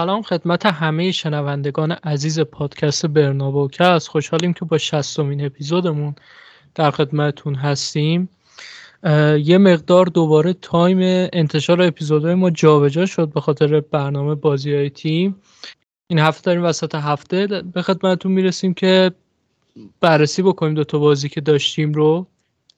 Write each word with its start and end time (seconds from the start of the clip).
سلام 0.00 0.22
خدمت 0.22 0.66
همه 0.66 1.12
شنوندگان 1.12 1.92
عزیز 1.92 2.40
پادکست 2.40 3.06
برنابوکست 3.06 4.08
خوشحالیم 4.08 4.52
که 4.52 4.64
با 4.64 4.78
شستمین 4.78 5.46
اپیزودمون 5.46 6.14
در 6.74 6.90
خدمتتون 6.90 7.54
هستیم. 7.54 8.28
یه 9.44 9.58
مقدار 9.58 10.06
دوباره 10.06 10.52
تایم 10.52 11.28
انتشار 11.32 11.82
اپیزودهای 11.82 12.34
ما 12.34 12.50
جابجا 12.50 13.06
شد 13.06 13.32
به 13.32 13.40
خاطر 13.40 13.80
برنامه 13.80 14.34
بازی 14.34 14.74
های 14.74 14.90
تیم. 14.90 15.36
این 16.06 16.18
هفته 16.18 16.42
داریم 16.44 16.64
وسط 16.64 16.94
هفته. 16.94 17.46
به 17.46 17.82
خدمتتون 17.82 18.32
می‌رسیم 18.32 18.74
که 18.74 19.10
بررسی 20.00 20.42
بکنیم 20.42 20.74
دو 20.74 20.84
تا 20.84 20.98
بازی 20.98 21.28
که 21.28 21.40
داشتیم 21.40 21.92
رو. 21.92 22.26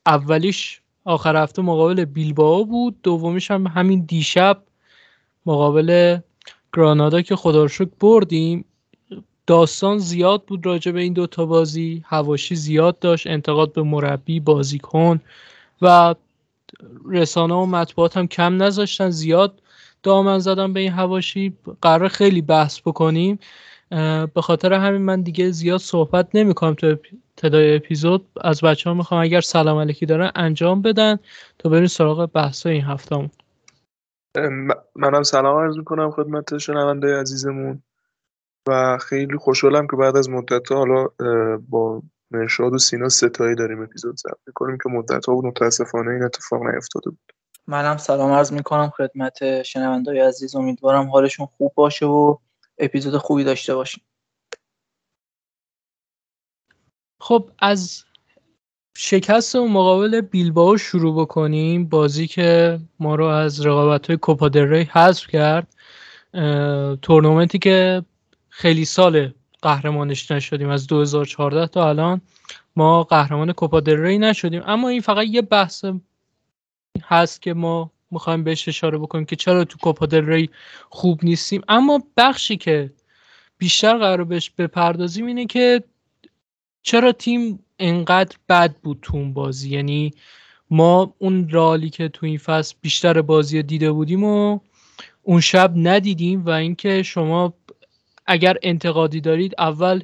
اولیش 0.07 0.81
آخر 1.05 1.43
هفته 1.43 1.63
مقابل 1.63 2.05
بیلباو 2.05 2.67
بود. 2.67 3.03
دومیش 3.03 3.51
هم 3.51 3.67
همین 3.67 4.01
دیشب 4.01 4.63
مقابل 5.47 6.19
گرانادا 6.77 7.23
که 7.23 7.37
خدا 7.37 7.67
بردیم 8.01 8.65
داستان 9.47 9.99
زیاد 9.99 10.45
بود 10.45 10.67
راجع 10.67 10.93
به 10.93 11.01
این 11.01 11.13
دوتا 11.13 11.47
بازی 11.47 12.03
هواشی 12.07 12.57
زیاد 12.57 12.99
داشت 12.99 13.27
انتقاد 13.27 13.73
به 13.73 13.83
مربی 13.83 14.41
بازیکن 14.41 15.21
و 15.83 16.15
رسانه 17.09 17.55
و 17.55 17.67
مطبوعات 17.67 18.17
هم 18.17 18.27
کم 18.27 18.63
نذاشتن 18.63 19.11
زیاد 19.11 19.63
دامن 20.03 20.39
زدن 20.39 20.73
به 20.73 20.81
این 20.81 20.93
هواشی. 20.93 21.53
قرار 21.83 22.09
خیلی 22.09 22.43
بحث 22.43 22.81
بکنیم. 22.81 23.39
به 24.35 24.41
خاطر 24.43 24.73
همین 24.73 25.03
من 25.03 25.23
دیگه 25.23 25.51
زیاد 25.51 25.81
صحبت 25.81 26.29
نمی 26.35 26.55
کنم 26.55 26.75
تو 26.75 26.87
ابتدای 26.87 27.77
اپیزود. 27.77 28.27
از 28.41 28.61
بچه 28.61 28.91
ها 28.91 28.95
می‌خوام 28.95 29.23
اگر 29.23 29.41
سلام 29.41 29.79
علیکی 29.79 30.07
دارن 30.07 30.31
انجام 30.35 30.83
بدن 30.83 31.19
تا 31.59 31.69
بریم 31.69 31.87
سراغ 31.87 32.27
بحث 32.27 32.67
این 32.67 32.83
هفته 32.83 33.31
منم 34.95 35.23
سلام 35.23 35.57
عرض 35.57 35.77
می‌کنم 35.77 36.11
خدمت 36.11 36.59
شنونده 36.59 37.21
عزیزمون. 37.21 37.83
و 38.69 38.99
خیلی 38.99 39.37
خوشحالم 39.37 39.87
که 39.87 39.97
بعد 39.97 40.17
از 40.17 40.31
مدت 40.31 40.73
حالا 40.73 41.09
با 41.69 42.03
مرشاد 42.31 42.73
و 42.73 42.79
سینا 42.79 43.09
ستایی 43.09 43.55
داریم 43.55 43.83
اپیزود 43.83 44.17
ضبط 44.17 44.39
می‌کنیم 44.47 44.79
که 44.83 44.89
مدت 44.89 45.27
ها 45.27 45.35
بود 45.35 45.45
متاسفانه 45.45 46.11
این 46.11 46.23
اتفاق 46.23 46.63
نیفتاده 46.63 47.11
بود. 47.11 47.33
منم 47.67 47.97
سلام 47.97 48.33
عرض 48.33 48.53
می‌کنم 48.53 48.91
خدمت 48.91 49.63
شنونده 49.63 50.29
عزیز. 50.29 50.57
امیدوارم 50.57 51.11
حالشون 51.11 51.47
خوب 51.47 51.73
باشه 51.75 52.07
و 52.07 52.37
اپیزود 52.79 53.17
خوبی 53.17 53.45
داشته 53.45 53.75
باشیم. 53.75 54.05
خب 57.21 57.51
از 57.59 58.05
شکست 58.95 59.55
و 59.55 59.69
مقابل 59.69 60.21
بیلباو 60.21 60.79
شروع 60.79 61.23
بکنیم. 61.23 61.85
بازی 61.85 62.27
که 62.27 62.81
ما 63.01 63.15
رو 63.15 63.25
از 63.25 63.67
رقابت 63.67 64.07
های 64.07 64.17
کوپا 64.17 64.51
حذف 64.91 65.27
کرد. 65.27 65.75
تورنمنتی 67.03 67.59
که 67.59 68.03
خیلی 68.49 68.85
سال 68.85 69.33
قهرمانش 69.63 70.31
نشدیم. 70.31 70.69
از 70.69 70.87
2014 70.87 71.67
تا 71.67 71.89
الان 71.89 72.21
ما 72.77 73.03
قهرمان 73.03 73.53
کوپا 73.53 73.79
ری 73.79 74.19
نشدیم. 74.19 74.63
اما 74.67 74.89
این 74.89 75.01
فقط 75.01 75.27
یه 75.27 75.43
بحث 75.43 75.85
هست 77.05 77.43
که 77.43 77.55
ما 77.55 77.91
می‌خوایم 78.11 78.45
بهش 78.45 78.69
اشاره 78.69 78.99
بکنیم 78.99 79.25
که 79.25 79.37
چرا 79.37 79.65
تو 79.65 79.79
کوپا 79.79 80.07
ری 80.13 80.51
خوب 80.91 81.21
نیستیم. 81.25 81.63
اما 81.69 82.03
بخشی 82.17 82.57
که 82.57 82.93
بیشتر 83.59 83.99
قرار 83.99 84.25
بهش 84.25 84.51
بپردازیم 84.51 85.27
اینه 85.27 85.47
که 85.47 85.83
چرا 86.83 87.13
تیم 87.13 87.65
انقدر 87.83 88.37
بد 88.49 88.77
بود 88.83 88.99
تو 89.03 89.17
اون 89.17 89.33
بازی. 89.33 89.71
یعنی 89.71 90.11
ما 90.71 91.15
اون 91.19 91.49
رالی 91.49 91.91
که 91.91 92.09
تو 92.09 92.27
این 92.27 92.39
فصل 92.39 92.75
بیشتر 92.81 93.23
بازی 93.23 93.63
دیده 93.63 93.93
بودیم 93.93 94.25
و 94.25 94.59
اون 95.23 95.41
شب 95.41 95.73
ندیدیم 95.77 96.45
و 96.45 96.51
اینکه 96.51 97.03
شما 97.03 97.55
اگر 98.27 98.57
انتقادی 98.63 99.21
دارید 99.21 99.55
اول 99.59 100.03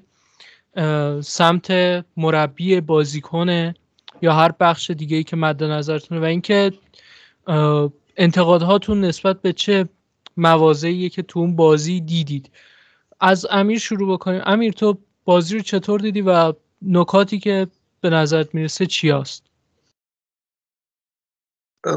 سمت 1.21 1.71
مربی 2.17 2.81
بازیکنه 2.81 3.75
یا 4.23 4.33
هر 4.33 4.53
بخش 4.61 4.91
دیگه 4.91 5.17
ای 5.17 5.25
که 5.25 5.37
مد 5.37 5.65
نظرتونه 5.65 6.21
و 6.21 6.25
اینکه 6.25 6.73
انتقادهاتون 8.17 9.01
نسبت 9.01 9.43
به 9.43 9.53
چه 9.53 9.89
موازهیه 10.37 11.09
که 11.09 11.23
تو 11.23 11.41
اون 11.41 11.57
بازی 11.57 12.01
دیدید. 12.01 12.51
از 13.21 13.47
امیر 13.51 13.79
شروع 13.79 14.13
بکنیم. 14.13 14.43
امیر 14.47 14.73
تو 14.73 14.99
بازی 15.25 15.57
رو 15.57 15.63
چطور 15.63 16.01
دیدی 16.01 16.21
و 16.21 16.53
نکاتی 16.83 17.39
که 17.39 17.67
به 18.01 18.11
نظرت 18.11 18.55
می‌رسه 18.55 18.87
چی 18.87 19.11
هست؟ 19.11 19.45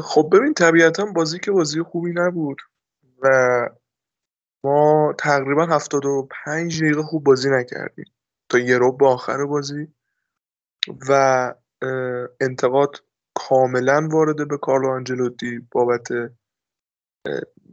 خب 0.02 0.28
ببین 0.32 0.54
طبیعتا 0.54 1.04
بازی 1.04 1.38
که 1.38 1.50
بازی 1.50 1.82
خوبی 1.82 2.12
نبود 2.14 2.58
و 3.22 3.28
ما 4.64 5.14
تقریبا 5.18 5.66
75 5.66 6.82
دقیقه 6.82 7.02
خوب 7.02 7.24
بازی 7.24 7.50
نکردیم 7.50 8.04
تا 8.48 8.58
یه 8.58 8.78
رو 8.78 8.92
با 8.92 9.14
آخر 9.14 9.44
بازی 9.44 9.88
و 11.08 11.54
انتقاد 12.40 12.96
کاملا 13.34 14.08
وارده 14.12 14.44
به 14.44 14.58
کارلو 14.58 14.88
آنجلوتی 14.88 15.68
بابت 15.70 16.08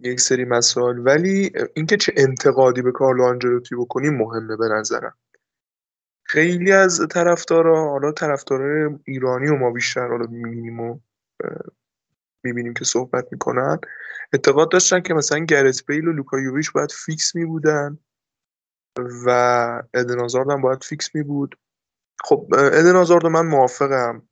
یک 0.01 0.19
سری 0.19 0.45
مسائل 0.45 1.07
ولی 1.07 1.51
اینکه 1.73 1.97
چه 1.97 2.13
انتقادی 2.17 2.81
به 2.81 2.91
کارلو 2.91 3.23
آنجلوتی 3.23 3.75
بکنیم 3.75 4.13
مهمه 4.13 4.57
به 4.57 4.67
نظرم 4.67 5.17
خیلی 6.29 6.71
از 6.71 7.07
طرفدارا 7.11 7.89
حالا 7.89 8.11
طرفدارای 8.11 8.89
ایرانی 9.03 9.47
و 9.47 9.55
ما 9.55 9.71
بیشتر 9.71 10.07
حالا 10.07 10.25
می‌بینیم 10.25 10.79
و 10.79 10.99
می‌بینیم 12.43 12.73
که 12.73 12.85
صحبت 12.85 13.27
می‌کنن. 13.31 13.79
اعتقاد 14.33 14.71
داشتن 14.71 15.01
که 15.01 15.13
مثلا 15.13 15.39
گرت 15.39 15.85
بیل 15.85 16.07
و 16.07 16.11
لوکا 16.11 16.35
یوویچ 16.35 16.71
باید 16.71 16.91
فیکس 16.91 17.35
میبودن 17.35 17.97
و 19.25 19.29
ادن 19.93 20.19
هم 20.35 20.61
باید 20.61 20.83
فیکس 20.83 21.15
میبود. 21.15 21.59
خب 22.23 22.47
ادن 22.53 22.95
هازارد 22.95 23.25
من 23.25 23.47
موافقم. 23.47 24.27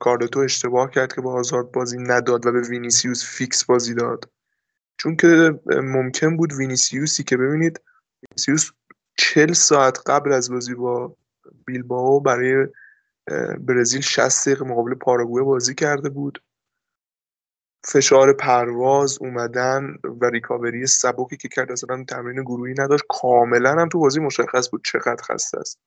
کارلتو 0.00 0.40
اشتباه 0.40 0.90
کرد 0.90 1.12
که 1.12 1.20
به 1.20 1.34
هازارد 1.34 1.72
بازی 1.72 1.98
نداد 1.98 2.46
و 2.46 2.52
به 2.52 2.60
وینیسیوس 2.60 3.24
فیکس 3.24 3.64
بازی 3.64 3.94
داد. 3.94 4.30
چون 4.98 5.16
که 5.16 5.60
ممکن 5.66 6.36
بود 6.36 6.52
وینیسیوسی 6.52 7.24
که 7.24 7.36
ببینید 7.36 7.80
وینیسیوس 8.22 8.70
چل 9.16 9.52
ساعت 9.52 9.98
قبل 10.06 10.32
از 10.32 10.50
بازی 10.50 10.74
با 10.74 11.16
بیلباو 11.66 12.20
برای 12.20 12.66
برزیل 13.58 14.00
60 14.00 14.48
دقیقه 14.48 14.64
مقابل 14.64 14.94
پاراگوئه 14.94 15.44
بازی 15.44 15.74
کرده 15.74 16.08
بود. 16.08 16.42
فشار 17.86 18.32
پرواز 18.32 19.18
اومدن 19.20 19.96
و 20.20 20.26
ریکاوری 20.26 20.86
سبکی 20.86 21.36
که 21.36 21.48
کرد 21.48 21.72
اصلا 21.72 22.04
تمرین 22.08 22.42
گروهی 22.42 22.74
نداشت 22.78 23.04
کاملا 23.08 23.72
هم 23.72 23.88
تو 23.88 23.98
بازی 23.98 24.20
مشخص 24.20 24.70
بود 24.70 24.84
چقدر 24.84 25.22
خسته 25.22 25.58
است 25.58 25.78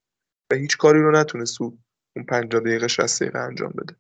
و 0.51 0.55
هیچ 0.55 0.77
کاری 0.77 1.01
رو 1.01 1.11
نتونست 1.11 1.57
تو 1.57 1.77
اون 2.15 2.25
50 2.25 2.61
دقیقه 2.61 2.87
60 2.87 3.23
دقیقه 3.23 3.39
انجام 3.39 3.69
بده. 3.69 3.95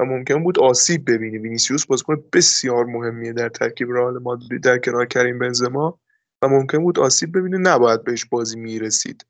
و 0.00 0.04
ممکن 0.04 0.42
بود 0.42 0.58
آسیب 0.58 1.10
ببینه. 1.10 1.38
وینیسیوس 1.38 1.86
بازیکن 1.86 2.24
بسیار 2.32 2.84
مهمیه 2.84 3.32
در 3.32 3.48
ترکیب 3.48 3.90
رئال 3.90 4.18
مادرید 4.18 4.62
در 4.62 4.78
کنار 4.78 5.06
کریم 5.06 5.38
بنزما. 5.38 6.00
و 6.42 6.48
ممکن 6.48 6.78
بود 6.78 6.98
آسیب 6.98 7.38
ببینه 7.38 7.58
نباید 7.58 8.04
بهش 8.04 8.24
بازی 8.24 8.58
می‌رسید 8.58 9.26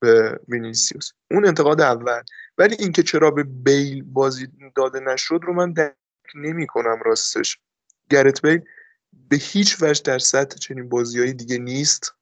به 0.00 0.40
وینیسیوس. 0.48 1.10
اون 1.30 1.46
انتقاد 1.46 1.80
اول. 1.80 2.22
ولی 2.58 2.76
اینکه 2.78 3.02
چرا 3.02 3.30
به 3.30 3.42
بیل 3.42 4.02
بازی 4.02 4.48
داده 4.76 5.00
نشد 5.00 5.40
رو 5.42 5.54
من 5.54 5.72
درک 5.72 5.94
نمی 6.34 6.66
کنم 6.66 6.98
راستش. 7.04 7.58
گرت 8.10 8.46
بیل 8.46 8.60
به 9.28 9.36
هیچ 9.36 9.82
وجه 9.82 10.02
در 10.04 10.18
سطح 10.18 10.56
چنین 10.56 10.88
بازی 10.88 11.20
های 11.20 11.32
دیگه 11.32 11.58
نیست. 11.58 12.14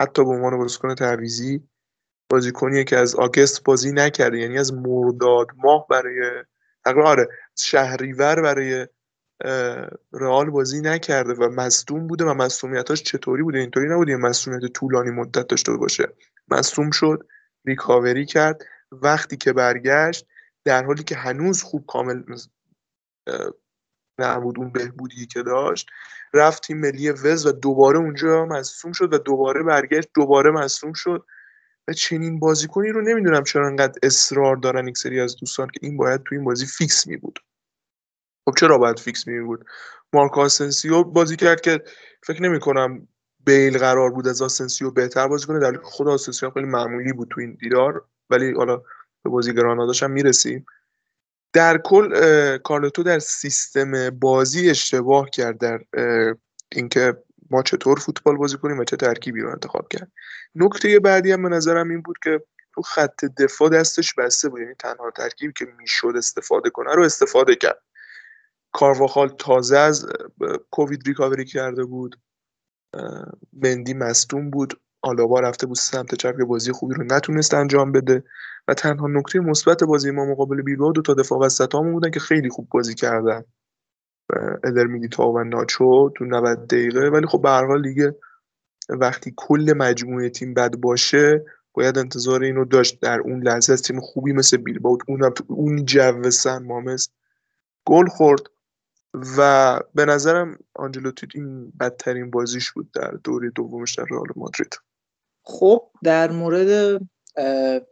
حتی 0.00 0.24
به 0.24 0.30
عنوان 0.30 0.58
بازیکن 0.58 0.94
تعویزی 0.94 1.68
بازیکنیه 2.30 2.84
که 2.84 2.96
از 2.96 3.14
آگست 3.14 3.64
بازی 3.64 3.92
نکرده 3.92 4.38
یعنی 4.38 4.58
از 4.58 4.72
مرداد 4.72 5.46
ماه 5.56 5.86
برای 5.90 6.44
تقریبا 6.84 7.08
آره 7.08 7.28
شهریور 7.58 8.42
برای 8.42 8.88
رئال 10.12 10.50
بازی 10.50 10.80
نکرده 10.80 11.32
و 11.32 11.48
مصدوم 11.48 12.06
بوده 12.06 12.24
و 12.24 12.34
مصدومیتاش 12.34 13.02
چطوری 13.02 13.42
بوده؟ 13.42 13.58
اینطوری 13.58 13.88
نبوده 13.88 14.12
یه 14.12 14.18
مصدومیت 14.18 14.72
طولانی 14.72 15.10
مدت 15.10 15.46
داشته 15.46 15.72
باشه. 15.72 16.08
مصدوم 16.48 16.90
شد 16.90 17.26
ریکاوری 17.64 18.26
کرد. 18.26 18.62
وقتی 18.92 19.36
که 19.36 19.52
برگشت 19.52 20.26
در 20.64 20.84
حالی 20.84 21.02
که 21.02 21.16
هنوز 21.16 21.62
خوب 21.62 21.86
کامل 21.86 22.22
نبود 24.18 24.58
اون 24.58 24.72
بهبودی 24.72 25.26
که 25.26 25.42
داشت 25.42 25.90
رفت 26.34 26.62
تیم 26.62 26.80
ملی 26.80 27.10
ولز 27.10 27.46
و 27.46 27.52
دوباره 27.52 27.98
اونجا 27.98 28.46
مصدوم 28.46 28.92
شد 28.92 29.12
و 29.12 29.18
دوباره 29.18 29.62
برگشت 29.62 30.08
دوباره 30.14 30.50
مصدوم 30.50 30.92
شد. 30.92 31.26
و 31.88 31.92
چنین 31.92 32.40
بازیکنی 32.40 32.88
رو 32.88 33.02
نمی‌دونم 33.02 33.44
چرا 33.44 33.66
انقدر 33.66 33.98
اصرار 34.02 34.56
دارن 34.56 34.88
یک 34.88 34.98
سری 34.98 35.20
از 35.20 35.36
دوستان 35.36 35.66
که 35.66 35.80
این 35.82 35.96
باید 35.96 36.22
تو 36.22 36.34
این 36.34 36.44
بازی 36.44 36.66
فیکس 36.66 37.06
می 37.06 37.16
بود 37.16 37.38
خب 38.44 38.54
چرا 38.58 38.78
باید 38.78 38.98
فیکس 38.98 39.26
می 39.26 39.40
بود؟ 39.40 39.64
مارکو 40.12 40.40
آسنسیو 40.40 41.04
بازی 41.04 41.36
کرد 41.36 41.60
که 41.60 41.82
فکر 42.22 42.42
نمی 42.42 42.60
کنم 42.60 43.08
بیل 43.46 43.78
قرار 43.78 44.10
بود 44.10 44.28
از 44.28 44.42
آسنسیو 44.42 44.90
بهتر 44.90 45.28
بازی 45.28 45.46
کنه. 45.46 45.58
در 45.58 45.78
خود 45.82 46.08
آسنسیو 46.08 46.50
خیلی 46.50 46.66
معمولی 46.66 47.12
بود 47.12 47.28
تو 47.30 47.40
این 47.40 47.56
دیدار 47.60 48.04
ولی 48.30 48.54
حالا 48.54 48.76
به 49.24 49.30
بازی 49.30 49.54
گراناداش 49.54 50.02
هم 50.02 50.10
می‌رسیم. 50.10 50.66
در 51.52 51.78
کل 51.78 52.58
کارلتو 52.58 53.02
در 53.02 53.18
سیستم 53.18 54.10
بازی 54.10 54.70
اشتباه 54.70 55.30
کرد 55.30 55.58
در 55.58 55.80
اینکه 56.72 57.16
ما 57.50 57.62
چطور 57.62 57.98
فوتبال 57.98 58.36
بازی 58.36 58.56
کنیم 58.56 58.78
و 58.78 58.84
چه 58.84 58.96
ترکیبی 58.96 59.40
رو 59.40 59.50
انتخاب 59.50 59.88
کرد. 59.88 60.12
نکته 60.54 61.00
بعدی 61.00 61.32
هم 61.32 61.42
به 61.42 61.48
نظرم 61.48 61.90
این 61.90 62.02
بود 62.02 62.16
که 62.24 62.42
تو 62.74 62.82
خط 62.82 63.24
دفاع 63.24 63.68
دستش 63.68 64.14
بسته 64.14 64.48
بود. 64.48 64.60
یعنی 64.60 64.74
تنها 64.74 65.10
ترکیبی 65.10 65.52
که 65.52 65.66
می‌شد 65.78 66.12
استفاده 66.16 66.70
کنه 66.70 66.94
رو 66.94 67.02
استفاده 67.02 67.54
کرد. 67.54 67.82
کارواخال 68.72 69.28
تازه 69.28 69.78
از 69.78 70.06
کووید 70.70 71.06
ریکاوری 71.06 71.44
کرده 71.44 71.84
بود. 71.84 72.20
مندی 73.52 73.94
مستون 73.94 74.50
بود. 74.50 74.80
آلابا 75.02 75.40
رفته 75.40 75.66
بود 75.66 75.76
سمت 75.76 76.14
چپ 76.14 76.36
که 76.38 76.44
بازی 76.44 76.72
خوبی 76.72 76.94
رو 76.94 77.04
نتونست 77.04 77.54
انجام 77.54 77.92
بده 77.92 78.24
و 78.68 78.74
تنها 78.74 79.06
نکته 79.08 79.40
مثبت 79.40 79.84
بازی 79.84 80.10
ما 80.10 80.24
مقابل 80.24 80.62
بیلبائو 80.62 80.92
دو 80.92 81.02
تا 81.02 81.14
دفاع 81.14 81.38
وسطامون 81.38 81.92
بودن 81.92 82.10
که 82.10 82.20
خیلی 82.20 82.48
خوب 82.48 82.68
بازی 82.70 82.94
کردن. 82.94 83.44
ادر 84.64 84.86
تا 85.10 85.28
و 85.28 85.44
ناچو 85.44 86.10
تو 86.16 86.24
90 86.24 86.66
دقیقه. 86.66 87.10
ولی 87.10 87.26
خب 87.26 87.42
به 87.42 87.50
هر 87.50 87.66
حال 87.66 87.82
دیگه 87.82 88.16
وقتی 88.88 89.34
کل 89.36 89.74
مجموعه 89.76 90.30
تیم 90.30 90.54
بد 90.54 90.76
باشه 90.76 91.44
باید 91.72 91.98
انتظار 91.98 92.42
اینو 92.42 92.64
داشت. 92.64 93.00
در 93.00 93.20
اون 93.20 93.42
لحظه 93.42 93.72
از 93.72 93.82
تیم 93.82 94.00
خوبی 94.00 94.32
مثل 94.32 94.56
بیلبائو 94.56 94.98
اونم 95.08 95.30
تو 95.30 95.44
اون 95.48 95.84
جو 95.84 96.30
سن 96.30 96.62
مامس 96.62 97.08
گل 97.86 98.06
خورد. 98.06 98.40
و 99.14 99.80
به 99.94 100.04
نظرم 100.04 100.58
آنجلوتی 100.74 101.26
این 101.34 101.70
بدترین 101.80 102.30
بازیش 102.30 102.72
بود 102.72 102.90
در 102.92 103.10
دوره 103.10 103.50
دومش 103.50 103.94
در 103.94 104.04
رئال 104.10 104.28
مادرید. 104.36 104.78
خب 105.44 105.90
در 106.02 106.30
مورد 106.30 107.00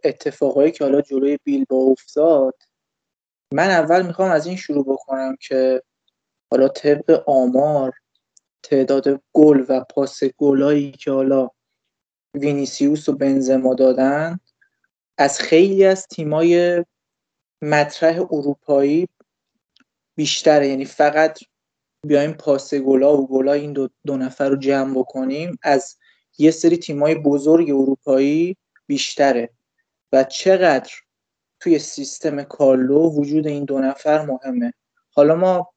اتفاقایی 0.04 0.72
که 0.72 0.84
حالا 0.84 1.00
جلوی 1.00 1.38
بیل 1.44 1.64
با 1.68 1.76
افتاد 1.76 2.54
من 3.52 3.70
اول 3.70 4.06
می‌خوام 4.06 4.30
از 4.30 4.46
این 4.46 4.56
شروع 4.56 4.84
بکنم 4.84 5.36
که 5.40 5.82
حالا 6.50 6.68
طبق 6.68 7.22
آمار 7.26 7.92
تعداد 8.62 9.22
گل 9.32 9.64
و 9.68 9.84
پاس 9.90 10.24
گلایی 10.24 10.92
که 10.92 11.10
حالا 11.10 11.48
وینیسیوس 12.34 13.08
و 13.08 13.12
بنزما 13.12 13.74
دادن 13.74 14.40
از 15.18 15.40
خیلی 15.40 15.84
از 15.84 16.06
تیمای 16.06 16.84
مطرح 17.62 18.20
اروپایی 18.20 19.08
بیشتره. 20.20 20.68
یعنی 20.68 20.84
فقط 20.84 21.38
بیایم 22.06 22.32
پاس 22.32 22.74
گلا 22.74 23.16
و 23.16 23.28
گلا 23.28 23.52
این 23.52 23.72
دو, 23.72 23.88
دو 24.06 24.16
نفر 24.16 24.48
رو 24.48 24.56
جمع 24.56 24.98
بکنیم 24.98 25.58
از 25.62 25.96
یه 26.38 26.50
سری 26.50 26.76
تیمای 26.76 27.14
بزرگ 27.14 27.70
اروپایی 27.70 28.56
بیشتره. 28.86 29.50
و 30.12 30.24
چقدر 30.24 30.92
توی 31.60 31.78
سیستم 31.78 32.42
کارلو 32.42 33.10
وجود 33.10 33.46
این 33.46 33.64
دو 33.64 33.78
نفر 33.78 34.26
مهمه. 34.26 34.72
حالا 35.10 35.34
ما 35.34 35.72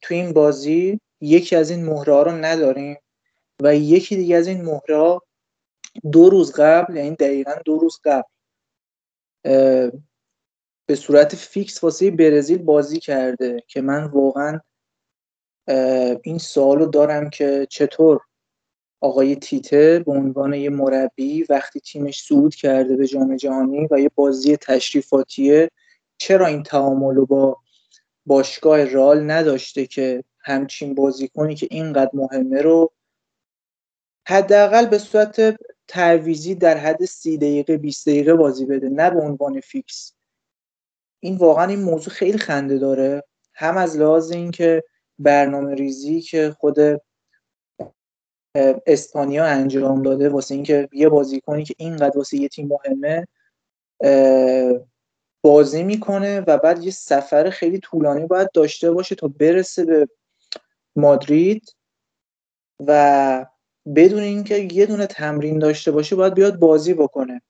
توی 0.00 0.16
این 0.16 0.32
بازی 0.32 1.00
یکی 1.20 1.56
از 1.56 1.70
این 1.70 1.84
مهره 1.84 2.22
رو 2.22 2.30
نداریم 2.30 2.96
و 3.62 3.76
یکی 3.76 4.16
دیگه 4.16 4.36
از 4.36 4.46
این 4.46 4.62
مهره 4.62 5.18
دو 6.12 6.30
روز 6.30 6.52
قبل 6.52 6.96
یعنی 6.96 7.16
دقیقا 7.16 7.54
دو 7.64 7.78
روز 7.78 8.00
قبل 8.04 8.30
به 10.90 10.96
صورت 10.96 11.34
فیکس 11.34 11.84
واسه 11.84 12.10
برزیل 12.10 12.58
بازی 12.58 13.00
کرده 13.00 13.62
که 13.68 13.80
من 13.80 14.04
واقعا 14.04 14.60
این 16.22 16.38
سوالو 16.38 16.86
دارم 16.86 17.30
که 17.30 17.66
چطور 17.70 18.20
آقای 19.00 19.36
تیته 19.36 20.02
به 20.06 20.12
عنوان 20.12 20.54
یه 20.54 20.70
مربی 20.70 21.44
وقتی 21.48 21.80
تیمش 21.80 22.22
صعود 22.22 22.54
کرده 22.54 22.96
به 22.96 23.06
جام 23.06 23.36
جهانی 23.36 23.88
و 23.90 24.00
یه 24.00 24.10
بازی 24.14 24.56
تشریفاتیه 24.56 25.70
چرا 26.18 26.46
این 26.46 26.62
تعامل 26.62 27.14
رو 27.14 27.26
با 27.26 27.56
باشگاه 28.26 28.84
رال 28.84 29.30
نداشته 29.30 29.86
که 29.86 30.24
همچین 30.40 30.94
بازیکنی 30.94 31.54
که 31.54 31.68
اینقدر 31.70 32.10
مهمه 32.14 32.62
رو 32.62 32.92
حداقل 34.28 34.86
به 34.86 34.98
صورت 34.98 35.56
تعویزی 35.88 36.54
در 36.54 36.76
حد 36.76 37.04
سی 37.04 37.36
دقیقه 37.36 37.76
20 37.76 38.08
دقیقه 38.08 38.34
بازی 38.34 38.66
بده 38.66 38.88
نه 38.88 39.10
به 39.10 39.20
عنوان 39.20 39.60
فیکس؟ 39.60 40.19
این 41.20 41.36
واقعا 41.36 41.64
این 41.64 41.82
موضوع 41.82 42.12
خیلی 42.12 42.38
خنده 42.38 42.78
داره. 42.78 43.24
هم 43.54 43.76
از 43.76 43.96
لحاظ 43.96 44.30
اینکه 44.30 44.84
برنامه 45.18 45.74
ریزی 45.74 46.20
که 46.20 46.56
خود 46.58 46.76
اسپانیا 48.86 49.44
انجام 49.44 50.02
داده 50.02 50.28
واسه 50.28 50.54
اینکه 50.54 50.88
یه 50.92 51.08
بازیکنی 51.08 51.64
که 51.64 51.74
اینقدر 51.78 52.18
واسه 52.18 52.36
یه 52.36 52.48
تیم 52.48 52.68
مهمه 52.68 53.26
بازی 55.42 55.82
می‌کنه 55.82 56.40
و 56.40 56.58
بعد 56.58 56.84
یه 56.84 56.90
سفر 56.90 57.50
خیلی 57.50 57.78
طولانی 57.78 58.26
باید 58.26 58.48
داشته 58.54 58.90
باشه 58.90 59.14
تا 59.14 59.28
برسه 59.28 59.84
به 59.84 60.08
مادرید 60.96 61.76
و 62.86 63.46
بدون 63.96 64.20
اینکه 64.20 64.68
یه 64.72 64.86
دونه 64.86 65.06
تمرین 65.06 65.58
داشته 65.58 65.90
باشه 65.90 66.16
باید 66.16 66.34
بیاد 66.34 66.58
بازی 66.58 66.94
بکنه. 66.94 67.42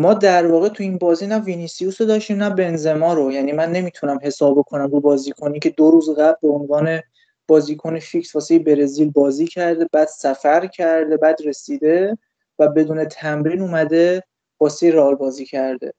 ما 0.00 0.14
در 0.14 0.46
واقع 0.46 0.68
تو 0.68 0.82
این 0.82 0.98
بازی 0.98 1.26
نه 1.26 1.38
وینیسیوس 1.38 2.00
رو 2.00 2.06
داشتیم 2.06 2.42
نه 2.42 2.50
بنزما 2.50 3.14
رو. 3.14 3.32
یعنی 3.32 3.52
من 3.52 3.72
نمی‌تونم 3.72 4.18
حساب 4.22 4.62
کنم 4.62 4.90
رو 4.90 5.00
بازیکنی 5.00 5.58
که 5.58 5.70
دو 5.70 5.90
روز 5.90 6.10
قبل 6.10 6.36
به 6.42 6.48
عنوان 6.48 7.00
بازیکن 7.46 7.98
فیکس 7.98 8.34
واسه 8.34 8.58
برزیل 8.58 9.10
بازی 9.10 9.46
کرده 9.46 9.88
بعد 9.92 10.08
سفر 10.08 10.66
کرده 10.66 11.16
بعد 11.16 11.38
رسیده 11.44 12.18
و 12.58 12.68
بدون 12.68 13.04
تمرین 13.04 13.60
اومده 13.60 14.22
واسه 14.60 14.90
رال 14.90 15.14
بازی 15.14 15.44
کرده. 15.44 15.92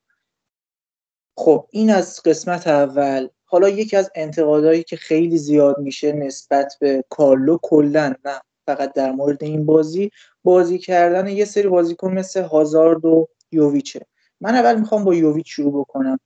خب 1.37 1.67
این 1.71 1.89
از 1.89 2.21
قسمت 2.25 2.67
اول. 2.67 3.27
حالا 3.45 3.69
یکی 3.69 3.97
از 3.97 4.11
انتقادهایی 4.15 4.83
که 4.83 4.95
خیلی 4.95 5.37
زیاد 5.37 5.77
میشه 5.77 6.11
نسبت 6.11 6.73
به 6.79 7.03
کارلو 7.09 7.57
کلا 7.61 8.15
نه 8.25 8.41
فقط 8.65 8.93
در 8.93 9.11
مورد 9.11 9.43
این 9.43 9.65
بازی. 9.65 10.11
بازی 10.43 10.79
کردن 10.79 11.27
یه 11.27 11.45
سری 11.45 11.67
بازیکن 11.67 12.13
مثل 12.13 12.41
هازارد 12.41 13.05
و 13.05 13.27
یوویچه. 13.51 14.05
من 14.41 14.55
اول 14.55 14.79
می‌خوام 14.79 15.03
با 15.03 15.13
یوویچ 15.13 15.55
شروع 15.55 15.81
بکنم. 15.81 16.19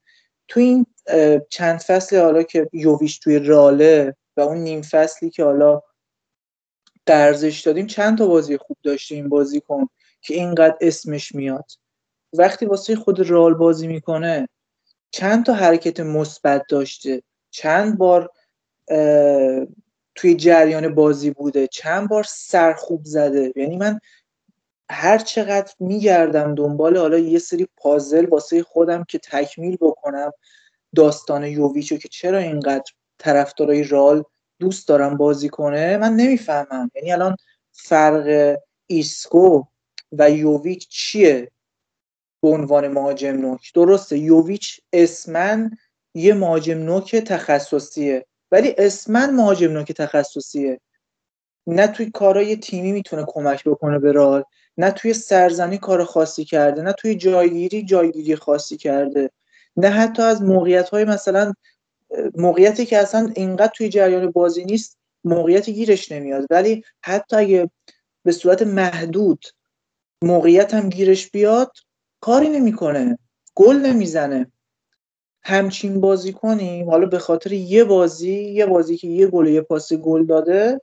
تو 0.48 0.60
این 0.60 0.86
چند 1.50 1.80
فصل 1.80 2.20
حالا 2.22 2.44
که 2.44 2.70
یوویچ 2.74 3.20
توی 3.20 3.40
راله 3.40 4.16
و 4.38 4.42
اون 4.42 4.58
نیم 4.58 4.82
فصلی 4.82 5.30
که 5.30 5.44
حالا 5.44 5.82
قرضش 7.06 7.60
دادیم 7.62 7.88
چند 7.88 8.18
تا 8.18 8.28
بازی 8.28 8.58
خوب 8.58 8.78
داشته 8.84 9.16
این 9.16 9.30
بازی 9.30 9.62
کن 9.62 9.90
که 10.22 10.34
اینقدر 10.34 10.78
اسمش 10.82 11.36
میاد. 11.36 11.72
وقتی 12.34 12.66
واسه 12.66 12.96
خود 12.96 13.30
رال 13.30 13.54
بازی 13.54 13.88
می‌کنه 13.88 14.50
چند 15.12 15.46
تا 15.46 15.54
حرکت 15.54 16.00
مثبت 16.00 16.64
داشته. 16.70 17.24
چند 17.52 17.98
بار 17.98 18.30
توی 20.16 20.36
جریان 20.36 20.96
بازی 20.96 21.32
بوده. 21.32 21.68
چند 21.68 22.10
بار 22.10 22.24
سر 22.24 22.74
خوب 22.74 23.02
زده. 23.06 23.54
یعنی 23.56 23.78
من 23.78 24.00
هر 24.90 25.18
چقدر 25.18 25.74
میگردم 25.80 26.56
دنبال 26.56 26.98
حالا 26.98 27.18
یه 27.18 27.40
سری 27.40 27.68
پازل 27.78 28.26
واسه 28.26 28.64
خودم 28.64 29.04
که 29.04 29.20
تکمیل 29.20 29.78
بکنم 29.82 30.32
داستان 30.96 31.44
یوویچو 31.44 31.98
که 31.98 32.08
چرا 32.08 32.38
اینقدر 32.38 32.92
طرفدارای 33.18 33.84
رئال 33.84 34.24
دوست 34.60 34.88
دارم 34.88 35.18
بازی 35.18 35.50
کنه 35.50 35.98
من 35.98 36.14
نمی‌فهمم. 36.14 36.92
یعنی 36.96 37.12
الان 37.12 37.36
فرق 37.72 38.58
ایسکو 38.88 39.64
و 40.12 40.32
یوویچ 40.32 40.88
چیه 40.90 41.52
به 42.42 42.48
عنوان 42.50 42.88
مهاجم 42.88 43.38
نوک؟ 43.38 43.74
درسته 43.74 44.18
یوویچ 44.18 44.82
اسماً 44.94 45.78
یه 46.14 46.34
مهاجم 46.34 46.78
نوک 46.78 47.16
تخصصیه 47.16 48.26
ولی 48.52 48.76
اسماً 48.78 49.36
مهاجم 49.36 49.72
نوک 49.72 49.92
تخصصیه. 49.92 50.80
نه 51.68 51.88
توی 51.88 52.12
کارهای 52.12 52.56
تیمی 52.56 52.92
می‌تونه 52.92 53.26
کمک 53.28 53.64
بکنه 53.64 54.00
به 54.00 54.12
رئال 54.12 54.44
نه 54.78 54.92
توی 54.92 55.14
سرزنی 55.14 55.78
کار 55.78 56.04
خاصی 56.04 56.46
کرده 56.46 56.82
نه 56.82 56.94
توی 56.94 57.16
جایگیری 57.16 57.84
جایگیری 57.84 58.36
خاصی 58.36 58.78
کرده. 58.78 59.32
نه 59.78 59.90
حتی 59.90 60.22
از 60.22 60.42
موقعیت 60.42 60.90
های 60.90 61.06
مثلا 61.06 61.54
موقعیتی 62.38 62.86
که 62.86 62.98
اصلا 62.98 63.32
اینقدر 63.36 63.72
توی 63.76 63.90
جریان 63.90 64.32
بازی 64.32 64.66
نیست 64.66 64.98
موقعیتی 65.24 65.74
گیرش 65.74 66.12
نمیاد. 66.12 66.46
ولی 66.50 66.84
حتی 67.02 67.36
اگه 67.36 67.70
به 68.24 68.32
صورت 68.32 68.62
محدود 68.62 69.46
موقعیت 70.22 70.74
هم 70.74 70.90
گیرش 70.90 71.32
بیاد 71.32 71.72
کاری 72.20 72.50
نمی‌کنه. 72.50 73.20
گل 73.56 73.76
نمی‌زنه. 73.76 74.52
همچین 75.44 76.02
بازی 76.02 76.34
کنیم 76.34 76.90
حالا 76.90 77.06
به 77.06 77.20
خاطر 77.20 77.54
یه 77.54 77.84
بازی 77.84 78.34
یه 78.34 78.66
بازی 78.66 78.98
که 78.98 79.08
یه 79.08 79.28
گل 79.28 79.48
یه 79.48 79.62
پاس 79.62 79.94
گل 79.94 80.26
داده 80.26 80.82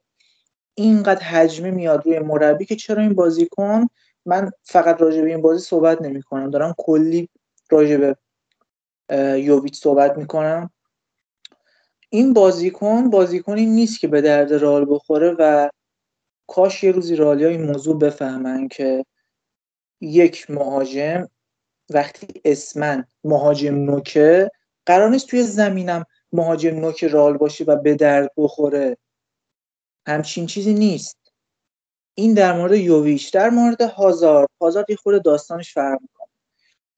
اینقدر 0.75 1.23
حجمه 1.23 1.71
میاد 1.71 2.07
روی 2.07 2.19
مربی 2.19 2.65
که 2.65 2.77
چرا 2.77 3.03
این 3.03 3.15
بازیکن 3.15 3.87
من 4.27 4.51
فقط 4.63 5.01
راجع 5.01 5.23
به 5.23 5.29
این 5.29 5.43
بازی 5.43 5.65
صحبت 5.65 6.03
نمی 6.03 6.23
کنم 6.23 6.51
دارم 6.51 6.75
کلی 6.79 7.29
راجع 7.71 7.97
به 7.97 8.17
یوویچ 9.39 9.83
صحبت 9.83 10.19
می‌کنم. 10.19 10.71
این 12.11 12.33
بازیکن 12.33 13.11
بازیکنی 13.11 13.67
نیست 13.67 14.01
که 14.01 14.09
به 14.09 14.21
درد 14.21 14.53
رال 14.53 14.87
بخوره 14.89 15.37
و 15.39 15.69
کاش 16.47 16.85
یه 16.85 16.93
روزی 16.93 17.17
رالیا 17.17 17.49
این 17.49 17.63
موضوع 17.63 17.99
بفهمن 17.99 18.69
که 18.69 19.05
یک 20.01 20.51
مهاجم 20.51 21.29
وقتی 21.91 22.41
اسمن 22.45 23.05
مهاجم 23.25 23.75
نوکه 23.75 24.51
قرار 24.87 25.11
نیست 25.11 25.27
توی 25.27 25.43
زمینم 25.43 26.05
مهاجم 26.33 26.75
نوک 26.75 27.05
رال 27.05 27.37
باشه 27.37 27.65
و 27.65 27.77
به 27.77 27.95
درد 27.95 28.31
بخوره. 28.37 28.97
همچین 30.07 30.47
چیزی 30.47 30.75
نیست. 30.75 31.17
این 32.15 32.35
در 32.35 32.53
مورد 32.53 32.73
یوویچ 32.73 33.33
در 33.33 33.51
مورد 33.51 33.81
هازارد. 33.81 34.49
هازارد 34.61 34.91
یه 34.91 34.97
خورده 34.97 35.19
داستانش 35.19 35.75
فرق 35.75 36.01
می‌کنه. 36.01 36.29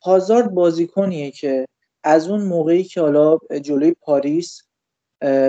هازارد 0.03 0.51
بازیکنیه 0.51 1.31
که 1.31 1.67
از 2.05 2.29
اون 2.29 2.43
موقعی 2.43 2.85
که 2.85 3.01
حالا 3.01 3.39
جلوی 3.63 3.95
پاریس 4.01 4.63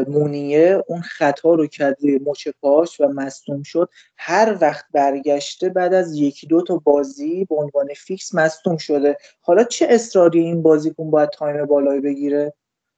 مونیه 0.07 0.83
اون 0.87 1.01
خطا 1.01 1.53
رو 1.53 1.67
کرد 1.67 1.97
روی 1.99 2.19
مچ 2.25 2.47
پاش 2.61 3.01
و 3.01 3.07
مصدوم 3.07 3.63
شد 3.63 3.89
هر 4.17 4.57
وقت 4.61 4.85
برگشته 4.93 5.69
بعد 5.69 5.93
از 5.93 6.15
یکی 6.15 6.47
دو 6.47 6.61
تا 6.61 6.77
بازی 6.77 7.45
به 7.45 7.55
عنوان 7.55 7.87
فیکس 7.93 8.35
مصدوم 8.35 8.77
شده. 8.77 9.17
حالا 9.41 9.63
چه 9.63 9.87
اصراری 9.89 10.39
این 10.39 10.61
بازیکن 10.61 11.11
باید 11.11 11.29
time 11.29 11.65
بالایی 11.65 12.01
بگیره؟ 12.01 12.53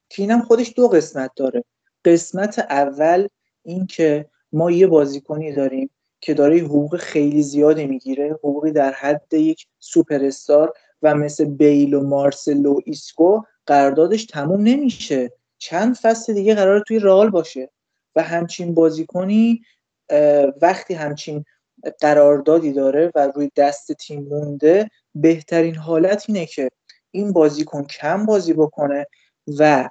که 0.10 0.22
اینم 0.22 0.42
خودش 0.42 0.74
دو 0.76 0.88
قسمت 0.88 1.32
داره. 1.36 1.64
قسمت 2.06 2.60
اول 2.60 3.28
این 3.64 3.88
که 3.88 4.30
ما 4.58 4.72
یه 4.72 4.88
بازیکنی 4.88 5.54
داریم 5.54 5.90
که 6.22 6.34
داره 6.34 6.58
حقوق 6.58 6.98
خیلی 6.98 7.44
زیادی 7.44 7.86
می‌گیره 7.88 8.34
حقوقی 8.34 8.72
در 8.72 8.92
حد 8.92 9.34
یک 9.34 9.68
سوپر 9.80 10.26
استار 10.26 10.74
و 11.02 11.16
مثل 11.16 11.46
بیل 11.46 11.94
و 11.94 12.04
مارسلو 12.04 12.80
ایسکو 12.86 13.42
قراردادش 13.66 14.26
تموم 14.26 14.62
نمیشه. 14.62 15.32
چند 15.58 15.96
فصل 15.96 16.34
دیگه 16.34 16.56
قرار 16.56 16.84
توی 16.88 17.00
رئال 17.00 17.30
باشه 17.30 17.70
و 18.16 18.24
همچین 18.24 18.74
بازیکنی 18.74 19.62
وقتی 20.62 20.94
همچین 20.94 21.46
قراردادی 22.02 22.74
داره 22.74 23.12
و 23.16 23.32
روی 23.36 23.52
دست 23.56 23.92
تیم 23.92 24.24
مونده 24.24 24.90
بهترین 25.16 25.76
حالت 25.76 26.26
اینه 26.28 26.46
که 26.46 26.70
این 27.12 27.34
بازیکن 27.34 27.84
کم 27.84 28.26
بازی 28.26 28.54
بکنه 28.54 29.06
و 29.60 29.90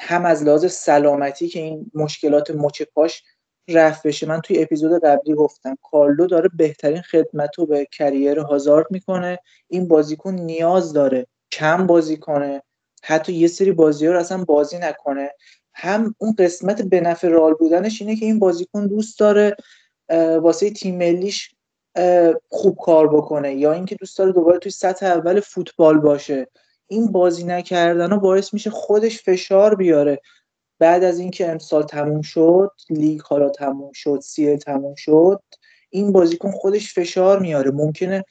هم 0.00 0.24
از 0.24 0.42
لحاظ 0.42 0.72
سلامتی 0.72 1.48
که 1.48 1.60
این 1.60 1.90
مشکلات 1.94 2.50
مچ 2.50 2.82
پاش 2.94 3.22
رفت 3.68 4.06
بشه. 4.06 4.26
من 4.26 4.40
توی 4.40 4.62
اپیزود 4.62 5.04
قبلی 5.04 5.34
گفتم 5.34 5.78
کارلو 5.90 6.26
داره 6.26 6.50
بهترین 6.56 7.02
خدمت 7.02 7.50
رو 7.58 7.66
به 7.66 7.86
کریر 7.92 8.38
هازارد 8.38 8.86
می‌کنه. 8.90 9.38
این 9.68 9.88
بازیکن 9.88 10.34
نیاز 10.34 10.92
داره 10.92 11.26
کم 11.52 11.86
بازی 11.86 12.16
کنه. 12.16 12.62
حتی 13.02 13.32
یه 13.32 13.48
سری 13.48 13.72
بازی 13.72 14.06
رو 14.06 14.18
اصلا 14.18 14.44
بازی 14.44 14.78
نکنه. 14.78 15.30
هم 15.74 16.14
اون 16.18 16.34
قسمت 16.38 16.82
به 16.82 17.00
نفع 17.00 17.28
رال 17.28 17.54
بودنش 17.54 18.02
اینه 18.02 18.16
که 18.16 18.26
این 18.26 18.38
بازیکن 18.38 18.86
دوست 18.86 19.18
داره 19.18 19.56
واسه 20.42 20.70
تیم 20.70 20.96
ملیش 20.96 21.54
خوب 22.48 22.78
کار 22.82 23.08
بکنه 23.08 23.54
یا 23.54 23.72
اینکه 23.72 23.94
دوست 23.94 24.18
داره 24.18 24.32
دوباره 24.32 24.58
توی 24.58 24.72
سطح 24.72 25.06
اول 25.06 25.40
فوتبال 25.40 25.98
باشه. 25.98 26.48
این 26.92 27.12
بازی 27.12 27.44
نکردن 27.44 28.16
باعث 28.16 28.54
میشه 28.54 28.70
خودش 28.70 29.22
فشار 29.22 29.74
بیاره. 29.74 30.20
بعد 30.78 31.04
از 31.04 31.18
اینکه 31.18 31.50
امسال 31.50 31.82
تموم 31.82 32.22
شد 32.22 32.70
لیگ 32.90 33.20
حالا 33.20 33.48
تموم 33.48 33.92
شد 33.92 34.20
سیل 34.22 34.56
تموم 34.56 34.94
شد 34.94 35.42
این 35.90 36.12
بازیکن 36.12 36.50
خودش 36.50 36.94
فشار 36.94 37.38
میاره. 37.38 37.70
ممکنه 37.70 38.24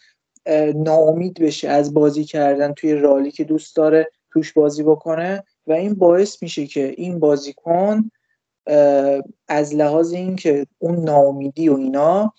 ناامید 0.75 1.39
بشه 1.39 1.69
از 1.69 1.93
بازی 1.93 2.23
کردن 2.23 2.73
توی 2.73 2.93
رالی 2.93 3.31
که 3.31 3.43
دوست 3.43 3.75
داره 3.75 4.11
توش 4.31 4.53
بازی 4.53 4.83
بکنه 4.83 5.43
و 5.67 5.73
این 5.73 5.93
باعث 5.93 6.43
میشه 6.43 6.67
که 6.67 6.93
این 6.97 7.19
بازیکن 7.19 8.11
از 9.47 9.75
لحاظ 9.75 10.13
اینکه 10.13 10.67
اون 10.79 11.03
ناامیدی 11.03 11.69
و 11.69 11.75
اینا 11.75 12.33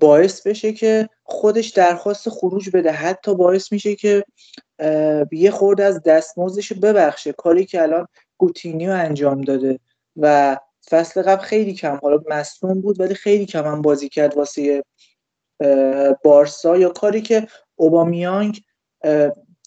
باعث 0.00 0.46
بشه 0.46 0.72
که 0.72 1.08
خودش 1.24 1.68
درخواست 1.68 2.28
خروج 2.28 2.70
بده. 2.70 2.90
حتی 2.90 3.34
باعث 3.34 3.72
میشه 3.72 3.94
که 3.96 4.24
یه 5.32 5.50
خورده 5.50 5.84
از 5.84 6.02
دستمزدش 6.02 6.72
ببخشه. 6.72 7.32
کاری 7.32 7.64
که 7.64 7.82
الان 7.82 8.08
گوتینیو 8.38 8.90
انجام 8.90 9.40
داده. 9.40 9.78
و 10.16 10.56
فصل 10.90 11.22
قبل 11.22 11.42
خیلی 11.42 11.74
کم. 11.74 11.98
حالا 12.02 12.20
مصنون 12.30 12.80
بود 12.80 13.00
ولی 13.00 13.14
خیلی 13.14 13.46
کم 13.46 13.64
هم 13.64 13.82
بازی 13.82 14.08
کرد 14.08 14.36
واسه 14.36 14.84
بارسا. 16.24 16.76
یا 16.76 16.88
کاری 16.88 17.22
که 17.22 17.48
اوبامیانگ 17.76 18.62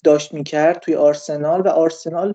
داشت 0.04 0.34
می‌کرد 0.34 0.80
توی 0.80 0.96
آرسنال 0.96 1.62
و 1.62 1.68
آرسنال 1.68 2.34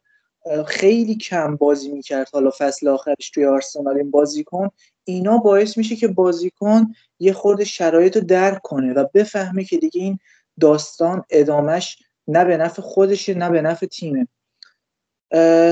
خیلی 0.67 1.15
کم 1.15 1.57
بازی 1.57 1.93
می‌کرد 1.93 2.29
حالا 2.33 2.51
فصل 2.59 2.89
آخرش 2.89 3.31
توی 3.31 3.45
آرسنال. 3.45 3.97
این 3.97 4.11
بازیکن 4.11 4.69
اینا 5.05 5.39
باعث 5.39 5.79
میشه 5.79 5.97
که 5.97 6.09
بازیکن 6.09 6.93
یه 7.19 7.33
خورده 7.33 7.65
شرایط 7.65 8.17
رو 8.17 8.23
درک 8.23 8.63
کنه 8.63 8.93
و 8.93 9.07
بفهمه 9.15 9.65
که 9.65 9.77
دیگه 9.77 10.01
این 10.01 10.19
داستان 10.61 11.25
ادامش 11.31 11.99
نه 12.29 12.45
به 12.45 12.57
نفع 12.57 12.83
خودشه 12.83 13.35
نه 13.35 13.51
به 13.51 13.63
نفع 13.63 13.87
تیمه. 13.87 14.29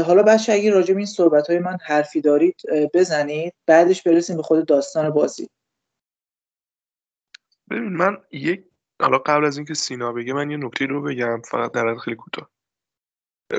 حالا 0.07 0.23
بچه 0.23 0.53
اگه 0.53 0.71
راجع 0.71 0.97
این 0.97 1.07
صحبت 1.07 1.51
های 1.51 1.59
من 1.59 1.79
حرفی 1.83 2.21
دارید 2.21 2.61
بزنید 2.95 3.55
بعدش 3.67 4.03
برسیم 4.03 4.37
به 4.37 4.43
خود 4.43 4.67
داستان 4.67 5.11
بازی. 5.11 5.51
ببین 7.71 7.93
من 7.93 8.19
یک 8.33 8.65
حالا 9.01 9.19
قبل 9.19 9.45
از 9.45 9.57
اینکه 9.57 9.75
سینا 9.75 10.13
بگه 10.13 10.33
من 10.33 10.51
یه 10.51 10.57
نکته 10.57 10.87
رو 10.87 11.03
بگم 11.03 11.43
فقط 11.51 11.73
در 11.73 11.97
خیلی 11.97 12.17
کوتاه. 12.17 12.51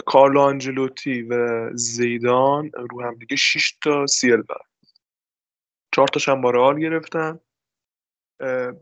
کارلو 0.05 0.39
آنجلوتی 0.39 1.21
و 1.21 1.69
زیدان 1.74 2.71
رو 2.89 3.01
هم 3.01 3.15
دیگه 3.15 3.36
6 3.36 3.77
تا 3.81 4.07
سیل 4.07 4.41
دارن. 4.41 4.65
چهار 5.91 6.07
تاش 6.07 6.29
هم 6.29 6.41
با 6.41 6.51
رئال 6.51 6.79
گرفتن. 6.79 7.39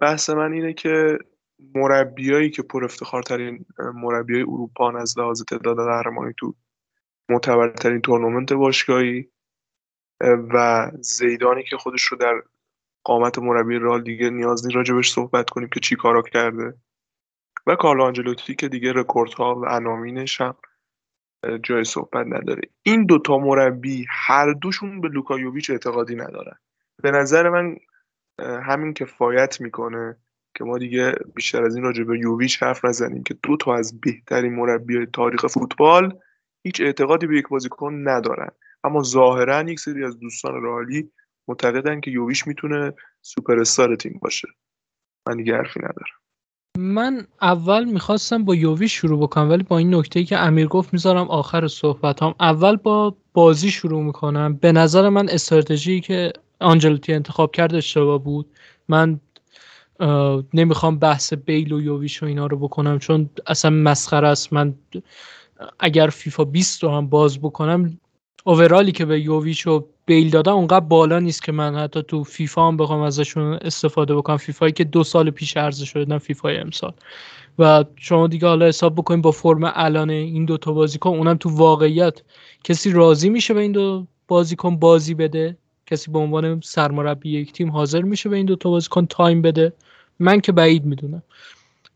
بحث 0.02 0.30
من 0.30 0.54
اینه 0.54 0.74
که 0.74 1.20
مربیایی 1.76 2.50
که 2.50 2.64
پر 2.64 2.84
افتخارترین 2.84 3.66
مربیای 3.94 4.42
اروپا 4.42 4.92
از 4.92 5.20
لحاظ 5.20 5.44
تعداد 5.44 5.78
قهرمانی 5.78 6.34
تو 6.38 6.56
معتبرترین 7.30 8.02
تورنمنت 8.02 8.54
باشگاهی 8.54 9.30
و 10.22 10.88
زیدانی 11.02 11.64
که 11.64 11.78
خودش 11.78 12.04
رو 12.04 12.18
در 12.18 12.42
قامت 13.04 13.40
مربی 13.40 13.80
رال 13.80 14.04
دیگه 14.04 14.30
نیاز 14.30 14.66
نیست 14.66 14.76
راجبش 14.76 15.12
صحبت 15.12 15.50
کنیم 15.50 15.70
که 15.74 15.80
چی 15.80 15.96
کارا 15.96 16.22
کرده. 16.22 16.74
و 17.68 17.76
کارلو 17.76 18.04
آنجلوتی 18.04 18.56
که 18.56 18.68
دیگه 18.68 18.94
رکوردها 18.94 19.56
و 19.56 19.66
عناوینش 19.66 20.42
هم 20.42 20.56
جای 21.64 21.84
صحبت 21.84 22.28
نداره. 22.28 22.62
این 22.84 23.06
دوتا 23.06 23.38
مربی 23.38 24.06
هر 24.10 24.54
دوشون 24.54 25.02
به 25.02 25.08
لوکا 25.08 25.33
یوویچ 25.33 25.70
اعتقادی 25.70 26.16
ندارن. 26.16 26.56
به 27.04 27.12
نظر 27.12 27.50
من 27.50 27.78
همین 28.40 28.94
کفایت 28.94 29.62
می‌کنه. 29.62 30.18
که 30.60 30.66
ما 30.66 30.78
دیگه 30.78 31.16
بیشتر 31.36 31.64
از 31.64 31.76
این 31.76 31.84
راجع 31.84 32.04
به 32.04 32.20
یوویچ 32.20 32.64
حرف 32.64 32.86
نزنیم 32.86 33.24
که 33.24 33.36
دو 33.44 33.58
تا 33.58 33.76
از 33.76 34.02
بهترین 34.02 34.56
مربی 34.56 35.06
تاریخ 35.06 35.46
فوتبال 35.46 36.18
هیچ 36.64 36.82
اعتقادی 36.82 37.28
به 37.28 37.38
یک 37.38 37.48
بازیکن 37.48 38.08
ندارن. 38.08 38.50
اما 38.84 39.04
ظاهرا 39.04 39.62
یک 39.62 39.80
سری 39.80 40.06
از 40.06 40.20
دوستان 40.20 40.62
رئالی 40.62 41.12
معتقدن 41.48 42.00
که 42.00 42.12
یوویچ 42.12 42.48
می‌تونه 42.48 42.94
سوپر 43.22 43.60
استار 43.60 43.96
تیم 43.96 44.20
باشه. 44.22 44.48
من 45.28 45.38
دیگه 45.38 45.56
حرفی 45.56 45.80
ندارم. 45.80 46.20
من 46.78 47.28
اول 47.42 47.86
می‌خواستم 47.86 48.46
با 48.46 48.56
یوویچ 48.56 48.92
شروع 48.92 49.20
بکنم 49.20 49.50
ولی 49.50 49.64
با 49.64 49.78
این 49.78 49.96
نکته 49.96 50.24
که 50.24 50.38
امیر 50.38 50.68
گفت 50.68 50.94
می‌ذارم 50.94 51.28
آخر 51.28 51.68
صحبت 51.68 52.24
هم 52.24 52.36
اول 52.40 52.76
با 52.76 53.18
بازی 53.34 53.72
شروع 53.72 54.04
می‌کنم. 54.04 54.54
به 54.54 54.72
نظر 54.72 55.10
من 55.10 55.30
استراتژی 55.30 56.02
که 56.02 56.34
آنجلوتی 56.60 57.14
انتخاب 57.14 57.52
کرد 57.52 57.76
اشتباه 57.76 58.24
بود. 58.24 58.52
من 58.88 59.20
نمی‌خوام 60.54 61.00
بحث 61.00 61.34
بیل 61.34 61.74
و 61.74 61.82
یوویش 61.82 62.24
و 62.24 62.26
اینا 62.26 62.48
رو 62.48 62.58
بکنم 62.58 63.00
چون 63.00 63.30
اصلا 63.48 63.72
مسخره 63.72 64.28
است. 64.28 64.54
من 64.54 64.76
اگر 65.80 66.08
فیفا 66.08 66.44
20 66.46 66.84
رو 66.84 66.90
هم 66.90 67.08
باز 67.08 67.40
بکنم 67.40 68.00
overall 68.44 68.86
ی 68.86 68.92
که 68.92 69.06
به 69.06 69.20
یوویچ 69.20 69.68
و 69.68 69.86
بیل 70.06 70.30
دادن 70.30 70.52
اونقدر 70.52 70.86
بالا 70.86 71.20
نیست 71.20 71.44
که 71.44 71.52
من 71.52 71.76
حتی 71.76 72.04
تو 72.04 72.24
فیفا 72.24 72.68
هم 72.68 72.78
بخوام 72.78 73.02
ازشون 73.02 73.54
استفاده 73.62 74.16
بکنم. 74.16 74.38
فیفایی 74.38 74.72
که 74.72 74.84
دو 74.84 75.04
سال 75.04 75.30
پیش 75.30 75.58
عرضه 75.58 75.86
شده 75.86 76.06
نه 76.06 76.18
فیفای 76.18 76.58
امسال. 76.58 76.94
و 77.60 77.86
شما 77.96 78.28
دیگه 78.28 78.48
حالا 78.48 78.66
حساب 78.66 78.96
بکنیم 78.96 79.22
با 79.22 79.32
فرم 79.32 79.72
الان 79.76 80.10
این 80.10 80.46
دو 80.46 80.58
تا 80.58 80.74
بازیکن 80.74 81.10
اونم 81.10 81.38
تو 81.38 81.50
واقعیت 81.50 82.22
کسی 82.64 82.92
راضی 82.92 83.30
میشه 83.30 83.54
به 83.54 83.60
این 83.60 83.72
دو 83.72 84.06
بازیکن 84.28 84.78
بازی 84.78 85.14
بده؟ 85.14 85.58
کسی 85.86 86.12
به 86.12 86.20
عنوان 86.20 86.62
سرمربی 86.64 87.30
یک 87.30 87.54
تیم 87.54 87.72
حاضر 87.72 88.02
میشه 88.02 88.30
به 88.30 88.36
این 88.36 88.46
دو 88.46 88.56
تا 88.56 88.70
بازیکن 88.70 89.06
time 89.06 89.42
بده؟ 89.42 89.74
من 90.20 90.42
که 90.42 90.52
بعید 90.52 90.86
می‌دونم. 90.86 91.24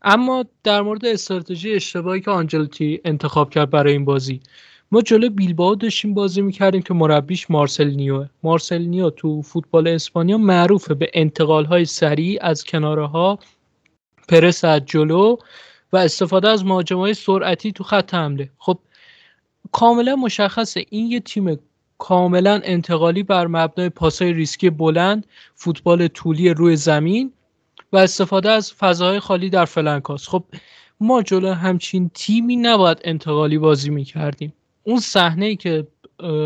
اما 0.02 0.44
در 0.64 0.82
مورد 0.82 1.06
استراتژی 1.06 1.72
اشتباهی 1.72 2.20
که 2.20 2.30
آنجلوتی 2.30 3.00
انتخاب 3.04 3.50
کرد 3.50 3.70
برای 3.70 3.92
این 3.92 4.04
بازی 4.04 4.40
ما 4.92 5.02
جلو 5.02 5.28
بیلباو 5.28 5.74
داشتیم 5.74 6.14
بازی 6.14 6.42
می‌کردیم 6.42 6.82
که 6.82 6.94
مربیش 6.94 7.50
مارسلینو. 7.50 8.26
مارسلینو 8.42 9.10
تو 9.10 9.42
فوتبال 9.42 9.88
اسپانیا 9.88 10.38
معروفه 10.38 10.94
به 10.94 11.10
انتقال 11.14 11.64
های 11.64 11.84
سریع 11.84 12.38
از 12.42 12.64
کناره 12.64 13.06
ها 13.06 13.38
پرس 14.28 14.64
از 14.64 14.82
جلو 14.86 15.36
و 15.92 15.96
استفاده 15.96 16.48
از 16.48 16.64
مهاجمای 16.64 17.14
سرعتی 17.14 17.72
تو 17.72 17.84
خط 17.84 18.14
حمله. 18.14 18.50
خب 18.58 18.78
کاملا 19.72 20.16
مشخصه 20.16 20.86
این 20.90 21.06
یه 21.06 21.20
تیم 21.20 21.58
کاملا 21.98 22.60
انتقالی 22.64 23.22
بر 23.22 23.46
مبنای 23.46 23.88
پاسای 23.88 24.32
ریسکی 24.32 24.70
بلند 24.70 25.26
فوتبال 25.54 26.08
طولی 26.08 26.50
روی 26.50 26.76
زمین 26.76 27.32
و 27.94 27.96
استفاده 27.96 28.50
از 28.50 28.72
فضاهای 28.72 29.20
خالی 29.20 29.50
در 29.50 29.64
flank 29.64 30.10
هاس 30.10 30.28
خب 30.28 30.44
ما 31.00 31.22
جلو 31.22 31.52
همچین 31.52 32.10
تیمی 32.14 32.56
نباید 32.56 32.98
انتقالی 33.04 33.58
بازی 33.58 33.90
می‌کردیم. 33.90 34.52
اون 34.82 35.00
صحنه 35.00 35.56
که 35.56 35.86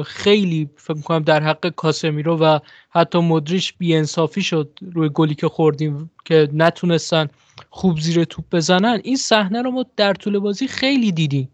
خیلی 0.05 0.71
فکر 0.77 1.01
کنم 1.01 1.19
در 1.19 1.43
حق 1.43 1.69
کاسمیرو 1.69 2.37
و 2.39 2.59
حتی 2.91 3.19
مدریش 3.19 3.73
بیانصافی 3.73 4.43
شد 4.43 4.79
روی 4.93 5.11
گلی 5.15 5.35
که 5.35 5.49
خوردیم 5.49 6.11
که 6.25 6.49
نتونستن 6.53 7.29
خوب 7.71 8.01
زیر 8.01 8.25
توپ 8.25 8.45
بزنن. 8.53 9.01
این 9.05 9.17
صحنه 9.17 9.63
رو 9.63 9.71
ما 9.71 9.85
در 9.97 10.15
طول 10.15 10.39
بازی 10.39 10.69
خیلی 10.69 11.13
دیدیم 11.13 11.49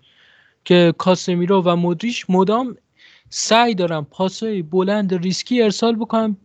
که 0.65 0.95
کاسمیرو 0.99 1.63
و 1.63 1.77
مدریش 1.77 2.31
مدام 2.31 2.77
سعی 3.29 3.75
دارن 3.75 4.01
پاسای 4.01 4.63
بلند 4.63 5.15
ریسکی 5.15 5.63
ارسال 5.63 5.97
بکنن 5.97 6.37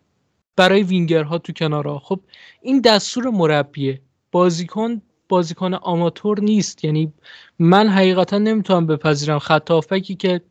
برای 0.59 0.83
وینگرها 0.83 1.37
تو 1.37 1.53
کنارها. 1.53 1.99
خب 1.99 2.19
این 2.61 2.81
دستور 2.81 3.29
مربیه. 3.29 4.01
بازیکن 4.31 5.01
بازیکن 5.29 5.73
آماتور 5.73 6.39
نیست. 6.39 6.85
یعنی 6.85 7.13
من 7.59 7.87
حقیقتا 7.87 8.37
نمی‌تونم 8.37 8.87
بپذیرم. 8.87 9.39
خط 9.39 9.93
که 10.17 10.41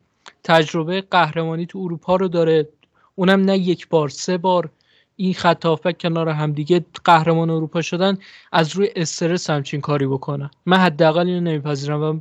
تجربه 0.43 1.01
قهرمانی 1.01 1.65
تو 1.65 1.79
اروپا 1.79 2.15
رو 2.15 2.27
داره 2.27 2.69
اونم 3.15 3.41
نه 3.41 3.57
یک 3.57 3.89
بار 3.89 4.09
سه 4.09 4.37
بار. 4.37 4.69
این 5.15 5.33
خط 5.33 5.65
کنار 5.99 6.29
همدیگه 6.29 6.85
قهرمان 7.03 7.49
اروپا 7.49 7.81
شدن 7.81 8.17
از 8.51 8.75
روی 8.75 8.89
استرس 8.95 9.49
همچین 9.49 9.81
کاری 9.81 10.07
بکنن. 10.07 10.49
من 10.65 10.77
حداقل 10.77 11.27
اینو 11.27 11.41
نمیپذیرم 11.41 12.01
و 12.01 12.19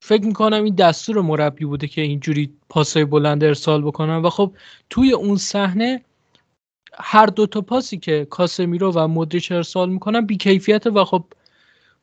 فکر 0.00 0.24
می‌کنم 0.24 0.64
این 0.64 0.74
دستور 0.74 1.20
مربی 1.20 1.64
بوده 1.64 1.86
که 1.88 2.00
اینجوری 2.00 2.52
پاسای 2.68 3.04
بلند 3.04 3.44
ارسال 3.44 3.82
بکنن. 3.82 4.16
و 4.16 4.30
خب 4.30 4.52
توی 4.90 5.12
اون 5.12 5.36
صحنه 5.36 6.02
هر 6.98 7.26
دو 7.26 7.46
تا 7.46 7.60
پاسی 7.60 7.98
که 7.98 8.26
کاسمیرو 8.30 8.92
و 8.92 9.08
مدریچ 9.08 9.52
ارسال 9.52 9.90
می‌کنن 9.90 10.26
بیکیفیت 10.26 10.86
و 10.86 11.04
خب 11.04 11.24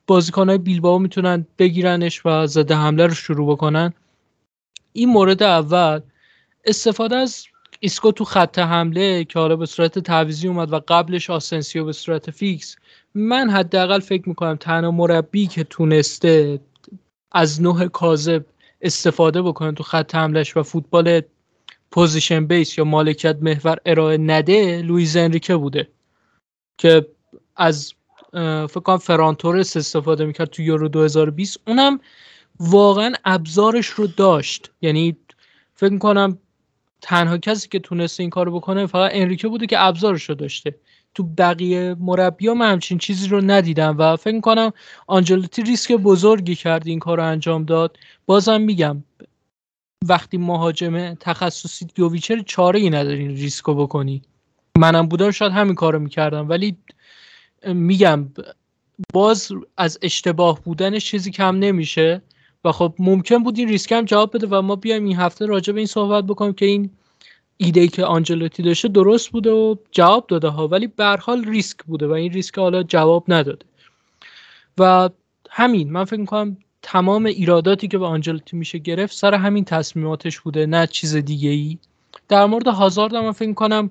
بازیکنهای 0.07 0.57
بیلباو 0.57 0.99
می‌تونن 0.99 1.47
بگیرنش 1.57 2.25
و 2.25 2.47
ضدحمله 2.47 3.07
رو 3.07 3.13
شروع 3.13 3.51
بکنن. 3.51 3.93
این 4.93 5.09
مورد 5.09 5.43
اول. 5.43 5.99
استفاده 6.65 7.15
از 7.15 7.45
ایسکو 7.79 8.11
تو 8.11 8.25
خط 8.25 8.59
حمله 8.59 9.23
که 9.23 9.39
حالا 9.39 9.55
به 9.55 9.65
صورت 9.65 9.99
تعویضی 9.99 10.47
اومد 10.47 10.73
و 10.73 10.79
قبلش 10.87 11.29
آسنسیو 11.29 11.85
به 11.85 11.93
صورت 11.93 12.31
فیکس. 12.31 12.75
من 13.15 13.49
حداقل 13.49 13.99
فکر 13.99 14.29
می‌کنم 14.29 14.55
تنها 14.55 14.91
مربی 14.91 15.47
که 15.47 15.63
تونسته 15.63 16.59
از 17.31 17.61
نه 17.61 17.87
کاذب 17.87 18.45
استفاده 18.81 19.41
بکنه 19.41 19.71
تو 19.71 19.83
خط 19.83 20.15
حملش 20.15 20.57
و 20.57 20.63
فوتبال 20.63 21.21
position 21.91 22.45
base 22.45 22.77
یا 22.77 22.83
مالکیت 22.83 23.37
محور 23.41 23.77
ارائه 23.85 24.17
بده 24.17 24.81
لوئیس 24.81 25.17
انریکه 25.17 25.55
بوده 25.55 25.87
که 26.77 27.07
از 27.55 27.93
فکر 28.67 28.79
کنم 28.79 28.97
فران 28.97 29.31
تورس 29.31 29.77
استفاده 29.77 30.25
می‌کرد 30.25 30.49
تو 30.49 30.61
یورو 30.61 30.87
2020 30.87 31.59
اونم 31.67 31.99
واقعا 32.59 33.13
ابزارش 33.25 33.87
رو 33.87 34.07
داشت. 34.07 34.71
یعنی 34.81 35.17
فکر 35.73 35.93
می‌کنم 35.93 36.37
تنها 37.01 37.37
کسی 37.37 37.67
که 37.69 37.79
تونسته 37.79 38.23
این 38.23 38.29
کارو 38.29 38.51
بکنه 38.55 38.85
فقط 38.85 39.11
انریکه 39.13 39.47
بوده 39.47 39.65
که 39.67 39.81
ابزارش 39.81 40.29
رو 40.29 40.35
داشته. 40.35 40.75
تو 41.15 41.23
بقیه 41.23 41.95
مربیا 41.99 42.53
من 42.53 42.71
همچین 42.71 42.97
چیزی 42.97 43.27
رو 43.27 43.41
ندیدم 43.41 43.95
و 43.99 44.15
فکر 44.15 44.35
می‌کنم 44.35 44.71
آنجلوتی 45.07 45.61
ریسک 45.61 45.91
بزرگی 45.91 46.55
کرد 46.55 46.87
این 46.87 46.99
کار 46.99 47.17
رو 47.17 47.25
انجام 47.25 47.65
داد. 47.65 47.97
بازم 48.25 48.61
میگم 48.61 49.03
وقتی 50.07 50.37
مهاجم 50.37 51.13
تخصصی 51.13 51.87
یوویچه 51.97 52.43
چاره 52.45 52.79
ای 52.79 52.89
نداری 52.89 53.27
ریسکو 53.27 53.73
بکنی. 53.73 54.21
منم 54.77 55.07
بودم 55.07 55.31
شاید 55.31 55.51
همین 55.51 55.75
کارو 55.75 55.99
می‌کردم 55.99 56.49
ولی 56.49 56.77
میگم 57.65 58.29
باز 59.13 59.51
از 59.77 59.99
اشتباه 60.01 60.61
بودنش 60.63 61.05
چیزی 61.05 61.31
کم 61.31 61.55
نمیشه 61.55 62.21
و 62.65 62.71
خب 62.71 62.95
ممکن 62.99 63.43
بود 63.43 63.59
این 63.59 63.69
ریسک 63.69 63.91
هم 63.91 64.05
جواب 64.05 64.35
بده 64.35 64.47
و 64.47 64.61
ما 64.61 64.75
بیایم 64.75 65.05
این 65.05 65.17
هفته 65.17 65.45
راجع 65.45 65.73
به 65.73 65.79
این 65.79 65.87
صحبت 65.87 66.23
بکنیم 66.23 66.53
که 66.53 66.65
این 66.65 66.89
ایده 67.57 67.87
که 67.87 68.05
آنجلوتی 68.05 68.63
داشته 68.63 68.87
درست 68.87 69.29
بوده 69.29 69.51
و 69.51 69.75
جواب 69.91 70.27
داده 70.27 70.47
ها 70.47 70.67
ولی 70.67 70.87
به 70.87 71.17
حال 71.21 71.45
ریسک 71.45 71.83
بوده 71.83 72.07
و 72.07 72.11
این 72.11 72.33
ریسک 72.33 72.57
حالا 72.57 72.83
جواب 72.83 73.25
نداده. 73.27 73.65
و 74.77 75.09
همین 75.49 75.91
من 75.91 76.05
فکر 76.05 76.19
می‌کنم 76.19 76.57
تمام 76.81 77.25
ایراداتی 77.25 77.87
که 77.87 77.97
به 77.97 78.05
آنجلوتی 78.05 78.57
میشه 78.57 78.77
گرفت 78.77 79.15
سر 79.15 79.33
همین 79.33 79.65
تصمیماتش 79.65 80.39
بوده 80.39 80.65
نه 80.65 80.87
چیز 80.87 81.15
دیگه 81.15 81.49
ای 81.49 81.77
در 82.27 82.45
مورد 82.45 82.67
هازارد 82.67 83.15
من 83.15 83.31
فکر 83.31 83.53
کنم 83.53 83.89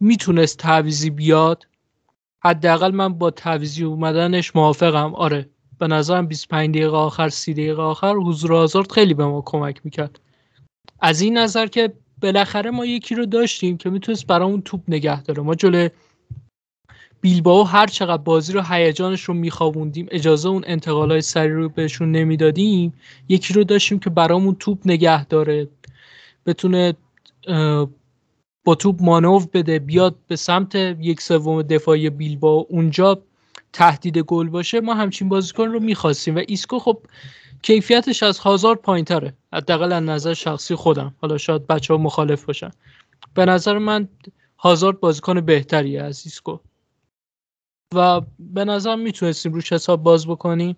می‌تونست 0.00 0.58
تعویزی 0.58 1.10
بیاد. 1.10 1.66
حداقل 2.44 2.90
من 2.90 3.14
با 3.14 3.30
تعویزی 3.30 3.84
اومدنش 3.84 4.56
موافقم. 4.56 5.14
آره 5.14 5.48
به 5.78 5.86
نظرم 5.86 6.26
25 6.26 6.74
دقیقه 6.74 6.96
آخر 6.96 7.28
30 7.28 7.54
دقیقه 7.54 7.82
آخر 7.82 8.14
حضور 8.14 8.52
هازارد 8.52 8.92
خیلی 8.92 9.14
به 9.14 9.26
ما 9.26 9.42
کمک 9.46 9.80
می‌کرد. 9.84 10.20
از 11.00 11.20
این 11.20 11.38
نظر 11.38 11.66
که 11.66 11.92
بالاخره 12.22 12.70
ما 12.70 12.86
یکی 12.86 13.14
رو 13.14 13.26
داشتیم 13.26 13.76
که 13.76 13.90
می‌تونست 13.90 14.26
برامون 14.26 14.62
توپ 14.62 14.80
نگه 14.88 15.22
داره. 15.22 15.42
ما 15.42 15.54
جلوی 15.54 15.90
بیلباو 17.22 17.66
هر 17.66 17.86
چقدر 17.86 18.22
بازی 18.22 18.52
رو 18.52 18.62
هیجانش 18.62 19.22
رو 19.22 19.34
میخوابوندیم 19.34 20.06
اجازه 20.10 20.48
اون 20.48 20.64
انتقالای 20.66 21.20
سریع 21.20 21.52
رو 21.52 21.68
بهشون 21.68 22.12
نمی‌دادیم 22.12 22.92
یکی 23.28 23.54
رو 23.54 23.64
داشتیم 23.64 23.98
که 23.98 24.10
برامون 24.10 24.54
توپ 24.54 24.78
نگه 24.84 25.24
داره 25.24 25.68
بتونه 26.46 26.94
با 28.64 28.74
توپ 28.74 29.02
مانور 29.02 29.48
بده 29.52 29.78
بیاد 29.78 30.14
به 30.28 30.36
سمت 30.36 30.74
یک 30.74 31.20
سوم 31.20 31.62
دفاعی 31.62 32.10
بیلباو 32.10 32.66
اونجا 32.68 33.22
تهدید 33.72 34.18
گل 34.18 34.48
باشه 34.48 34.80
ما 34.80 34.94
همچین 34.94 35.28
بازیکن 35.28 35.64
رو 35.64 35.80
می‌خواستیم. 35.80 36.36
و 36.36 36.42
ایسکو 36.48 36.78
خب 36.78 36.98
کیفیتش 37.62 38.22
از 38.22 38.38
هازارد 38.38 38.76
پایین 38.76 39.04
تره 39.04 39.34
حداقل 39.52 39.92
از 39.92 40.02
نظر 40.02 40.34
شخصی 40.34 40.74
خودم. 40.74 41.14
حالا 41.20 41.38
شاید 41.38 41.66
بچه 41.66 41.94
ها 41.94 42.00
مخالف 42.00 42.44
باشن. 42.44 42.70
به 43.34 43.44
نظر 43.46 43.78
من 43.78 44.08
هازارد 44.58 45.00
بازیکن 45.00 45.40
بهتریه 45.40 46.02
از 46.02 46.22
ایسکو. 46.24 46.58
و 47.94 48.20
به 48.38 48.64
نظر 48.64 48.96
می‌تونستیم 48.96 49.52
روش 49.52 49.72
حساب 49.72 50.02
باز 50.02 50.26
بکنیم. 50.26 50.76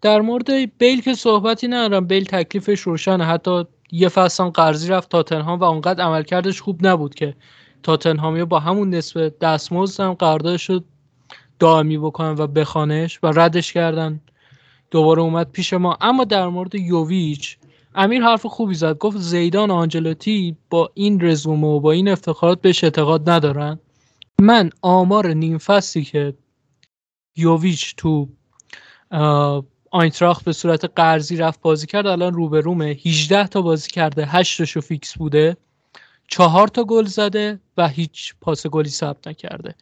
در 0.00 0.20
مورد 0.20 0.78
بیل 0.78 1.00
که 1.00 1.14
صحبتی 1.14 1.68
ندارم 1.68 2.06
بیل 2.06 2.24
تکلیفش 2.24 2.80
روشنه. 2.80 3.24
حتی 3.24 3.64
یه 3.92 4.08
فصل 4.08 4.44
قرضی 4.44 4.88
رفت 4.88 5.08
تاتنهام 5.08 5.60
و 5.60 5.64
اونقدر 5.64 6.04
عملکردش 6.04 6.60
خوب 6.60 6.86
نبود 6.86 7.14
که 7.14 7.34
تاتنهامی 7.82 8.44
با 8.44 8.58
همون 8.58 8.90
نسبت 8.90 9.38
دستمزد 9.38 10.00
هم 10.00 10.14
قراردادش 10.14 10.70
رو 10.70 10.80
دائمی 11.58 11.98
بکنن 11.98 12.34
و 12.38 12.46
بخرنش 12.46 13.18
و 13.22 13.26
ردش 13.26 13.72
کردن. 13.72 14.20
دوباره 14.90 15.22
اومد 15.22 15.50
پیش 15.50 15.72
ما. 15.72 15.98
اما 16.00 16.24
در 16.24 16.48
مورد 16.48 16.74
یوویچ 16.74 17.56
امیر 17.94 18.22
حرف 18.22 18.46
خوبی 18.46 18.74
زد. 18.74 18.98
گفت 18.98 19.16
زیدان 19.16 19.70
آنجلوتی 19.70 20.56
با 20.70 20.90
این 20.94 21.20
رزومه 21.20 21.66
و 21.66 21.80
با 21.80 21.92
این 21.92 22.08
افتخارات 22.08 22.60
بهش 22.60 22.84
اعتقاد 22.84 23.30
ندارن. 23.30 23.78
من 24.40 24.70
آمار 24.82 25.32
نیم 25.32 25.58
فصلی 25.58 26.04
که 26.04 26.34
یوویچ 27.36 27.94
تو 27.96 28.28
آینتراخت 29.90 30.44
به 30.44 30.52
صورت 30.52 30.84
قرضی 30.84 31.36
رفت 31.36 31.60
بازی 31.60 31.86
کرد 31.86 32.06
الان 32.06 32.32
رو 32.32 32.48
به 32.48 32.60
رومه. 32.60 32.84
18 32.84 33.46
تا 33.46 33.62
بازی 33.62 33.90
کرده 33.90 34.26
8 34.26 34.58
تاشو 34.58 34.80
فیکس 34.80 35.18
بوده. 35.18 35.56
چهار 36.28 36.68
تا 36.68 36.84
گل 36.84 37.04
زده 37.04 37.60
و 37.76 37.88
هیچ 37.88 38.34
پاس 38.40 38.66
گلی 38.66 38.88
ثبت 38.88 39.28
نکرده. 39.28 39.74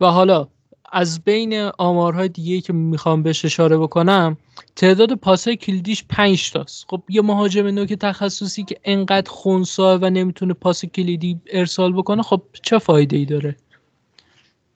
و 0.00 0.06
حالا 0.06 0.48
از 0.92 1.24
بین 1.24 1.70
آمارهای 1.78 2.28
دیگه 2.28 2.60
که 2.60 2.72
می‌خوام 2.72 3.22
بهش 3.22 3.44
اشاره 3.44 3.78
بکنم 3.78 4.36
تعداد 4.76 5.14
پاسهای 5.14 5.56
کلیدیش 5.56 6.04
5 6.08 6.52
تاست. 6.52 6.86
خب 6.88 7.02
یه 7.08 7.22
مهاجم 7.22 7.66
نوک 7.66 7.92
تخصصی 7.92 8.64
که 8.64 8.76
انقدر 8.84 9.30
خونسا 9.30 9.98
و 10.02 10.10
نمی‌تونه 10.10 10.54
پاس 10.54 10.84
کلیدی 10.84 11.40
ارسال 11.46 11.92
بکنه 11.92 12.22
خب 12.22 12.42
چه 12.62 12.78
فایده 12.78 13.16
ای 13.16 13.24
داره؟ 13.24 13.56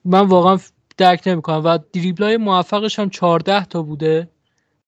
من 0.05 0.27
واقعا 0.27 0.57
درک 0.97 1.21
نمی‌کنم 1.25 1.61
و 1.65 1.79
دریبلای 1.93 2.37
موفقش 2.37 2.99
هم 2.99 3.09
14 3.09 3.65
تا 3.65 3.81
بوده. 3.81 4.29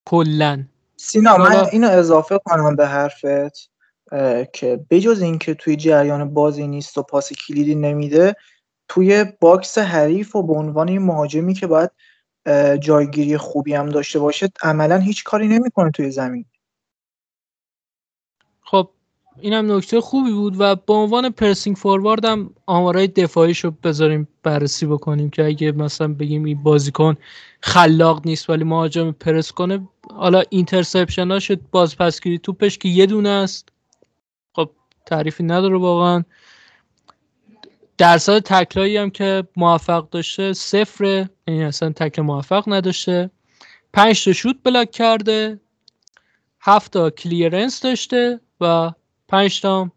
کلا. 0.06 0.64
سینا 0.96 1.38
من 1.38 1.66
اینو 1.72 1.90
اضافه 1.90 2.40
کنم 2.46 2.76
به 2.76 2.88
حرفت 2.88 3.72
که 4.54 4.86
بجز 4.90 5.22
اینکه 5.22 5.54
توی 5.54 5.76
جریان 5.76 6.34
بازی 6.34 6.68
نیست 6.68 6.98
و 6.98 7.04
پاس 7.04 7.34
کلیدی 7.34 7.76
نمیده 7.76 8.36
توی 8.88 9.26
box 9.40 9.78
حریف 9.78 10.36
و 10.36 10.44
به 10.44 10.54
عنوان 10.54 10.88
این 10.90 11.02
مهاجمی 11.02 11.54
که 11.54 11.68
باید 11.68 11.92
جایگیری 12.80 13.38
خوبی 13.38 13.74
هم 13.74 13.90
داشته 13.90 14.20
باشه 14.20 14.50
عملا 14.64 14.98
هیچ 14.98 15.24
کاری 15.24 15.48
نمی‌کنه 15.48 15.92
توی 15.92 16.12
زمین. 16.12 16.46
خب 18.62 18.90
اینم 19.42 19.72
نکته 19.72 20.02
خوبی 20.02 20.32
بود 20.32 20.56
و 20.60 20.76
به 20.76 20.94
عنوان 20.94 21.30
pressing 21.30 21.76
forward 21.76 22.26
هم 22.26 22.50
آمارای 22.66 23.08
دفاعیش 23.08 23.60
رو 23.60 23.72
بذاریم 23.72 24.28
بررسی 24.44 24.86
بکنیم 24.86 25.30
که 25.30 25.46
اگه 25.46 25.72
مثلا 25.72 26.08
بگیم 26.08 26.44
این 26.44 26.64
بازیکن 26.64 27.18
خلاق 27.62 28.26
نیست 28.26 28.50
ولی 28.50 28.64
مهاجم 28.64 29.12
پرس 29.12 29.52
کنه 29.52 29.88
حالا 30.12 30.44
interception 30.50 31.40
شد 31.40 31.62
باز 31.72 31.98
پسگیری 31.98 32.40
توپش 32.40 32.78
که 32.78 32.90
یه 32.90 33.06
دونه 33.06 33.30
است. 33.30 33.70
خب 34.54 34.70
تعریفی 35.06 35.44
نداره 35.44 35.78
واقعا. 35.78 36.24
درصد 37.98 38.40
تکلایی 38.40 38.98
هم 38.98 39.10
که 39.10 39.44
موفق 39.56 40.10
داشته 40.10 40.54
صفره 40.54 41.30
یعنی 41.48 41.64
اصلا 41.64 41.90
تکل 41.90 42.22
موفق 42.22 42.64
نداشته. 42.68 43.30
پنج 43.94 44.26
تا 44.26 44.34
شوت 44.34 44.56
بلاک 44.64 44.92
کرده. 44.92 45.60
هفت 46.62 46.92
تا 46.92 47.10
clearance 47.10 47.82
داشته 47.82 48.40
و 48.62 48.92
5 49.28 49.62
تا 49.62 49.92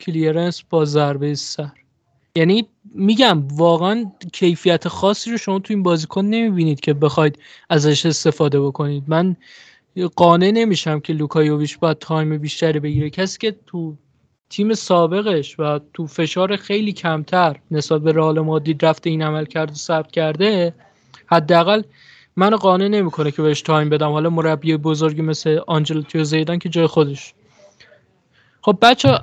clearance 0.00 0.62
با 0.70 0.84
ضربه 0.84 1.34
سر. 1.34 1.70
یعنی 2.36 2.68
میگم 2.94 3.48
واقعا 3.48 4.12
کیفیت 4.32 4.88
خاصی 4.88 5.30
رو 5.30 5.36
شما 5.36 5.58
تو 5.58 5.74
این 5.74 5.82
بازیکن 5.82 6.24
نمی‌بینید 6.24 6.80
که 6.80 6.94
بخواید 6.94 7.38
ازش 7.70 8.06
استفاده 8.06 8.60
بکنید. 8.60 9.04
من 9.06 9.36
قانع 10.16 10.50
نمیشم 10.50 11.00
که 11.00 11.12
لوکا 11.12 11.38
یوویچ 11.38 11.78
باید 11.78 11.98
time 11.98 12.38
بیشتری 12.38 12.80
بگیره. 12.80 13.10
کسی 13.10 13.38
که 13.38 13.56
تو 13.66 13.96
تیم 14.50 14.74
سابقش 14.74 15.60
و 15.60 15.80
تو 15.94 16.06
فشار 16.06 16.56
خیلی 16.56 16.92
کمتر 16.92 17.56
نسبت 17.70 18.00
به 18.00 18.12
رئال 18.12 18.40
مادرید 18.40 18.84
رفته 18.84 19.10
این 19.10 19.22
عمل 19.22 19.44
کرد 19.44 19.70
و 19.70 19.74
ثبت 19.74 20.10
کرده 20.10 20.74
حداقل 21.26 21.82
منو 22.36 22.56
قانع 22.56 22.88
نمی‌کنه 22.88 23.30
که 23.30 23.42
بهش 23.42 23.62
تایم 23.62 23.88
بدم. 23.88 24.10
حالا 24.10 24.30
مربی 24.30 24.76
بزرگی 24.76 25.22
مثل 25.22 25.60
آنجلوتی 25.66 26.24
زیدان 26.24 26.58
که 26.58 26.68
جای 26.68 26.86
خودش. 26.86 27.34
خب 28.62 28.78
بچه 28.82 29.18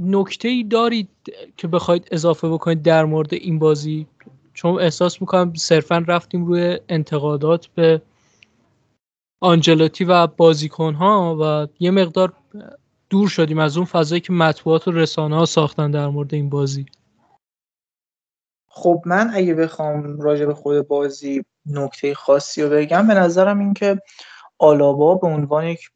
نکته 0.00 0.48
ای 0.48 0.64
دارید 0.64 1.08
که 1.56 1.68
بخواید 1.68 2.08
اضافه 2.10 2.48
بکنید 2.48 2.82
در 2.82 3.04
مورد 3.04 3.34
این 3.34 3.58
بازی؟ 3.58 4.06
چون 4.54 4.80
احساس 4.80 5.20
می‌کنم 5.20 5.54
صرفا 5.54 6.04
رفتیم 6.08 6.46
روی 6.46 6.80
انتقادات 6.88 7.66
به 7.66 8.02
آنجلوتی 9.40 10.04
و 10.04 10.26
بازیکن 10.26 10.94
ها 10.94 11.36
و 11.40 11.68
یه 11.80 11.90
مقدار 11.90 12.32
دور 13.10 13.28
شدیم 13.28 13.58
از 13.58 13.76
اون 13.76 13.86
فضایی 13.86 14.20
که 14.20 14.32
مطبوعات 14.32 14.88
و 14.88 14.92
رسانه 14.92 15.36
ها 15.36 15.44
ساختن 15.44 15.90
در 15.90 16.08
مورد 16.08 16.34
این 16.34 16.48
بازی. 16.48 16.86
خب 18.68 19.02
من 19.06 19.30
اگه 19.34 19.54
بخوام 19.54 20.20
راجع 20.20 20.46
به 20.46 20.54
خود 20.54 20.88
بازی 20.88 21.44
نکته 21.66 22.14
خاصی 22.14 22.62
رو 22.62 22.68
بگم 22.68 23.06
به 23.06 23.14
نظرم 23.14 23.58
این 23.58 23.74
که 23.74 24.02
آلابا 24.58 25.14
به 25.14 25.26
عنوان 25.26 25.66
یک 25.66 25.90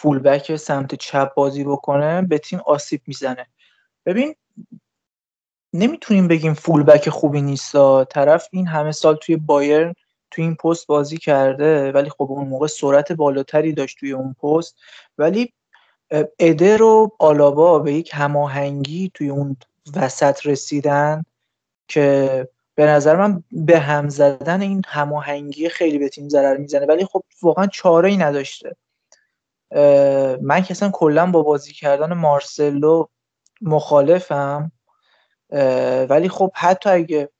فولبک 0.00 0.56
سمت 0.56 0.94
چپ 0.94 1.34
بازی 1.34 1.64
بکنه 1.64 2.22
به 2.22 2.38
تیم 2.38 2.60
آسیب 2.66 3.00
می‌زنه. 3.06 3.46
ببین 4.06 4.34
نمی‌تونیم 5.72 6.28
بگیم 6.28 6.54
فولبک 6.54 7.08
خوبی 7.08 7.42
نیستا 7.42 8.04
طرف 8.04 8.48
این 8.52 8.66
همه 8.66 8.92
سال 8.92 9.16
توی 9.16 9.36
بایرن 9.36 9.94
توی 10.30 10.44
این 10.44 10.54
پست 10.54 10.86
بازی 10.86 11.18
کرده 11.18 11.92
ولی 11.92 12.10
خب 12.10 12.26
اون 12.30 12.48
موقع 12.48 12.66
سرعت 12.66 13.12
بالاتری 13.12 13.72
داشت 13.72 13.98
توی 13.98 14.12
اون 14.12 14.34
پست. 14.42 14.76
ولی 15.18 15.52
ادر 16.38 16.82
و 16.82 17.10
آلابا 17.18 17.78
به 17.78 17.92
یک 17.92 18.10
هماهنگی 18.14 19.10
توی 19.14 19.28
اون 19.28 19.56
وسط 19.96 20.46
رسیدن 20.46 21.24
که 21.88 22.48
به 22.74 22.86
نظر 22.86 23.16
من 23.16 23.44
به 23.52 23.78
هم 23.78 24.08
زدن 24.08 24.60
این 24.62 24.82
هماهنگی 24.86 25.68
خیلی 25.68 25.98
به 25.98 26.08
تیم 26.08 26.28
ضرر 26.28 26.56
می‌زنه. 26.56 26.86
ولی 26.86 27.04
خب 27.04 27.22
واقعا 27.42 27.66
چاره 27.66 28.08
ای 28.08 28.16
نداشته. 28.16 28.76
من 30.42 30.62
که 30.62 30.70
اصلا 30.70 30.90
کلا 30.92 31.30
با 31.30 31.42
بازی 31.42 31.72
کردن 31.72 32.12
مارسلو 32.12 33.06
مخالفم. 33.60 34.72
ولی 36.10 36.28
خب 36.28 36.50
حتی 36.54 36.90
اگه 36.90 37.30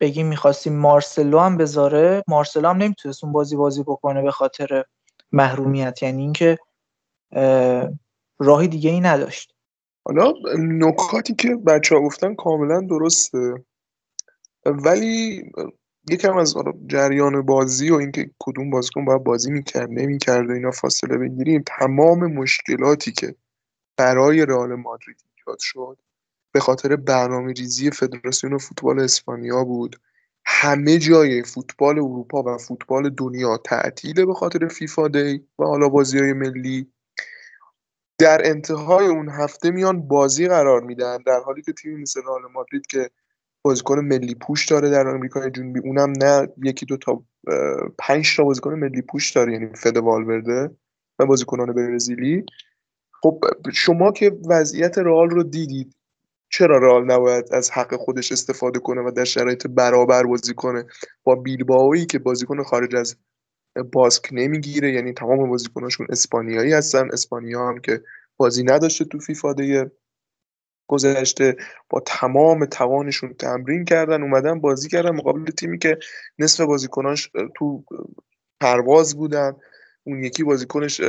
بگیم 0.00 0.26
می‌خواستیم 0.26 0.76
مارسلو 0.76 1.38
هم 1.38 1.56
بذاره 1.56 2.22
مارسلو 2.28 2.68
هم 2.68 2.76
نمی‌تونست 2.76 3.24
اون 3.24 3.32
بازی 3.32 3.56
بازی 3.56 3.82
بکنه 3.82 4.22
به 4.22 4.30
خاطر 4.30 4.84
محرومیت. 5.32 6.02
یعنی 6.02 6.22
اینکه 6.22 6.58
راهی 8.38 8.68
دیگه 8.68 8.90
ای 8.90 9.00
نداشت. 9.00 9.54
حالا 10.04 10.32
نکاتی 10.58 11.34
که 11.34 11.56
بچه 11.56 11.94
ها 11.94 12.00
گفتن 12.00 12.34
کاملا 12.34 12.80
درسته. 12.80 13.64
ولی 14.66 15.42
یکم 16.08 16.36
از 16.36 16.54
جریان 16.86 17.42
بازی 17.42 17.90
و 17.90 17.94
اینکه 17.94 18.30
کدوم 18.38 18.70
بازیکن 18.70 19.04
باید 19.04 19.24
بازی 19.24 19.50
می‌کرد 19.50 19.88
نمی‌کرد 19.90 20.50
و 20.50 20.52
اینا 20.52 20.70
فاصله 20.70 21.18
بگیریم 21.18 21.62
تمام 21.66 22.32
مشکلاتی 22.32 23.12
که 23.12 23.34
برای 23.96 24.46
رئال 24.46 24.74
مادرید 24.74 25.24
ایجاد 25.36 25.58
شد 25.58 25.98
به 26.52 26.60
خاطر 26.60 26.96
برنامه 26.96 27.52
ریزی 27.52 27.90
فدراسیون 27.90 28.58
فوتبال 28.58 29.00
اسپانیا 29.00 29.64
بود. 29.64 30.00
همه 30.44 30.98
جای 30.98 31.42
فوتبال 31.42 31.98
اروپا 31.98 32.42
و 32.42 32.58
فوتبال 32.58 33.10
دنیا 33.10 33.56
تعطیله 33.56 34.26
به 34.26 34.34
خاطر 34.34 34.68
فیفا 34.68 35.08
دی 35.08 35.46
و 35.58 35.64
حالا 35.64 35.88
بازی 35.88 36.18
های 36.18 36.32
ملی. 36.32 36.92
در 38.18 38.40
انتهای 38.44 39.06
اون 39.06 39.28
هفته 39.28 39.70
میان 39.70 40.08
بازی 40.08 40.48
قرار 40.48 40.80
میدن 40.80 41.18
در 41.26 41.40
حالی 41.44 41.62
که 41.62 41.72
تیمی 41.72 42.02
مثل 42.02 42.22
رئال 42.22 42.42
مادرید 42.52 42.86
که 42.86 43.10
بازیکن 43.62 43.98
ملی 43.98 44.34
پوش 44.34 44.66
داره 44.66 44.90
در 44.90 45.08
آمریکای 45.08 45.50
جنوبی 45.50 45.80
اونم 45.80 46.12
نه 46.18 46.48
یکی 46.62 46.86
دو 46.86 46.96
تا 46.96 47.22
پنج 47.98 48.36
تا 48.36 48.44
بازیکن 48.44 48.74
ملی 48.74 49.02
پوش 49.02 49.30
داره 49.30 49.52
یعنی 49.52 49.66
فد 49.66 49.96
والورده 49.96 50.70
و 51.18 51.26
بازیکنان 51.26 51.72
برزیلی. 51.72 52.44
خب 53.22 53.44
شما 53.72 54.12
که 54.12 54.38
وضعیت 54.48 54.98
رئال 54.98 55.30
رو 55.30 55.42
دیدید 55.42 55.96
چرا 56.48 56.78
رئال 56.78 57.04
نباید 57.04 57.44
از 57.52 57.70
حق 57.70 57.96
خودش 57.96 58.32
استفاده 58.32 58.78
کنه 58.78 59.00
و 59.00 59.10
در 59.10 59.24
شرایط 59.24 59.66
برابر 59.66 60.22
بازی 60.22 60.54
کنه 60.54 60.84
با 61.24 61.34
بیلبائویی 61.34 62.06
که 62.06 62.18
بازیکن 62.18 62.62
خارج 62.62 62.96
از 62.96 63.16
باسک 63.92 64.28
نمی‌گیره 64.32 64.92
یعنی 64.92 65.12
تمام 65.12 65.50
بازیکناشون 65.50 66.06
اسپانیایی 66.10 66.72
هستن. 66.72 67.08
اسپانیا 67.12 67.68
هم 67.68 67.80
که 67.80 68.02
بازی 68.36 68.62
نداشته 68.62 69.04
تو 69.04 69.18
فیفا 69.18 69.54
گذشته 70.90 71.56
با 71.88 72.00
تمام 72.06 72.64
توانشون 72.64 73.34
تمرین 73.34 73.84
کردن 73.84 74.22
اومدن 74.22 74.60
بازی 74.60 74.88
کردن 74.88 75.10
مقابل 75.10 75.44
تیمی 75.50 75.78
که 75.78 75.98
نصف 76.38 76.60
بازیکناش 76.60 77.30
تو 77.56 77.84
پرواز 78.60 79.16
بودن. 79.16 79.56
اون 80.04 80.24
یکی 80.24 80.44
بازیکنش 80.44 81.00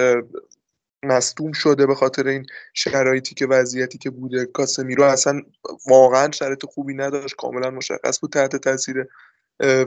مصدوم 1.04 1.52
شده 1.52 1.86
به 1.86 1.96
خاطر 1.96 2.28
این 2.28 2.46
شرایطی 2.74 3.36
که 3.36 3.48
وضعیتی 3.48 3.98
که 3.98 4.10
بوده. 4.10 4.46
کاسمیرو 4.46 5.04
اصلا 5.04 5.42
واقعا 5.90 6.32
شرایط 6.32 6.66
خوبی 6.66 6.94
نداشت. 6.94 7.36
کاملا 7.36 7.70
مشخص 7.70 8.20
بود 8.20 8.32
تحت 8.32 8.56
تاثیر 8.56 9.08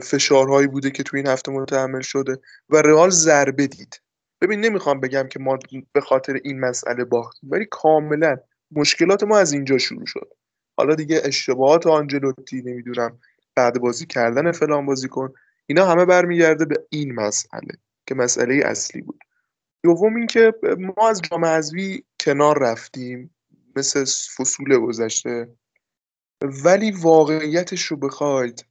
فشارهایی 0.03 0.67
بوده 0.67 0.91
که 0.91 1.03
تو 1.03 1.17
این 1.17 1.27
هفته 1.27 1.51
متحمل 1.51 2.01
شده 2.01 2.37
و 2.69 2.81
رئال 2.81 3.09
ضربه 3.09 3.67
دید. 3.67 4.01
ببین 4.41 4.59
نمی‌خوام 4.59 4.99
بگم 4.99 5.27
که 5.27 5.39
ما 5.39 5.59
به 5.93 6.01
خاطر 6.01 6.33
این 6.43 6.59
مسئله 6.59 7.03
باختیم 7.03 7.49
ولی 7.49 7.65
کاملا 7.65 8.37
مشکلات 8.71 9.23
ما 9.23 9.37
از 9.37 9.53
اینجا 9.53 9.77
شروع 9.77 10.05
شد. 10.05 10.33
حالا 10.77 10.95
دیگه 10.95 11.21
اشتباهات 11.23 11.87
آنجلوتی 11.87 12.61
نمی‌دونم 12.61 13.19
بعد 13.55 13.79
بازی 13.79 14.05
کردن 14.05 14.51
فلان 14.51 14.85
بازی 14.85 15.07
کن 15.07 15.33
اینا 15.65 15.85
همه 15.85 16.05
برمیگرده 16.05 16.65
به 16.65 16.85
این 16.89 17.15
مسئله 17.15 17.73
که 18.07 18.15
مسئله 18.15 18.61
اصلی 18.65 19.01
بود. 19.01 19.19
دوم 19.83 20.15
اینکه 20.15 20.53
ما 20.97 21.09
از 21.09 21.21
جام 21.21 21.45
حذفی 21.45 22.03
کنار 22.19 22.59
رفتیم 22.59 23.35
مثل 23.75 24.05
فصول 24.37 24.77
گذشته 24.77 25.49
ولی 26.41 26.91
واقعیتش 26.91 27.85
رو 27.85 27.97
بخواید 27.97 28.65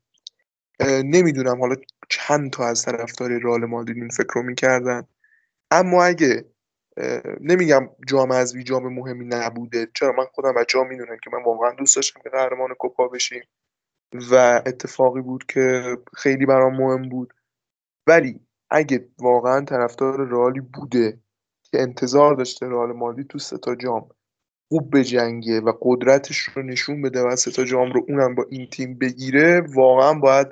نمی‌دونم 0.80 1.60
حالا 1.60 1.76
چند 2.08 2.50
تا 2.50 2.66
از 2.66 2.82
طرفدار 2.82 3.38
رئال 3.38 3.64
مادرید 3.64 3.96
این 3.96 4.08
فکر 4.08 4.34
رو 4.34 4.42
می‌کردن. 4.42 5.02
اما 5.70 6.04
اگه 6.04 6.44
نمیگم 7.40 7.88
جام 8.08 8.30
از 8.30 8.56
جام 8.56 8.94
مهمی 8.94 9.24
نبوده. 9.24 9.88
چرا؟ 9.94 10.12
من 10.12 10.24
خودم 10.24 10.54
بچه 10.54 10.78
ها 10.78 10.84
می‌دونن 10.84 11.18
که 11.24 11.30
من 11.32 11.42
واقعا 11.44 11.72
دوست 11.72 11.96
داشتم 11.96 12.20
که 12.22 12.30
قهرمان 12.30 12.74
کوپا 12.74 13.08
بشیم 13.08 13.42
و 14.30 14.62
اتفاقی 14.66 15.20
بود 15.20 15.46
که 15.46 15.96
خیلی 16.16 16.46
برام 16.46 16.76
مهم 16.76 17.08
بود. 17.08 17.34
ولی 18.06 18.40
اگه 18.70 19.08
واقعا 19.18 19.64
طرفدار 19.64 20.28
رئالی 20.28 20.60
بوده 20.60 21.20
که 21.62 21.82
انتظار 21.82 22.34
داشته 22.34 22.66
رئال 22.66 22.92
مادی 22.92 23.24
تو 23.24 23.38
ستا 23.38 23.74
جام 23.74 24.08
خوب 24.68 24.98
بجنگه 24.98 25.60
و 25.60 25.72
قدرتش 25.80 26.38
رو 26.38 26.62
نشون 26.62 27.02
بده 27.02 27.22
و 27.22 27.36
ستا 27.36 27.64
جام 27.64 27.92
رو 27.92 28.04
اونم 28.08 28.34
با 28.34 28.46
این 28.50 28.70
تیم 28.70 28.98
بگیره 28.98 29.60
واقعا 29.60 30.14
باید 30.14 30.48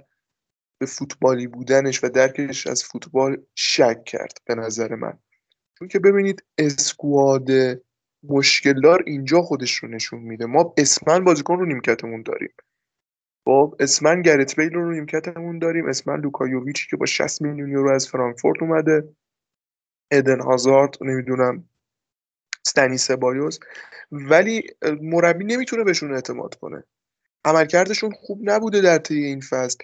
به 0.81 0.87
فوتبالی 0.87 1.47
بودنش 1.47 2.05
و 2.05 2.09
درکش 2.09 2.67
از 2.67 2.85
فوتبال 2.85 3.37
شک 3.55 4.05
کرد 4.05 4.39
به 4.45 4.55
نظر 4.55 4.95
من. 4.95 5.19
چون 5.83 5.89
که 5.89 5.99
ببینید 5.99 6.45
اسکواد 6.59 7.49
مشکلدار 8.23 9.03
اینجا 9.07 9.43
خودش 9.43 9.75
رو 9.75 9.89
نشون 9.89 10.21
میده. 10.21 10.47
ما 10.47 10.75
اسمن 10.79 11.25
بازیکن 11.25 11.59
رو 11.59 11.67
نیمکتمون 11.67 12.23
داریم. 12.23 12.53
خب 13.45 13.77
اسماً 13.81 14.23
گرت 14.23 14.57
بیل 14.57 14.73
رو 14.75 14.93
نیمکتمون 14.93 15.59
داریم. 15.59 15.89
اسماً 15.89 16.21
لوکا 16.21 16.46
یوویچی 16.46 16.89
که 16.91 16.97
با 16.97 17.07
60 17.07 17.43
میلیون 17.43 17.71
یورو 17.71 17.91
از 17.91 18.09
فرانکفورت 18.09 18.63
اومده. 18.63 19.09
ادن 20.11 20.41
هازارد 20.41 20.95
نمی‌دونم 21.01 21.69
دنی 22.67 22.99
سبایوس 22.99 23.59
ولی 24.13 24.63
مربی 25.01 25.45
نمی‌تونه 25.45 25.85
بهشون 25.85 26.15
اعتماد 26.15 26.55
کنه. 26.55 26.85
عملکردشون 27.45 28.11
خوب 28.11 28.39
نبوده 28.43 28.81
در 28.81 28.99
طی 28.99 29.25
این 29.25 29.41
فصل. 29.41 29.79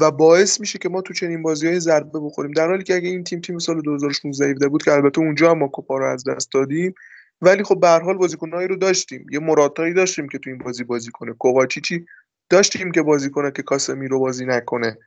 و 0.00 0.10
باعث 0.10 0.60
میشه 0.60 0.78
که 0.78 0.88
ما 0.88 1.02
تو 1.02 1.14
چنین 1.14 1.42
بازی 1.42 1.66
های 1.66 1.80
ضربه 1.80 2.20
بخوریم. 2.20 2.52
در 2.52 2.68
حالی 2.68 2.84
که 2.84 2.94
اگه 2.94 3.08
این 3.08 3.24
تیم 3.24 3.40
تیم 3.40 3.58
سال 3.58 3.82
2016 3.82 4.68
بود 4.68 4.82
که 4.82 4.92
البته 4.92 5.20
اونجا 5.20 5.50
هم 5.50 5.58
ما 5.58 5.68
کوپا 5.68 5.98
رو 5.98 6.06
از 6.06 6.24
دست 6.24 6.52
دادیم 6.52 6.94
ولی 7.40 7.62
خب 7.62 7.80
به 7.80 7.88
هر 7.88 8.00
حال 8.00 8.16
بازیکنایی 8.16 8.68
رو 8.68 8.76
داشتیم. 8.76 9.26
یه 9.30 9.38
موراتایی 9.38 9.94
داشتیم 9.94 10.28
که 10.28 10.38
تو 10.38 10.50
این 10.50 10.58
بازی 10.58 10.84
بازی 10.84 11.10
کنه. 11.10 11.32
کوواچیچی 11.32 12.06
داشتیم 12.50 12.92
که 12.92 13.02
بازی 13.02 13.30
کنه 13.30 13.50
که 13.50 13.62
کاسمی 13.62 14.08
رو 14.08 14.20
بازی 14.20 14.46
نکنه. 14.46 14.98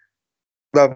و 0.74 0.94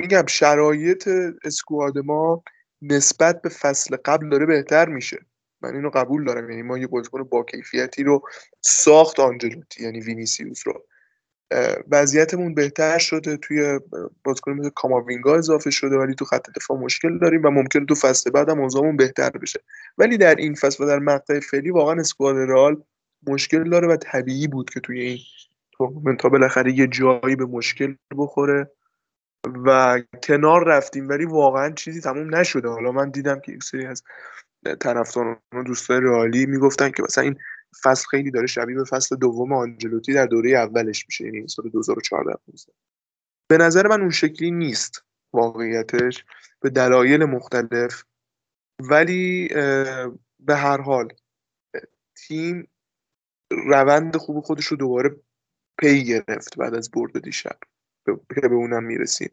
میگم 0.00 0.26
شرایط 0.26 1.08
اسکواد 1.44 1.98
ما 1.98 2.42
نسبت 2.82 3.42
به 3.42 3.48
فصل 3.48 3.96
قبل 4.04 4.28
داره 4.28 4.46
بهتر 4.46 4.88
میشه. 4.88 5.26
من 5.60 5.74
اینو 5.74 5.90
قبول 5.90 6.24
دارم. 6.24 6.50
یعنی 6.50 6.62
ما 6.62 6.78
یه 6.78 6.86
بازیکن 6.86 7.22
با 7.22 7.42
کیفیتی 7.42 8.02
رو 8.02 8.22
ساخت 8.60 9.20
آنجلوتی 9.20 9.82
یعنی 9.82 10.00
وینیسیوس 10.00 10.66
رو. 10.66 10.86
وضعیتمون 11.90 12.54
بهتر 12.54 12.98
شده 12.98 13.36
توی 13.36 13.80
بازیکن 14.24 14.52
مثل 14.52 14.70
کاماوینگا 14.70 15.36
اضافه 15.36 15.70
شده 15.70 15.96
ولی 15.96 16.14
تو 16.14 16.24
خط 16.24 16.50
دفاع 16.56 16.78
مشکل 16.78 17.18
داریم 17.18 17.44
و 17.44 17.50
ممکن 17.50 17.86
تو 17.86 17.94
فصل 17.94 18.30
بعدم 18.30 18.60
اوضاعمون 18.60 18.96
بهتر 18.96 19.30
بشه. 19.30 19.60
ولی 19.98 20.18
در 20.18 20.34
این 20.34 20.54
فصل 20.54 20.84
و 20.84 20.86
در 20.86 20.98
مقطع 20.98 21.40
فعلی 21.40 21.70
واقعا 21.70 22.00
اسکواد 22.00 22.36
رئال 22.36 22.82
مشکل 23.26 23.70
داره 23.70 23.88
و 23.88 23.96
طبیعی 23.96 24.48
بود 24.48 24.70
که 24.70 24.80
توی 24.80 25.00
این 25.00 25.18
تورنمنت 25.72 26.20
تا 26.20 26.28
بالاخره 26.28 26.72
یه 26.72 26.86
جایی 26.86 27.36
به 27.36 27.44
مشکل 27.44 27.94
بخوره 28.16 28.70
و 29.64 30.00
کنار 30.22 30.64
رفتیم. 30.64 31.08
ولی 31.08 31.24
واقعا 31.24 31.70
چیزی 31.70 32.00
تموم 32.00 32.34
نشده. 32.34 32.68
حالا 32.68 32.92
من 32.92 33.10
دیدم 33.10 33.40
که 33.40 33.52
یک 33.52 33.62
سری 33.62 33.86
از 33.86 34.02
طرفداران 34.80 35.36
و 35.54 35.62
دوستای 35.62 36.00
رئالی 36.00 36.46
می‌گفتن 36.46 36.90
که 36.90 37.02
مثلا 37.02 37.24
این 37.24 37.36
فصل 37.82 38.06
خیلی 38.08 38.30
داره 38.30 38.46
شبیه 38.46 38.76
به 38.76 38.84
فصل 38.84 39.16
دوم 39.16 39.52
آنجلوتی 39.52 40.12
در 40.12 40.26
دوره 40.26 40.50
اولش 40.50 41.06
میشه 41.08 41.24
یعنی 41.24 41.48
سال 41.48 41.68
2014 41.70 42.38
به 43.50 43.58
نظر 43.58 43.88
من 43.88 44.00
اون 44.00 44.10
شکلی 44.10 44.50
نیست 44.50 45.04
واقعیتش 45.32 46.24
به 46.60 46.70
دلایل 46.70 47.24
مختلف. 47.24 48.04
ولی 48.80 49.48
به 50.40 50.56
هر 50.56 50.80
حال 50.80 51.08
تیم 52.16 52.68
روند 53.50 54.16
خوب 54.16 54.40
خودش 54.40 54.66
رو 54.66 54.76
دوباره 54.76 55.16
پی 55.78 56.04
گرفت 56.04 56.56
بعد 56.56 56.74
از 56.74 56.90
برد 56.90 57.22
دیشب 57.24 57.58
که 58.06 58.48
به 58.48 58.54
اونم 58.54 58.84
می‌رسیم. 58.84 59.30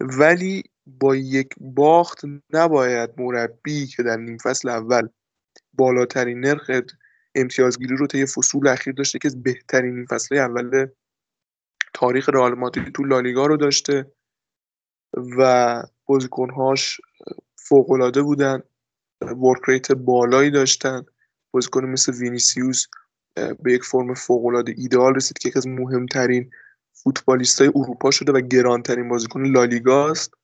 ولی 0.00 0.62
با 0.86 1.16
یک 1.16 1.54
باخت 1.60 2.24
نباید 2.50 3.20
مربی 3.20 3.86
که 3.86 4.02
در 4.02 4.16
نیم 4.16 4.38
فصل 4.38 4.68
اول 4.68 5.08
بالاترین 5.72 6.40
نرخ 6.40 6.70
امتیازگیری 7.34 7.96
رو 7.96 8.06
طی 8.06 8.26
فصول 8.26 8.68
اخیر 8.68 8.94
داشته 8.94 9.18
که 9.18 9.30
بهترین 9.36 9.96
این 9.96 10.06
فصل 10.06 10.36
اول 10.36 10.86
تاریخ 11.94 12.28
رئال 12.28 12.54
مادرید 12.54 12.94
تو 12.94 13.04
لالیگا 13.04 13.46
رو 13.46 13.56
داشته 13.56 14.12
و 15.38 15.82
بازیکنهاش 16.06 17.00
فوقالعاده 17.56 18.22
بودن 18.22 18.62
ورک 19.20 19.92
بالایی 19.92 20.50
داشتن. 20.50 21.04
بازیکن 21.50 21.84
مثل 21.84 22.12
وینیسیوس 22.12 22.86
به 23.34 23.72
یک 23.72 23.84
فرم 23.84 24.14
فوقالعاده 24.14 24.74
ایدئال 24.76 25.14
رسید 25.14 25.38
که 25.38 25.48
یکی 25.48 25.58
از 25.58 25.66
مهمترین 25.66 26.50
فوتبالیست 26.92 27.60
های 27.60 27.70
اروپا 27.74 28.10
شده 28.10 28.32
و 28.32 28.40
گرانترین 28.40 29.08
بازیکن 29.08 29.46
لالیگا 29.46 30.10
است. 30.10 30.34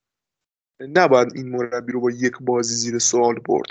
نباید 0.81 1.33
این 1.35 1.49
مربی 1.49 1.93
رو 1.93 2.01
با 2.01 2.11
یک 2.11 2.33
بازی 2.41 2.75
زیر 2.75 2.99
سوال 2.99 3.35
برد. 3.35 3.69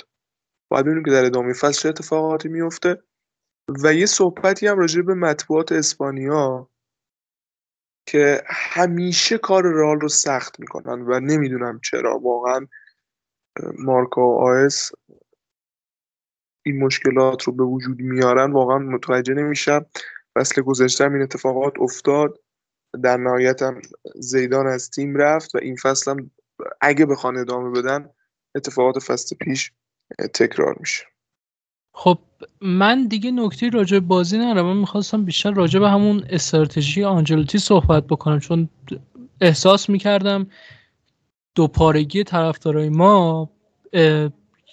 باید 0.70 0.86
ببینیم 0.86 1.04
که 1.04 1.12
در 1.12 1.26
ادامه 1.26 1.54
فصل 1.54 1.82
چه 1.82 1.90
اتفاقاتی 1.90 2.50
میفته 2.50 3.04
و 3.84 3.94
یه 3.94 4.06
صحبتی 4.06 4.68
هم 4.68 4.80
راجع 4.80 5.02
به 5.02 5.14
مطبوعات 5.14 5.72
اسپانیا 5.72 6.70
که 8.06 8.44
همیشه 8.48 9.38
کار 9.38 9.64
رئال 9.64 10.00
رو 10.00 10.10
سخت 10.10 10.60
می‌کنن 10.60 11.02
و 11.02 11.20
نمی‌دونم 11.20 11.80
چرا. 11.84 12.20
واقعا 12.20 12.68
مارکا 13.80 14.22
و 14.22 14.40
آس 14.40 14.92
این 16.66 16.84
مشکلات 16.84 17.44
رو 17.44 17.54
به 17.54 17.64
وجود 17.64 18.00
میارن. 18.00 18.52
واقعا 18.52 18.78
متوجه 18.78 19.34
نمیشم. 19.34 19.86
فصل 20.36 20.62
گذشته 20.62 21.04
این 21.04 21.22
اتفاقات 21.22 21.74
افتاد. 21.80 22.40
در 23.04 23.18
نهایت 23.18 23.62
هم 23.62 23.82
زیدان 24.16 24.68
از 24.68 24.90
تیم 24.90 25.16
رفت 25.16 25.56
و 25.56 25.58
این 25.58 25.76
فصل 25.76 26.12
هم 26.12 26.32
اگه 26.82 27.06
بخوان 27.06 27.38
ادامه 27.38 27.82
بدن 27.82 28.10
اتفاقات 28.56 29.00
فصل 29.00 29.36
پیش 29.36 29.72
تکرار 30.34 30.76
میشه. 30.80 31.06
خب 32.02 32.18
من 32.62 33.08
دیگه 33.08 33.32
نکته 33.32 33.70
راجع 33.70 34.00
بازی 34.00 34.38
ندارم. 34.38 34.66
من 34.66 34.78
می‌خواستم 34.78 35.26
بیشتر 35.26 35.52
راجع 35.52 35.80
به 35.80 35.90
همون 35.90 36.24
استراتژی 36.30 37.04
آنجلوتی 37.04 37.58
صحبت 37.58 38.08
بکنم 38.08 38.40
چون 38.40 38.70
احساس 39.42 39.90
می‌کردم 39.90 40.48
دو 41.56 41.68
پارگی 41.68 42.24
طرفدارای 42.24 42.90
ما 42.90 43.50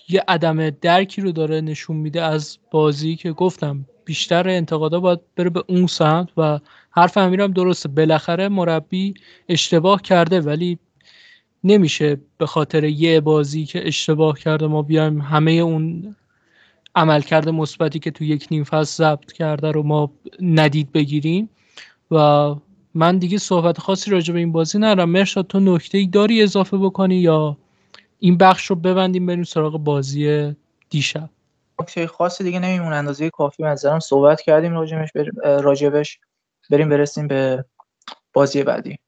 یه 0.09 0.25
عدم 0.29 0.71
درکی 0.71 1.21
رو 1.21 1.33
داره 1.33 1.61
نشون 1.61 1.97
میده 1.97 2.23
از 2.23 2.59
بازی 2.71 3.17
که 3.17 3.33
گفتم. 3.33 3.87
بیشتر 4.05 4.49
انتقادا 4.49 5.01
باید 5.01 5.21
بره 5.37 5.51
به 5.51 5.65
اون 5.67 5.87
سمت 5.87 6.29
و 6.37 6.61
حرف 6.91 7.17
امیرم 7.17 7.53
درسته. 7.53 7.89
بالاخره 7.89 8.49
مربی 8.49 9.15
اشتباه 9.49 10.03
کرده 10.03 10.41
ولی 10.41 10.79
نمیشه 11.65 12.21
به 12.39 12.47
خاطر 12.47 12.85
یه 12.85 13.21
بازی 13.21 13.65
که 13.65 13.89
اشتباه 13.89 14.39
کرده 14.39 14.67
ما 14.67 14.83
بیایم 14.83 15.21
همه 15.21 15.53
اون 15.53 16.17
عملکرد 16.97 17.49
مثبتی 17.49 17.99
که 17.99 18.11
تو 18.11 18.25
یک 18.25 18.47
نیم 18.51 18.65
فصل 18.65 19.05
ضبط 19.05 19.33
کرده 19.33 19.71
رو 19.71 19.83
ما 19.83 20.11
ندید 20.41 20.93
بگیریم. 20.93 21.51
و 22.11 22.55
من 22.95 23.19
دیگه 23.19 23.39
صحبت 23.39 23.79
خاصی 23.79 24.11
راجع 24.11 24.33
به 24.33 24.39
این 24.39 24.53
بازی 24.53 24.79
ندارم. 24.79 25.11
مرشاد 25.11 25.47
تو 25.47 25.61
نکته 25.61 25.99
ای 25.99 26.07
داری 26.07 26.43
اضافه 26.43 26.79
بکنی 26.79 27.17
یا 27.17 27.57
این 28.19 28.37
بخش 28.37 28.67
رو 28.67 28.77
ببندیم 28.77 29.27
بریم 29.27 29.45
سراغ 29.45 29.79
بازی 29.79 30.55
دیشب؟ 30.91 31.31
نکته 31.81 32.07
خاصی 32.07 32.45
دیگه 32.45 32.59
نمیمون 32.59 32.93
اندازه 32.93 33.31
کافی 33.31 33.63
نظرم 33.63 34.01
صحبت 34.01 34.41
کردیم 34.41 34.73
راجبش 34.73 35.13
بریم 35.13 35.33
راجبش 35.45 36.21
بریم 36.71 36.89
برسیم 36.89 37.29
به 37.29 37.65
بازی 38.33 38.63
بعدی. 38.63 38.99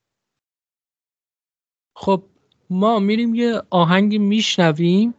خب 1.95 2.23
ما 2.71 2.99
میریم 2.99 3.35
یه 3.35 3.63
آهنگی 3.71 4.19
میشنویم. 4.19 5.15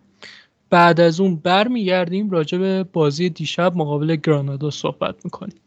بعد 0.70 1.02
از 1.02 1.20
اون 1.22 1.36
برمیگردیم 1.36 2.30
راجع 2.30 2.58
به 2.58 2.84
بازی 2.94 3.30
دیشب 3.30 3.78
مقابل 3.78 4.16
گرانادا 4.16 4.70
صحبت 4.72 5.16
می‌کنیم. 5.26 5.60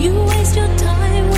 You 0.00 0.14
waste 0.24 0.56
your 0.56 0.66
time 0.78 1.29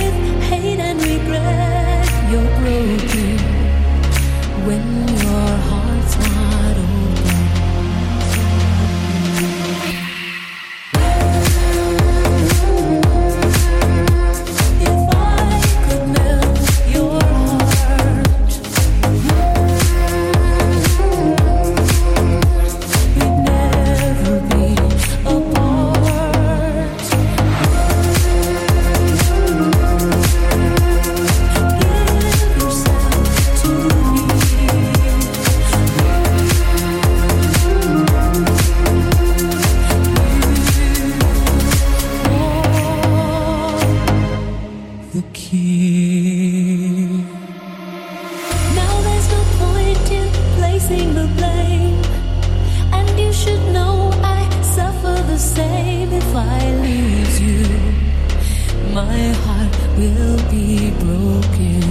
my 58.93 59.33
heart 59.43 59.75
will 59.97 60.37
be 60.51 60.91
broken. 61.03 61.81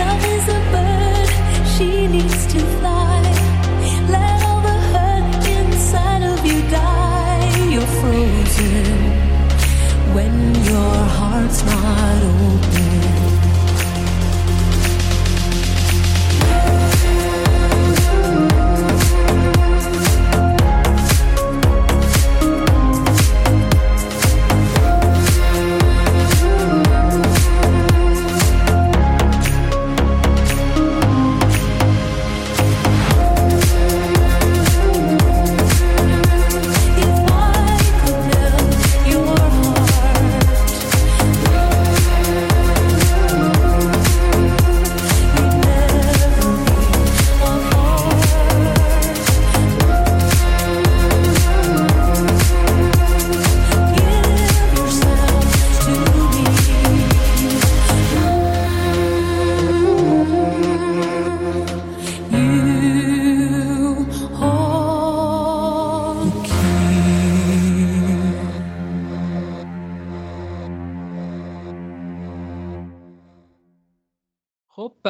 Love 0.00 0.24
is 0.34 0.48
a 0.48 0.60
bird, 0.72 1.28
she 1.74 2.06
needs 2.06 2.46
to 2.52 2.58
fly. 2.78 3.20
Let 4.08 4.42
all 4.44 4.60
the 4.62 4.78
hurt 4.92 5.46
inside 5.58 6.22
of 6.22 6.46
you 6.46 6.58
die. 6.70 7.68
You're 7.72 7.92
frozen 8.00 8.84
when 10.14 10.54
your 10.64 10.94
heart's 11.18 11.62
not. 11.66 12.13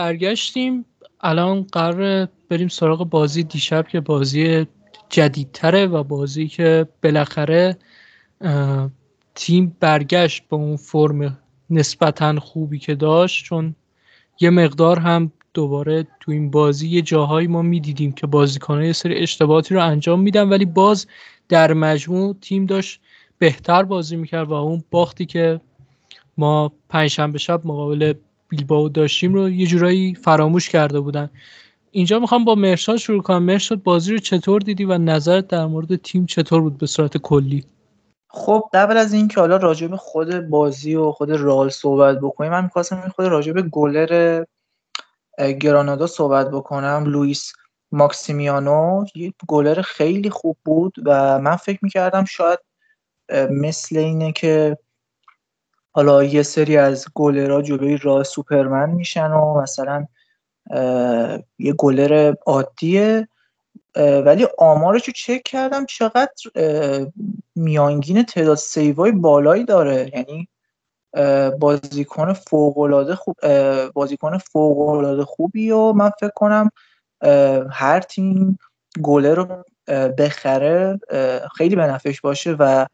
برگشتیم. 0.04 0.84
الان 1.20 1.62
قرار 1.72 2.28
بریم 2.48 2.68
سراغ 2.68 3.10
بازی 3.10 3.42
دیشب 3.42 3.88
که 3.88 4.00
بازی 4.00 4.66
جدیدتره 5.08 5.86
و 5.86 6.02
بازی 6.02 6.48
که 6.48 6.88
بالاخره 7.02 7.76
تیم 9.34 9.76
برگشت 9.80 10.48
به 10.48 10.56
اون 10.56 10.76
فرم 10.76 11.38
نسبتا 11.70 12.40
خوبی 12.40 12.78
که 12.78 12.94
داشت. 12.94 13.44
چون 13.44 13.74
یه 14.40 14.50
مقدار 14.50 14.98
هم 14.98 15.32
دوباره 15.54 16.06
تو 16.20 16.32
این 16.32 16.50
بازی 16.50 16.88
یه 16.88 17.02
جاهایی 17.02 17.46
ما 17.46 17.62
می‌دیدیم 17.62 18.12
که 18.12 18.26
بازیکنان 18.26 18.84
یه 18.84 18.92
سری 18.92 19.22
اشتباهاتی 19.22 19.74
رو 19.74 19.84
انجام 19.84 20.20
میدن 20.20 20.48
ولی 20.48 20.64
باز 20.64 21.06
در 21.48 21.72
مجموع 21.72 22.36
تیم 22.40 22.66
داشت 22.66 23.00
بهتر 23.38 23.82
بازی 23.82 24.16
می‌کرد 24.16 24.48
و 24.48 24.52
اون 24.52 24.84
باختی 24.90 25.26
که 25.26 25.60
ما 26.38 26.72
پنجشنبه 26.88 27.38
شب 27.38 27.66
مقابل 27.66 28.14
بیلباو 28.54 28.88
داشتیم 28.88 29.34
رو 29.34 29.50
یه 29.50 29.66
جورایی 29.66 30.14
فراموش 30.14 30.68
کرده 30.68 31.00
بودن. 31.00 31.30
اینجا 31.90 32.18
می‌خوام 32.18 32.44
با 32.44 32.54
مرشاد 32.54 32.96
شروع 32.96 33.22
کنم. 33.22 33.42
مرشاد 33.42 33.82
بازی 33.82 34.12
رو 34.12 34.18
چطور 34.18 34.60
دیدی 34.60 34.84
و 34.84 34.98
نظرت 34.98 35.48
در 35.48 35.66
مورد 35.66 35.96
تیم 35.96 36.26
چطور 36.26 36.60
بود 36.60 36.78
به 36.78 36.86
صورت 36.86 37.16
کلی؟ 37.16 37.64
خب 38.28 38.64
قبل 38.74 38.96
از 38.96 39.12
اینکه 39.12 39.40
حالا 39.40 39.56
راجع 39.56 39.86
به 39.86 39.96
خود 39.96 40.40
بازی 40.40 40.94
و 40.94 41.12
خود 41.12 41.30
رال 41.30 41.68
صحبت 41.68 42.20
بکنیم 42.20 42.50
من 42.50 42.64
می‌خواستم 42.64 43.12
خود 43.16 43.26
راجع 43.26 43.52
به 43.52 43.62
گلر 43.62 44.44
گرانادا 45.60 46.06
صحبت 46.06 46.50
بکنم. 46.50 47.04
لوئیس 47.06 47.52
ماکسیمیانو 47.92 49.04
یه 49.14 49.32
گلر 49.48 49.82
خیلی 49.82 50.30
خوب 50.30 50.56
بود 50.64 50.94
و 51.04 51.38
من 51.38 51.56
فکر 51.56 51.78
می‌کردم 51.82 52.24
شاید 52.24 52.58
مثل 53.50 53.96
اینه 53.96 54.32
که 54.32 54.78
حالا 55.96 56.24
یه 56.24 56.42
سری 56.42 56.76
از 56.76 57.06
گلرها 57.14 57.62
جلوی 57.62 57.96
راه 57.96 58.22
سوپرمن 58.22 58.90
میشن 58.90 59.30
و 59.30 59.60
مثلا 59.62 60.06
یه 61.58 61.72
گلر 61.78 62.34
عادیه. 62.46 63.28
ولی 63.96 64.46
آمارش 64.58 65.06
رو 65.06 65.12
چک 65.16 65.42
کردم 65.44 65.86
چقدر 65.86 66.32
میانگین 67.54 68.22
تعداد 68.22 68.56
سیوای 68.56 69.12
بالایی 69.12 69.64
داره. 69.64 70.10
یعنی 70.14 70.48
بازیکن 71.58 72.32
فوق 72.32 73.14
خوب 73.14 73.36
بازیکن 73.94 74.38
فوق 74.38 75.22
خوبی 75.24 75.70
و 75.70 75.92
من 75.92 76.10
فکر 76.20 76.32
کنم 76.34 76.70
هر 77.70 78.00
تیم 78.00 78.58
گله 79.02 79.34
رو 79.34 79.64
بخره 80.18 80.98
خیلی 81.56 81.76
به 81.76 81.86
باشه 82.22 82.56
و 82.58 82.86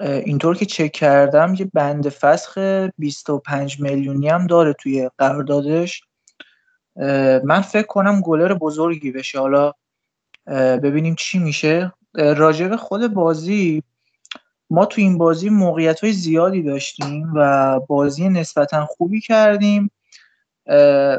اینطور 0.00 0.56
که 0.56 0.66
چک 0.66 0.92
کردم 0.92 1.54
یه 1.58 1.70
بند 1.74 2.08
فسخ 2.08 2.58
25 2.98 3.80
میلیونی 3.80 4.28
هم 4.28 4.46
داره 4.46 4.72
توی 4.72 5.10
قراردادش. 5.18 6.02
من 7.44 7.60
فکر 7.60 7.86
کنم 7.86 8.20
گلر 8.20 8.54
بزرگی 8.54 9.12
بشه. 9.12 9.38
حالا 9.38 9.72
ببینیم 10.82 11.14
چی 11.14 11.38
میشه. 11.38 11.92
راجع 12.14 12.68
به 12.68 12.76
خود 12.76 13.14
بازی 13.14 13.82
ما 14.70 14.86
تو 14.86 15.00
این 15.00 15.18
بازی 15.18 15.48
موقعیت 15.48 16.00
های 16.00 16.12
زیادی 16.12 16.62
داشتیم 16.62 17.32
و 17.34 17.80
بازی 17.80 18.28
نسبتا 18.28 18.86
خوبی 18.86 19.20
کردیم. 19.20 19.90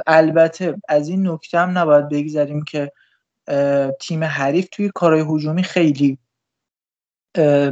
البته 0.08 0.76
از 0.89 1.10
این 1.10 1.28
نکته 1.28 1.60
هم 1.60 1.78
نباید 1.78 2.10
بگذاریم 2.10 2.63
که 2.63 2.92
تیم 4.00 4.24
حریف 4.24 4.68
توی 4.72 4.92
کارهای 4.96 5.26
هجومی 5.36 5.63
خیلی 5.63 6.18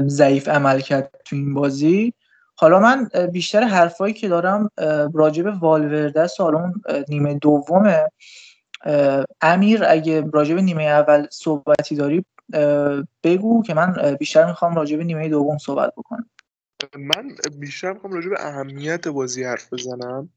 ضعیف 0.08 0.48
عمل 0.48 0.80
کرد 0.80 1.22
تو 1.26 1.36
این 1.36 1.54
بازی. 1.54 2.14
حالا 2.56 2.80
من 2.80 3.10
بیشتر 3.32 3.64
حرفایی 3.64 4.14
که 4.14 4.28
دارم 4.28 4.70
راجع 5.14 5.44
به 5.44 5.52
والورده 5.52 6.28
حالا 6.40 6.74
نیمه 7.10 7.34
دومه. 7.34 8.08
امیر 9.42 9.84
اگه 9.88 10.30
راجع 10.34 10.56
به 10.56 10.62
نیمه 10.62 10.84
اول 10.84 11.28
صحبتی 11.32 11.96
داری 11.96 12.26
بگو 13.24 13.64
که 13.64 13.74
من 13.74 14.16
بیشتر 14.20 14.46
می‌خوام 14.46 14.76
راجع 14.76 14.98
به 14.98 15.04
نیمه 15.04 15.30
دوم 15.30 15.58
صحبت 15.58 15.94
بکنم. 15.98 16.30
من 16.98 17.36
بیشتر 17.60 17.94
می‌خوام 17.94 18.14
راجع 18.14 18.30
به 18.30 18.48
اهمیت 18.48 19.08
بازی 19.08 19.44
حرف 19.44 19.74
بزنم. 19.74 20.30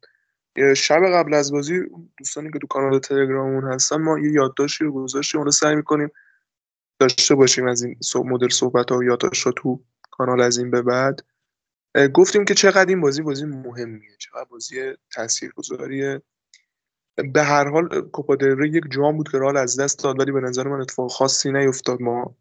شب 0.76 1.00
قبل 1.14 1.35
از 1.35 1.52
بازی 1.52 1.80
دوستانی 2.18 2.50
که 2.50 2.59
تو 2.59 2.66
کانال 2.66 2.98
تلگراممون 2.98 3.72
هستن 3.72 3.96
ما 3.96 4.18
یه 4.18 4.33
یادداشتی 4.33 4.85
رو 4.85 4.92
گذاشتیم 4.92 5.38
اون 5.38 5.47
رو 5.47 5.53
سعی 5.53 5.74
می‌کنیم 5.74 6.11
داشته 7.01 7.34
باشیم 7.34 7.66
از 7.66 7.82
این 7.82 7.96
مدل 8.14 8.48
صحبت 8.48 8.90
ها 8.90 8.98
و 8.98 9.05
یادداشت 9.05 9.48
تو 9.57 9.84
کانال 10.11 10.40
از 10.40 10.59
این 10.59 10.70
به 10.70 10.82
بعد. 10.82 11.20
گفتیم 12.14 12.44
که 12.44 12.55
چقدر 12.55 12.88
این 12.88 13.01
بازی 13.01 13.22
بازی 13.22 13.44
مهمیه 13.44 14.16
چقدر 14.18 14.44
بازی 14.44 14.92
تاثیرگذاریه. 15.14 16.22
به 17.34 17.42
هر 17.42 17.68
حال 17.68 18.01
کوپا 18.01 18.36
یک 18.64 18.84
جام 18.90 19.16
بود 19.16 19.28
که 19.28 19.38
رال 19.38 19.57
از 19.57 19.80
دست 19.80 20.05
داد 20.05 20.20
ولی 20.20 20.32
به 20.32 20.40
نظر 20.40 20.68
من 20.68 20.80
اتفاق 20.80 21.11
خاصی 21.11 21.53
نیفتاد. 21.53 22.01
ما 22.03 22.36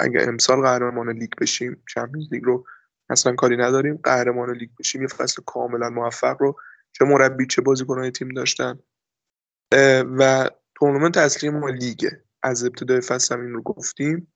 اگر 0.00 0.28
امسال 0.28 0.60
قهرمان 0.60 1.10
لیگ 1.10 1.30
بشیم 1.40 1.82
چمپیونز 1.88 2.32
لیگ 2.32 2.44
رو 2.44 2.66
اصلا 3.10 3.34
کاری 3.34 3.56
نداریم 3.56 4.00
قهرمان 4.04 4.56
لیگ 4.56 4.70
بشیم 4.78 5.02
یه 5.02 5.08
فصل 5.08 5.42
کاملا 5.46 5.90
موفق 5.90 6.36
رو 6.40 6.56
چه 6.92 7.04
مربی 7.04 7.46
چه 7.46 7.62
بازیکنهای 7.62 8.10
تیم 8.10 8.28
داشتن. 8.28 8.78
و 10.18 10.50
تورنمنت 10.74 11.16
اصلی 11.16 11.50
ما 11.50 11.68
لیگه. 11.68 12.24
از 12.44 12.64
ابتدای 12.64 13.00
فصل 13.00 13.34
هم 13.34 13.40
این 13.40 13.52
رو 13.52 13.62
گفتیم. 13.62 14.34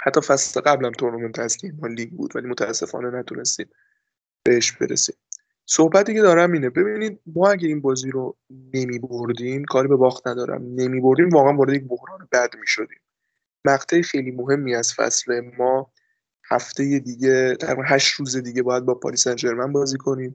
حتی 0.00 0.20
فصل 0.20 0.60
قبلم 0.60 0.92
تورنمنت 0.92 1.38
اصلی 1.38 1.70
ما 1.70 1.86
لیگ 1.86 2.10
بود 2.10 2.36
ولی 2.36 2.48
متاسفانه 2.48 3.18
نتونستیم 3.18 3.66
بهش 4.42 4.72
برسیم. 4.72 5.16
صحبتی 5.66 6.14
که 6.14 6.20
دارم 6.20 6.52
اینه 6.52 6.70
ببینید 6.70 7.20
ما 7.26 7.50
اگه 7.50 7.68
این 7.68 7.80
بازی 7.80 8.10
رو 8.10 8.36
نمی 8.50 8.98
بردیم 8.98 9.64
کاری 9.64 9.88
به 9.88 9.96
باخت 9.96 10.28
ندارم. 10.28 10.62
نمی 10.62 11.00
بردیم 11.00 11.28
واقعا 11.28 11.56
وارد 11.56 11.74
یک 11.74 11.84
بحران 11.84 12.28
بد 12.32 12.56
می 12.60 12.66
شدیم 12.66 13.00
مقطع 13.64 14.02
خیلی 14.02 14.30
مهمی 14.30 14.74
از 14.74 14.94
فصل 14.94 15.40
ما 15.58 15.92
هفته 16.50 16.98
دیگه 16.98 17.56
تقریبا 17.56 17.82
هشت 17.86 18.14
روز 18.14 18.36
دیگه 18.36 18.62
باید 18.62 18.84
با 18.84 18.94
پاریس 18.94 19.28
سن 19.28 19.72
بازی 19.72 19.98
کنیم. 19.98 20.34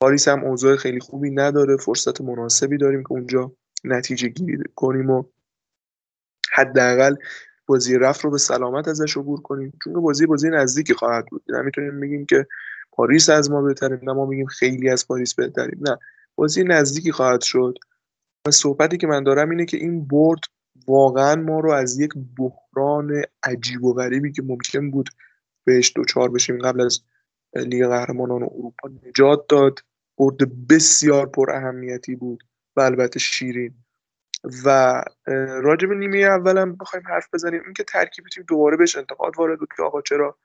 پاریس 0.00 0.28
هم 0.28 0.44
اوضاع 0.44 0.76
خیلی 0.76 1.00
خوبی 1.00 1.30
نداره 1.30 1.76
فرصت 1.76 2.20
مناسبی 2.20 2.78
داریم 2.78 3.02
که 3.02 3.12
اونجا 3.12 3.52
نتیجه 3.84 4.28
گیری 4.28 4.62
کنیم 4.74 5.10
و 5.10 5.24
حداقل 6.52 7.14
بازی 7.66 7.98
رفت 7.98 8.24
رو 8.24 8.30
به 8.30 8.38
سلامت 8.38 8.88
ازش 8.88 9.16
عبور 9.16 9.40
کنیم. 9.40 9.72
چون 9.84 9.92
بازی 9.92 10.26
بازی 10.26 10.50
نزدیکی 10.50 10.94
خواهد 10.94 11.26
بود. 11.26 11.42
نمی‌تونیم 11.48 12.00
بگیم 12.00 12.26
که 12.26 12.46
پاریس 12.92 13.30
از 13.30 13.50
ما 13.50 13.62
بهتره 13.62 14.00
نه 14.02 14.12
ما 14.12 14.26
میگیم 14.26 14.46
خیلی 14.46 14.90
از 14.90 15.06
پاریس 15.08 15.34
بهتریم. 15.34 15.80
نه. 15.80 15.98
بازی 16.34 16.64
نزدیکی 16.64 17.12
خواهد 17.12 17.40
شد. 17.40 17.78
و 18.48 18.50
صحبتی 18.50 18.96
که 18.96 19.06
من 19.06 19.22
دارم 19.22 19.50
اینه 19.50 19.64
که 19.64 19.76
این 19.76 20.06
برد 20.06 20.40
واقعا 20.88 21.36
ما 21.36 21.60
رو 21.60 21.72
از 21.72 22.00
یک 22.00 22.10
بحران 22.38 23.22
عجیب 23.42 23.84
و 23.84 23.94
غریبی 23.94 24.32
که 24.32 24.42
ممکن 24.42 24.90
بود 24.90 25.08
بهش 25.64 25.92
دوچار 25.96 26.30
بشیم 26.30 26.58
قبل 26.58 26.80
از 26.80 27.00
لیگ 27.56 27.86
قهرمانان 27.86 28.42
اروپا 28.42 28.88
نجات 29.06 29.44
داد 29.48 29.78
برد 30.18 30.66
بسیار 30.68 31.26
پر 31.26 31.50
اهمیتی 31.50 32.16
بود 32.16 32.44
و 32.76 32.80
البته 32.80 33.18
شیرین. 33.18 33.74
و 34.64 35.02
راجب 35.62 35.92
نیمه 35.92 36.18
اولم 36.18 36.76
بخوایم 36.76 37.08
حرف 37.08 37.28
بزنیم. 37.34 37.62
اینکه 37.64 37.84
ترکیب 37.84 38.24
تیم 38.34 38.44
دوباره 38.48 38.76
بهش 38.76 38.96
انتقاد 38.96 39.32
وارد 39.38 39.58
بود 39.58 39.68
که 39.76 39.82
آقا 39.82 40.02
چرا 40.02 40.38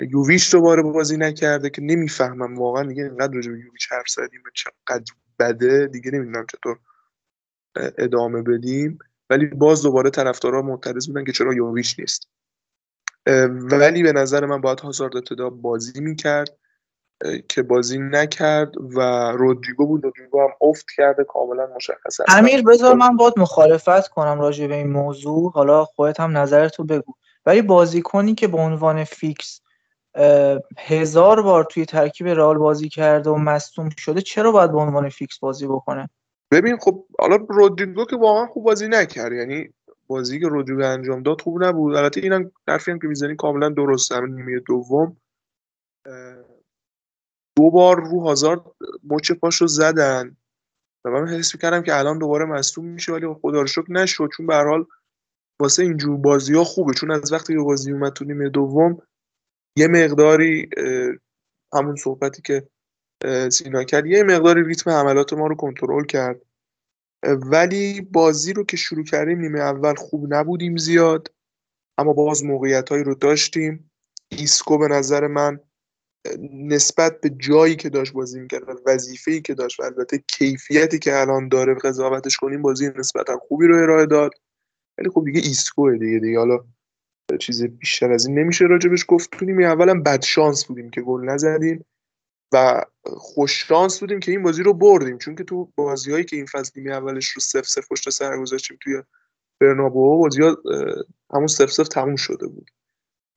یوویچ 0.00 0.52
دوباره 0.52 0.82
بازی 0.82 1.16
نکرده 1.16 1.70
که 1.70 1.82
نمی‌فهمم. 1.82 2.58
واقعا 2.58 2.82
دیگه 2.82 3.02
اینقدر 3.02 3.34
راجع 3.34 3.52
به 3.52 3.58
یوویچ 3.58 3.92
حرف 3.92 4.08
زدیم 4.08 4.40
و 4.46 4.50
چقدر 4.54 5.12
بده 5.38 5.86
دیگه 5.86 6.10
نمی‌دونم 6.10 6.46
چطور 6.46 6.78
ادامه 7.98 8.42
بدیم. 8.42 8.98
ولی 9.30 9.46
باز 9.46 9.82
دوباره 9.82 10.10
طرفدارا 10.10 10.62
معترض 10.62 11.06
بودن 11.06 11.24
که 11.24 11.32
چرا 11.32 11.54
یوویچ 11.54 12.00
نیست. 12.00 12.28
ولی 13.70 14.02
به 14.02 14.12
نظر 14.12 14.46
من 14.46 14.60
باید 14.60 14.80
هازارد 14.80 15.16
ابتدا 15.16 15.50
بازی 15.50 16.00
می‌کرد. 16.00 16.58
که 17.48 17.62
بازی 17.62 17.98
نکرد 17.98 18.72
و 18.96 19.00
رودریگو 19.32 19.86
بود. 19.86 20.04
رودریگو 20.04 20.40
هم 20.40 20.50
افت 20.60 20.86
کرده 20.96 21.24
کاملا 21.24 21.66
مشخصه. 21.76 22.24
امیر 22.28 22.62
بذار 22.62 22.94
من 22.94 23.16
باید 23.16 23.34
مخالفت 23.36 24.08
کنم 24.08 24.40
راجع 24.40 24.66
به 24.66 24.74
این 24.74 24.90
موضوع. 24.90 25.52
حالا 25.52 25.84
خودت 25.84 26.20
هم 26.20 26.38
نظرتو 26.38 26.84
بگو. 26.84 27.14
ولی 27.46 27.62
بازیکنی 27.62 28.34
که 28.34 28.48
به 28.48 28.58
عنوان 28.58 29.04
فیکس 29.04 29.60
هزار 30.78 31.42
بار 31.42 31.64
توی 31.64 31.86
ترکیب 31.86 32.28
رئال 32.28 32.58
بازی 32.58 32.88
کرده 32.88 33.30
و 33.30 33.36
مصدوم 33.36 33.88
شده 33.98 34.20
چرا 34.20 34.52
باید 34.52 34.72
به 34.72 34.78
عنوان 34.78 35.08
فیکس 35.08 35.38
بازی 35.38 35.66
بکنه؟ 35.66 36.10
ببین 36.50 36.76
خب 36.76 37.04
حالا 37.20 37.36
رودریگو 37.48 38.04
که 38.04 38.16
واقعا 38.16 38.46
خوب 38.46 38.64
بازی 38.64 38.88
نکرد. 38.88 39.32
یعنی 39.32 39.68
بازی 40.06 40.40
که 40.40 40.48
رودریگو 40.48 40.84
انجام 40.84 41.22
داد 41.22 41.40
خوب 41.40 41.64
نبود. 41.64 41.94
البته 41.94 42.20
اینم 42.20 42.52
حرفی 42.68 42.90
هم 42.90 42.98
که 42.98 43.06
می‌زنی 43.06 43.36
کاملا 43.36 43.68
درسته. 43.68 44.20
نیمه 44.20 44.60
دوم 44.60 45.16
دو 47.56 47.70
بار 47.70 48.04
رو 48.04 48.20
هازارد 48.20 48.60
مچ 49.04 49.32
پاشو 49.32 49.66
زدن. 49.66 50.36
و 51.04 51.10
من 51.10 51.28
حس 51.28 51.54
می‌کردم 51.54 51.82
که 51.82 51.98
الان 51.98 52.18
دوباره 52.18 52.44
مصدوم 52.44 52.84
میشه 52.84 53.12
ولی 53.12 53.34
خدا 53.42 53.60
رو 53.60 53.66
شکر 53.66 53.92
نشد. 53.92 54.28
چون 54.36 54.46
به 54.46 54.54
حال 54.54 54.86
واسه 55.60 55.82
اینجور 55.82 56.16
بازی 56.16 56.54
ها 56.54 56.64
خوبه. 56.64 56.94
چون 56.94 57.10
از 57.10 57.32
وقتی 57.32 57.54
که 57.54 57.60
بازی 57.60 57.92
اومد 57.92 58.12
تو 58.12 58.24
نیمه 58.24 58.48
دوم 58.48 59.02
یه 59.76 59.88
مقداری 59.88 60.70
همون 61.74 61.96
صحبتی 61.96 62.42
که 62.42 62.68
سینا 63.50 63.84
کرد 63.84 64.06
یه 64.06 64.22
مقداری 64.22 64.64
ریتم 64.64 64.90
حملات 64.90 65.32
ما 65.32 65.46
رو 65.46 65.54
کنترل 65.54 66.04
کرد. 66.04 66.40
ولی 67.26 68.00
بازی 68.00 68.52
رو 68.52 68.64
که 68.64 68.76
شروع 68.76 69.04
کردیم 69.04 69.40
نیمه 69.40 69.60
اول 69.60 69.94
خوب 69.94 70.34
نبودیم 70.34 70.76
زیاد 70.76 71.34
اما 71.98 72.12
باز 72.12 72.44
موقعیت 72.44 72.88
هایی 72.88 73.04
رو 73.04 73.14
داشتیم. 73.14 73.90
ایسکو 74.28 74.78
به 74.78 74.88
نظر 74.88 75.26
من 75.26 75.60
نسبت 76.52 77.20
به 77.20 77.30
جایی 77.30 77.76
که 77.76 77.88
داشت 77.88 78.12
بازی 78.12 78.40
می‌کرد 78.40 78.68
و 78.68 78.72
وظیفه‌ای 78.86 79.40
که 79.40 79.54
داشت 79.54 79.80
و 79.80 79.82
البته 79.82 80.24
کیفیتی 80.28 80.98
که 80.98 81.20
الان 81.20 81.48
داره 81.48 81.74
قضاوتش 81.74 82.36
کنیم 82.36 82.62
بازی 82.62 82.90
نسبتا 82.96 83.38
خوبی 83.38 83.66
رو 83.66 83.76
ارائه 83.76 84.06
داد. 84.06 84.30
ولی 84.98 85.10
خب 85.10 85.24
دیگه 85.24 85.40
ایسکوه 85.40 85.98
دیگه 85.98 86.18
دیگه 86.18 86.38
حالا 86.38 86.58
چیز 87.40 87.64
بیشتر 87.64 88.12
از 88.12 88.26
این 88.26 88.38
نمیشه 88.38 88.64
راجبش 88.64 89.04
گفت. 89.08 89.30
تو 89.30 89.44
نیمه 89.44 89.64
اولا 89.64 90.00
بد 90.00 90.22
شانس 90.22 90.64
بودیم 90.64 90.90
که 90.90 91.00
گل 91.00 91.24
نزدیم 91.24 91.84
و 92.52 92.82
خوش 93.04 93.64
شانس 93.68 94.00
بودیم 94.00 94.20
که 94.20 94.32
این 94.32 94.42
بازی 94.42 94.62
رو 94.62 94.74
بردیم. 94.74 95.18
چون 95.18 95.34
که 95.34 95.44
تو 95.44 95.72
بازیهایی 95.74 96.24
که 96.24 96.36
این 96.36 96.46
فصل 96.46 96.80
نیمه 96.80 96.92
اولش 96.92 97.28
رو 97.28 97.40
سف 97.40 97.66
سف 97.66 97.88
پشت 97.90 98.10
سر 98.10 98.38
گذاشتیم 98.38 98.78
توی 98.80 99.02
برنابو 99.60 100.18
بازی 100.18 100.42
همون 101.34 101.46
سف 101.46 101.72
سف 101.72 101.88
تموم 101.88 102.16
شده 102.16 102.46
بود. 102.46 102.70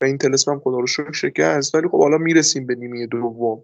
و 0.01 0.05
این 0.05 0.17
تلسم 0.17 0.51
هم 0.51 0.59
خدا 0.59 0.79
رو 0.79 0.87
شکر 0.87 1.11
شکست. 1.11 1.75
ولی 1.75 1.87
خب 1.87 1.99
حالا 1.99 2.17
می‌رسیم 2.17 2.65
به 2.65 2.75
نیمه 2.75 3.07
دوم. 3.07 3.63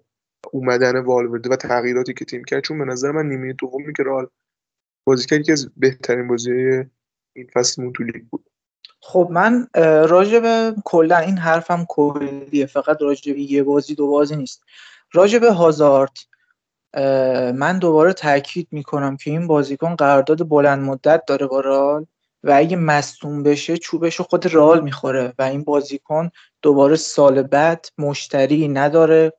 اومدن 0.51 0.99
والورده 0.99 1.49
و 1.49 1.55
تغییراتی 1.55 2.13
که 2.13 2.25
تیم 2.25 2.43
کرد. 2.43 2.63
چون 2.63 2.77
به 2.77 2.85
نظر 2.85 3.11
من 3.11 3.25
نیمه 3.25 3.53
دومی 3.53 3.93
که 3.97 4.03
رال 4.03 4.27
بازی 5.07 5.25
کرد 5.25 5.43
که 5.43 5.51
از 5.51 5.69
بهترین 5.77 6.27
بازی 6.27 6.51
این 7.35 7.47
فصل 7.53 7.91
تو 7.91 8.03
لیگ 8.03 8.23
بود. 8.31 8.49
خب 8.99 9.27
من 9.31 9.67
راجع 10.07 10.39
به 10.39 10.75
کلا 10.85 11.17
این 11.17 11.37
حرفم 11.37 11.85
کلیه. 11.89 12.65
فقط 12.65 13.01
راجع 13.01 13.33
به 13.33 13.39
یه 13.39 13.63
بازی 13.63 13.95
دو 13.95 14.07
بازی 14.07 14.35
نیست. 14.35 14.63
راجع 15.13 15.39
به 15.39 15.53
من 17.51 17.79
دوباره 17.79 18.13
تاکید 18.13 18.67
می‌کنم 18.71 19.17
که 19.17 19.31
این 19.31 19.47
بازیکن 19.47 19.95
قرارداد 19.95 20.49
بلند 20.49 20.83
مدت 20.83 21.23
داره 21.27 21.47
با 21.47 21.59
رال 21.59 22.05
و 22.45 22.51
اگه 22.55 22.77
مصوم 22.77 23.43
بشه 23.43 23.77
چوبش 23.77 24.21
خود 24.21 24.53
رال 24.53 24.83
می‌خوره 24.83 25.33
و 25.39 25.43
این 25.43 25.63
بازیکن 25.63 26.29
دوباره 26.61 26.95
سال 26.95 27.41
بعد 27.41 27.85
مشتری 27.97 28.67
نداره. 28.67 29.33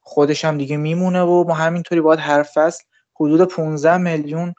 خودش 0.00 0.44
هم 0.44 0.58
دیگه 0.58 0.76
میمونه 0.76 1.22
و 1.22 1.44
ما 1.48 1.54
همینطوری 1.54 2.00
باید 2.00 2.20
هر 2.20 2.42
فصل 2.42 2.84
حدود 3.20 3.44
15 3.44 3.96
میلیون 3.96 4.54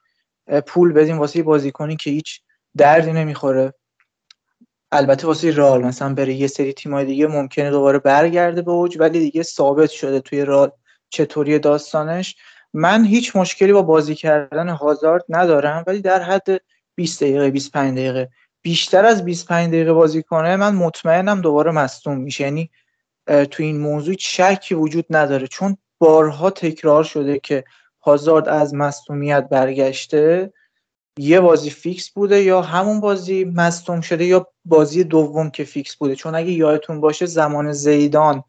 پول 0.68 0.94
بدیم 0.94 1.20
واسه 1.20 1.44
بازیکنی 1.44 1.96
که 1.96 2.10
هیچ 2.10 2.42
دردی 2.78 3.12
نمی‌خوره. 3.12 3.74
البته 4.92 5.28
واسه 5.28 5.52
رال 5.52 5.84
مثلا 5.84 6.14
بره 6.14 6.34
یه 6.34 6.48
سری 6.48 6.74
تیمای 6.74 7.06
دیگه 7.06 7.28
ممکنه 7.28 7.70
دوباره 7.70 8.00
برگرده 8.00 8.62
به 8.62 8.72
اوج 8.72 8.98
ولی 9.00 9.20
دیگه 9.20 9.44
ثابت 9.44 9.90
شده 9.90 10.20
توی 10.20 10.46
رال 10.46 10.72
چطوری 11.10 11.60
داستانش. 11.60 12.36
من 12.74 13.06
هیچ 13.06 13.36
مشکلی 13.36 13.74
با 13.74 13.82
بازی 13.82 14.16
کردن 14.16 14.70
هازارد 14.70 15.26
ندارم 15.30 15.84
ولی 15.88 16.02
در 16.02 16.22
حد 16.22 16.62
20 17.02 17.24
دقیقه 17.24 17.50
25 17.50 17.98
دقیقه. 17.98 18.30
بیشتر 18.62 19.06
از 19.06 19.26
25 19.26 19.68
دقیقه 19.68 19.94
بازی 19.94 20.24
کنه 20.24 20.56
من 20.56 20.76
مطمئنم 20.76 21.42
دوباره 21.42 21.72
مصدوم 21.72 22.18
میشه. 22.18 22.44
یعنی 22.44 22.70
تو 23.52 23.64
این 23.64 23.80
موضوع 23.80 24.16
شکی 24.20 24.76
وجود 24.76 25.06
نداره. 25.10 25.48
چون 25.48 25.78
بارها 26.00 26.50
تکرار 26.50 27.04
شده 27.04 27.40
که 27.40 27.64
هازارد 28.02 28.50
از 28.50 28.74
مصدومیت 28.74 29.48
برگشته 29.50 30.54
یه 31.18 31.40
بازی 31.40 31.70
فیکس 31.70 32.10
بوده 32.10 32.42
یا 32.44 32.62
همون 32.62 33.00
بازی 33.00 33.46
مصدوم 33.46 34.02
شده 34.02 34.26
یا 34.26 34.48
بازی 34.66 35.04
دوم 35.04 35.50
که 35.50 35.64
فیکس 35.64 35.96
بوده. 35.96 36.16
چون 36.16 36.36
اگه 36.36 36.52
یادتون 36.52 37.02
باشه 37.02 37.26
زمان 37.26 37.72
زیدان 37.72 38.44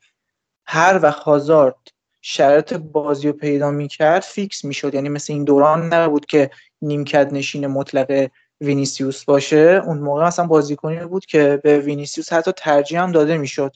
هر 0.67 1.01
وقت 1.03 1.23
هازارد 1.23 1.77
شرایط 2.23 2.75
بازی 2.75 3.29
رو 3.29 3.33
پیدا 3.33 3.71
می‌کرد 3.71 4.23
فیکس 4.23 4.65
می‌شد. 4.65 4.95
یعنی 4.95 5.09
مثل 5.09 5.33
این 5.33 5.45
دوران 5.45 5.93
نبود 5.93 6.27
که 6.27 6.51
نیمکت 6.83 7.33
نشین 7.33 7.67
مطلق 7.67 8.31
وینیسیوس 8.63 9.25
باشه 9.25 9.83
اون 9.87 9.99
موقع 9.99 10.27
مثلا 10.27 10.47
بازیکنی 10.47 10.97
بود 11.07 11.27
که 11.27 11.61
به 11.65 11.79
وینیسیوس 11.79 12.33
حتی 12.33 12.53
ترجیح 12.57 13.03
هم 13.03 13.13
داده 13.13 13.37
می‌شد. 13.37 13.73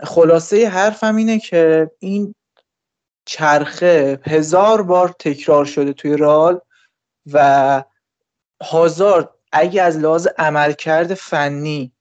خلاصه 0.00 0.68
حرفم 0.68 1.16
اینه 1.16 1.38
که 1.38 1.90
این 1.98 2.34
چرخه 3.24 4.20
هزار 4.26 4.82
بار 4.82 5.14
تکرار 5.18 5.64
شده 5.64 5.92
توی 5.92 6.16
رال 6.16 6.60
و 7.32 7.84
هازارد 8.62 9.28
اگه 9.52 9.82
از 9.82 9.98
لحاظ 9.98 10.28
عملکرد 10.38 11.14
فنی 11.14 11.92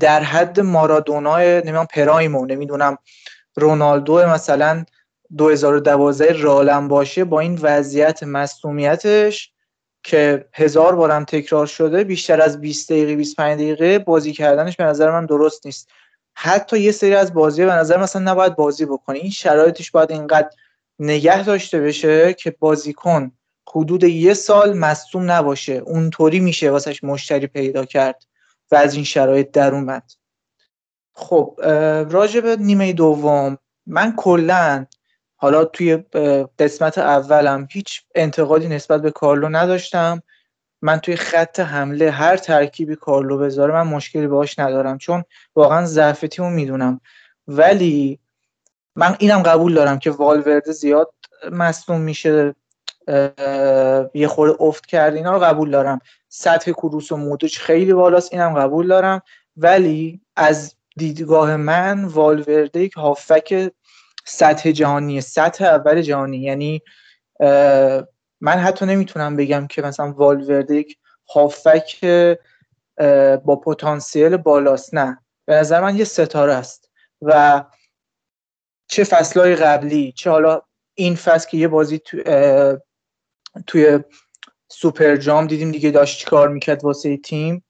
در 0.00 0.22
حد 0.22 0.60
مارادونای 0.60 1.56
نمی‌دونم 1.56 1.86
پرایمو 1.86 2.46
نمی‌دونم 2.46 2.98
رونالدو 3.56 4.26
مثلا 4.26 4.84
2012 5.36 6.32
رالم 6.32 6.88
باشه 6.88 7.24
با 7.24 7.40
این 7.40 7.58
وضعیت 7.62 8.22
مصومیتش 8.22 9.53
که 10.04 10.48
هزار 10.52 10.96
بارم 10.96 11.24
تکرار 11.24 11.66
شده 11.66 12.04
بیشتر 12.04 12.40
از 12.40 12.60
20 12.60 12.92
دقیقه 12.92 13.16
25 13.16 13.60
دقیقه 13.60 13.98
بازی 13.98 14.32
کردنش 14.32 14.76
به 14.76 14.84
نظر 14.84 15.10
من 15.10 15.26
درست 15.26 15.66
نیست. 15.66 15.88
حتی 16.34 16.80
یه 16.80 16.92
سری 16.92 17.14
از 17.14 17.34
بازی 17.34 17.64
به 17.64 17.72
نظر 17.72 17.96
مثلا 17.96 18.32
نباید 18.32 18.56
بازی 18.56 18.84
بکنه 18.84 19.18
این 19.18 19.30
شرایطش 19.30 19.90
باید 19.90 20.12
اینقدر 20.12 20.50
نگه 20.98 21.44
داشته 21.44 21.80
بشه 21.80 22.34
که 22.34 22.50
بازیکن 22.50 23.32
حدود 23.68 24.04
یه 24.04 24.34
سال 24.34 24.78
مصوم 24.78 25.30
نباشه. 25.30 25.72
اونطوری 25.72 26.40
میشه 26.40 26.70
واسهش 26.70 27.04
مشتری 27.04 27.46
پیدا 27.46 27.84
کرد 27.84 28.22
و 28.70 28.76
از 28.76 28.94
این 28.94 29.04
شرایط 29.04 29.50
در 29.50 29.74
اومد. 29.74 30.12
خب 31.14 31.60
راجع 32.10 32.40
به 32.40 32.56
نیمه 32.56 32.92
دوم 32.92 33.58
من 33.86 34.16
کلا 34.16 34.86
حالا 35.44 35.64
توی 35.64 35.96
قسمت 36.58 36.98
اولم 36.98 37.68
هیچ 37.70 38.02
انتقادی 38.14 38.68
نسبت 38.68 39.02
به 39.02 39.10
کارلو 39.10 39.48
نداشتم. 39.48 40.22
من 40.82 40.98
توی 40.98 41.16
خط 41.16 41.60
حمله 41.60 42.10
هر 42.10 42.36
ترکیبی 42.36 42.96
کارلو 42.96 43.38
بذاره 43.38 43.72
من 43.72 43.82
مشکلی 43.82 44.26
باهاش 44.26 44.58
ندارم 44.58 44.98
چون 44.98 45.24
واقعا 45.56 45.84
ضعف 45.84 46.20
تیمو 46.20 46.50
می‌دونم. 46.50 47.00
ولی 47.48 48.18
من 48.96 49.16
اینم 49.18 49.42
قبول 49.42 49.74
دارم 49.74 49.98
که 49.98 50.10
والورده 50.10 50.72
زیاد 50.72 51.14
مصدوم 51.52 52.00
میشه 52.00 52.54
یه 54.14 54.28
خورده 54.28 54.56
افت 54.60 54.86
کرد 54.86 55.14
اینا 55.14 55.32
رو 55.32 55.38
قبول 55.38 55.70
دارم. 55.70 55.98
سطح 56.28 56.72
کروس 56.72 57.12
و 57.12 57.16
مودوچ 57.16 57.58
خیلی 57.58 57.92
بالاست 57.92 58.32
اینم 58.32 58.54
قبول 58.54 58.88
دارم. 58.88 59.22
ولی 59.56 60.20
از 60.36 60.74
دیدگاه 60.96 61.56
من 61.56 62.04
والورده 62.04 62.80
یک 62.80 62.92
هافک 62.92 63.72
سطح 64.24 64.70
جهانی 64.70 65.20
سطح 65.20 65.64
اول 65.64 66.02
جهانی. 66.02 66.38
یعنی 66.38 66.82
من 68.40 68.58
حتی 68.58 68.86
نمی‌تونم 68.86 69.36
بگم 69.36 69.66
که 69.66 69.82
مثلا 69.82 70.12
والورده 70.12 70.76
یک 70.76 70.98
هافک 71.34 72.04
با 73.44 73.56
پتانسیل 73.56 74.36
بالاست. 74.36 74.94
نه. 74.94 75.20
به 75.46 75.54
نظر 75.54 75.80
من 75.80 75.96
یه 75.96 76.04
ستاره 76.04 76.54
است. 76.54 76.90
و 77.22 77.64
چه 78.88 79.04
فصلهای 79.04 79.56
قبلی 79.56 80.12
چه 80.12 80.30
حالا 80.30 80.62
این 80.94 81.14
فصل 81.14 81.48
که 81.48 81.56
یه 81.56 81.68
بازی 81.68 81.98
تو 81.98 82.22
توی 83.66 83.98
سوپر 84.68 85.16
جام 85.16 85.46
دیدیم 85.46 85.70
دیگه 85.70 85.90
داشت 85.90 86.18
چیکار 86.18 86.48
می‌کرد 86.48 86.84
واسه 86.84 87.16
تیم. 87.16 87.64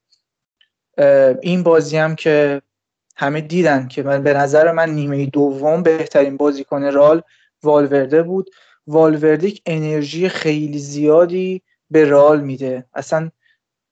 این 1.41 1.63
بازی 1.63 1.97
هم 1.97 2.15
که 2.15 2.61
همه 3.17 3.41
دیدن 3.41 3.87
که 3.87 4.03
من 4.03 4.23
به 4.23 4.33
نظر 4.33 4.71
من 4.71 4.89
نیمه 4.89 5.25
دوم 5.25 5.83
بهترین 5.83 6.37
بازیکن 6.37 6.83
رال 6.83 7.21
والورده 7.63 8.23
بود. 8.23 8.49
والورده 8.87 9.51
انرژی 9.65 10.29
خیلی 10.29 10.79
زیادی 10.79 11.61
به 11.89 12.05
رال 12.05 12.41
میده. 12.41 12.85
اصلا 12.93 13.31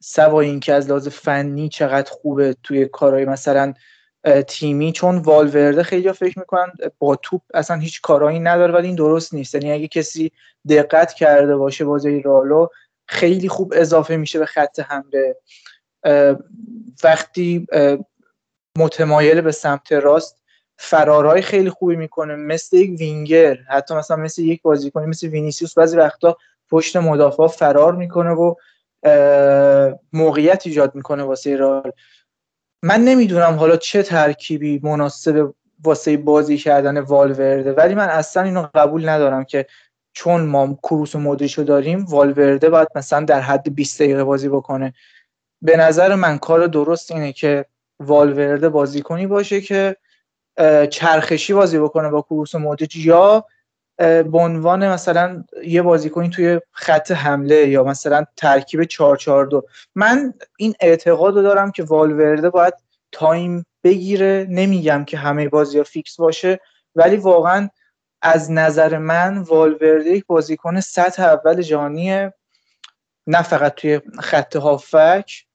سوای 0.03 0.47
اینکه 0.47 0.73
از 0.73 0.89
لحاظ 0.89 1.07
فنی 1.07 1.69
چقدر 1.69 2.11
خوبه 2.11 2.55
توی 2.63 2.85
کارهای 2.85 3.25
مثلا 3.25 3.73
تیمی 4.47 4.91
چون 4.91 5.17
والورده 5.17 5.83
خیلی 5.83 6.11
فکر 6.11 6.39
می‌کنن 6.39 6.71
با 6.99 7.15
توپ 7.15 7.41
اصلا 7.53 7.77
هیچ 7.77 8.01
کارایی 8.01 8.39
نداره 8.39 8.73
ولی 8.73 8.87
این 8.87 8.95
درست 8.95 9.33
نیست. 9.33 9.55
یعنی 9.55 9.71
اگه 9.71 9.87
کسی 9.87 10.31
دقت 10.69 11.13
کرده 11.13 11.55
باشه 11.55 11.85
بازی 11.85 12.21
رالو 12.21 12.67
خیلی 13.07 13.49
خوب 13.49 13.73
اضافه 13.75 14.17
میشه 14.17 14.39
به 14.39 14.45
خط 14.45 14.79
حمله. 14.79 15.35
وقتی 17.03 17.67
متمایل 18.77 19.41
به 19.41 19.51
سمت 19.51 19.91
راست. 19.91 20.43
فرارهای 20.77 21.41
خیلی 21.41 21.69
خوبی 21.69 21.95
می‌کنه 21.95 22.35
مثل 22.35 22.77
یک 22.77 22.99
وینگر 22.99 23.57
حتی 23.69 23.95
مثلا 23.95 24.17
مثل 24.17 24.41
یک 24.41 24.61
بازیکن 24.61 25.05
مثل 25.05 25.27
وینیسیوس 25.27 25.77
بعضی 25.77 25.97
وقتا 25.97 26.37
پشت 26.69 26.97
مدافع 26.97 27.47
فرار 27.47 27.95
می‌کنه 27.95 28.31
و 28.31 28.55
موقعیت 30.13 30.67
ایجاد 30.67 30.95
می‌کنه 30.95 31.23
واسه 31.23 31.55
رال 31.55 31.91
من 32.83 33.01
نمی‌دونم 33.01 33.53
حالا 33.53 33.77
چه 33.77 34.03
ترکیبی 34.03 34.79
مناسب 34.83 35.53
واسه 35.83 36.17
بازی 36.17 36.57
کردن 36.57 36.99
والورده 36.99 37.73
ولی 37.73 37.95
من 37.95 38.09
اصلا 38.09 38.43
اینو 38.43 38.67
قبول 38.75 39.09
ندارم 39.09 39.43
که 39.43 39.65
چون 40.13 40.41
ما 40.41 40.79
کروس 40.83 41.15
و 41.15 41.19
مودریچو 41.19 41.63
داریم 41.63 42.05
والورده 42.05 42.69
باید 42.69 42.87
مثلا 42.95 43.25
در 43.25 43.39
حد 43.41 43.75
20 43.75 44.01
دقیقه 44.01 44.23
بازی 44.23 44.49
بکنه. 44.49 44.93
به 45.61 45.77
نظر 45.77 46.15
من 46.15 46.37
کار 46.37 46.67
درست 46.67 47.11
اینه 47.11 47.33
که 47.33 47.65
والورده 48.05 48.69
بازیکنی 48.69 49.27
باشه 49.27 49.61
که 49.61 49.95
چرخشی 50.91 51.53
بازی 51.53 51.79
بکنه 51.79 52.09
با 52.09 52.21
کروس 52.21 52.55
و 52.55 52.59
مودریچ 52.59 52.95
یا 52.95 53.45
به 53.97 54.37
عنوان 54.37 54.87
مثلا 54.89 55.43
یه 55.65 55.81
بازیکنی 55.81 56.29
توی 56.29 56.59
خط 56.71 57.11
حمله 57.11 57.67
یا 57.67 57.83
مثلا 57.83 58.25
ترکیب 58.37 58.83
442 58.83 59.67
من 59.95 60.33
این 60.57 60.73
اعتقاد 60.79 61.35
رو 61.35 61.41
دارم 61.41 61.71
که 61.71 61.83
والورده 61.83 62.49
باید 62.49 62.73
time 63.11 63.65
بگیره. 63.83 64.47
نمیگم 64.49 65.05
که 65.05 65.17
همه 65.17 65.49
بازی 65.49 65.77
ها 65.77 65.83
فیکس 65.83 66.17
باشه 66.17 66.59
ولی 66.95 67.15
واقعا 67.15 67.69
از 68.21 68.51
نظر 68.51 68.97
من 68.97 69.37
والورده 69.37 70.09
یک 70.09 70.25
بازیکن 70.25 70.79
سطح 70.79 71.23
اول 71.23 71.61
جهانیه. 71.61 72.33
نه 73.27 73.41
فقط 73.41 73.75
توی 73.75 74.01
خط 74.19 74.55
هافک 74.55 75.45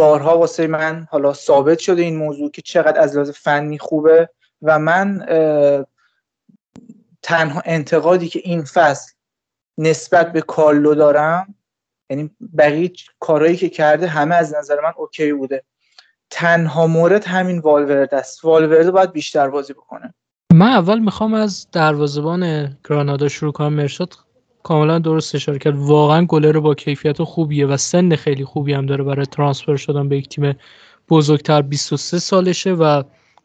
بارها 0.00 0.38
واسه 0.38 0.66
من 0.66 1.06
حالا 1.10 1.32
ثابت 1.32 1.78
شده 1.78 2.02
این 2.02 2.16
موضوع 2.16 2.50
که 2.50 2.62
چقدر 2.62 3.00
از 3.00 3.14
لحاظ 3.14 3.30
فنی 3.30 3.78
خوبه 3.78 4.28
و 4.62 4.78
من 4.78 5.26
تنها 7.22 7.62
انتقادی 7.64 8.28
که 8.28 8.40
این 8.44 8.62
فصل 8.64 9.12
نسبت 9.78 10.32
به 10.32 10.40
کارلو 10.40 10.94
دارم 10.94 11.54
یعنی 12.10 12.30
بقیه 12.58 12.92
کارهایی 13.18 13.56
که 13.56 13.68
کرده 13.68 14.06
همه 14.06 14.34
از 14.34 14.54
نظر 14.54 14.80
من 14.80 14.92
اوکی 14.96 15.32
بوده. 15.32 15.64
تنها 16.30 16.86
مورد 16.86 17.24
همین 17.24 17.58
والورد 17.58 18.14
است. 18.14 18.44
والورد 18.44 18.90
باید 18.90 19.12
بیشتر 19.12 19.48
بازی 19.48 19.72
بکنه. 19.72 20.14
من 20.52 20.68
اول 20.68 20.98
می‌خوام 20.98 21.34
از 21.34 21.66
دروازبان 21.72 22.76
گرانادا 22.88 23.28
شروع 23.28 23.52
کنم 23.52 23.72
مرشاد 23.72 24.14
کاملا 24.62 24.98
درست 24.98 25.34
اشاره 25.34 25.58
کرد. 25.58 25.76
واقعا 25.76 26.24
گلر 26.24 26.60
با 26.60 26.74
کیفیت 26.74 27.22
خوبیه 27.22 27.66
و 27.66 27.76
سن 27.76 28.16
خیلی 28.16 28.44
خوبی 28.44 28.72
هم 28.72 28.86
داره 28.86 29.04
برای 29.04 29.26
ترانسفر 29.26 29.76
شدن 29.76 30.08
به 30.08 30.16
یک 30.16 30.28
تیم 30.28 30.56
بزرگتر. 31.08 31.62
23 31.62 32.18
سالشه 32.18 32.72
و 32.72 33.02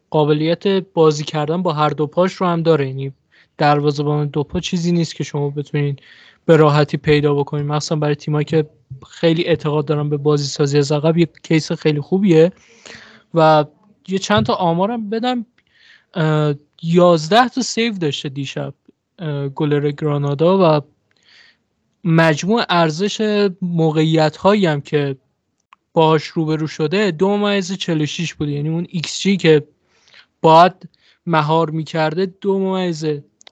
قابلیت 0.09 0.67
بازی 0.67 1.23
کردن 1.23 1.61
با 1.61 1.73
هر 1.73 1.89
دو 1.89 2.07
پاش 2.07 2.33
رو 2.33 2.47
هم 2.47 2.63
داره. 2.63 2.87
یعنی 2.87 3.11
دروازه‌بان 3.57 4.27
دو 4.27 4.43
پا 4.43 4.59
چیزی 4.59 4.91
نیست 4.91 5.15
که 5.15 5.23
شما 5.23 5.49
بتونید 5.49 6.01
به 6.45 6.57
راحتی 6.57 6.97
پیدا 6.97 7.33
بکنید 7.33 7.65
مثلا 7.65 7.97
برای 7.97 8.15
تیمایی 8.15 8.45
که 8.45 8.69
خیلی 9.09 9.45
اعتقاد 9.45 9.85
دارن 9.85 10.09
به 10.09 10.17
بازی 10.17 10.47
سازی 10.47 10.77
از 10.77 10.91
عقب 10.91 11.17
یک 11.17 11.29
کیس 11.43 11.71
خیلی 11.71 12.01
خوبیه 12.01 12.51
و 13.33 13.65
یه 14.07 14.17
چند 14.17 14.45
تا 14.45 14.53
آمارم 14.53 15.09
بدم. 15.09 15.45
11 16.83 17.49
تا 17.49 17.61
save 17.61 17.93
داشته 17.93 18.29
دیشب 18.29 18.73
گلر 19.55 19.91
گرانادا 19.91 20.77
و 20.77 20.81
مجموع 22.05 22.65
ارزش 22.69 23.47
موقعیت 23.61 24.37
هایی 24.37 24.65
هم 24.65 24.81
که 24.81 25.17
باهاش 25.93 26.23
روبرو 26.23 26.67
شده 26.67 27.11
دو 27.11 27.37
ممیز 27.37 27.71
46 27.73 28.33
بوده. 28.33 28.51
یعنی 28.51 28.69
اون 28.69 28.87
ایکس 28.89 29.19
جی 29.19 29.37
که 29.37 29.67
باید 30.41 30.89
مهار 31.25 31.69
می‌کرده 31.69 32.25
دو 32.25 32.59
ممیز 32.59 33.05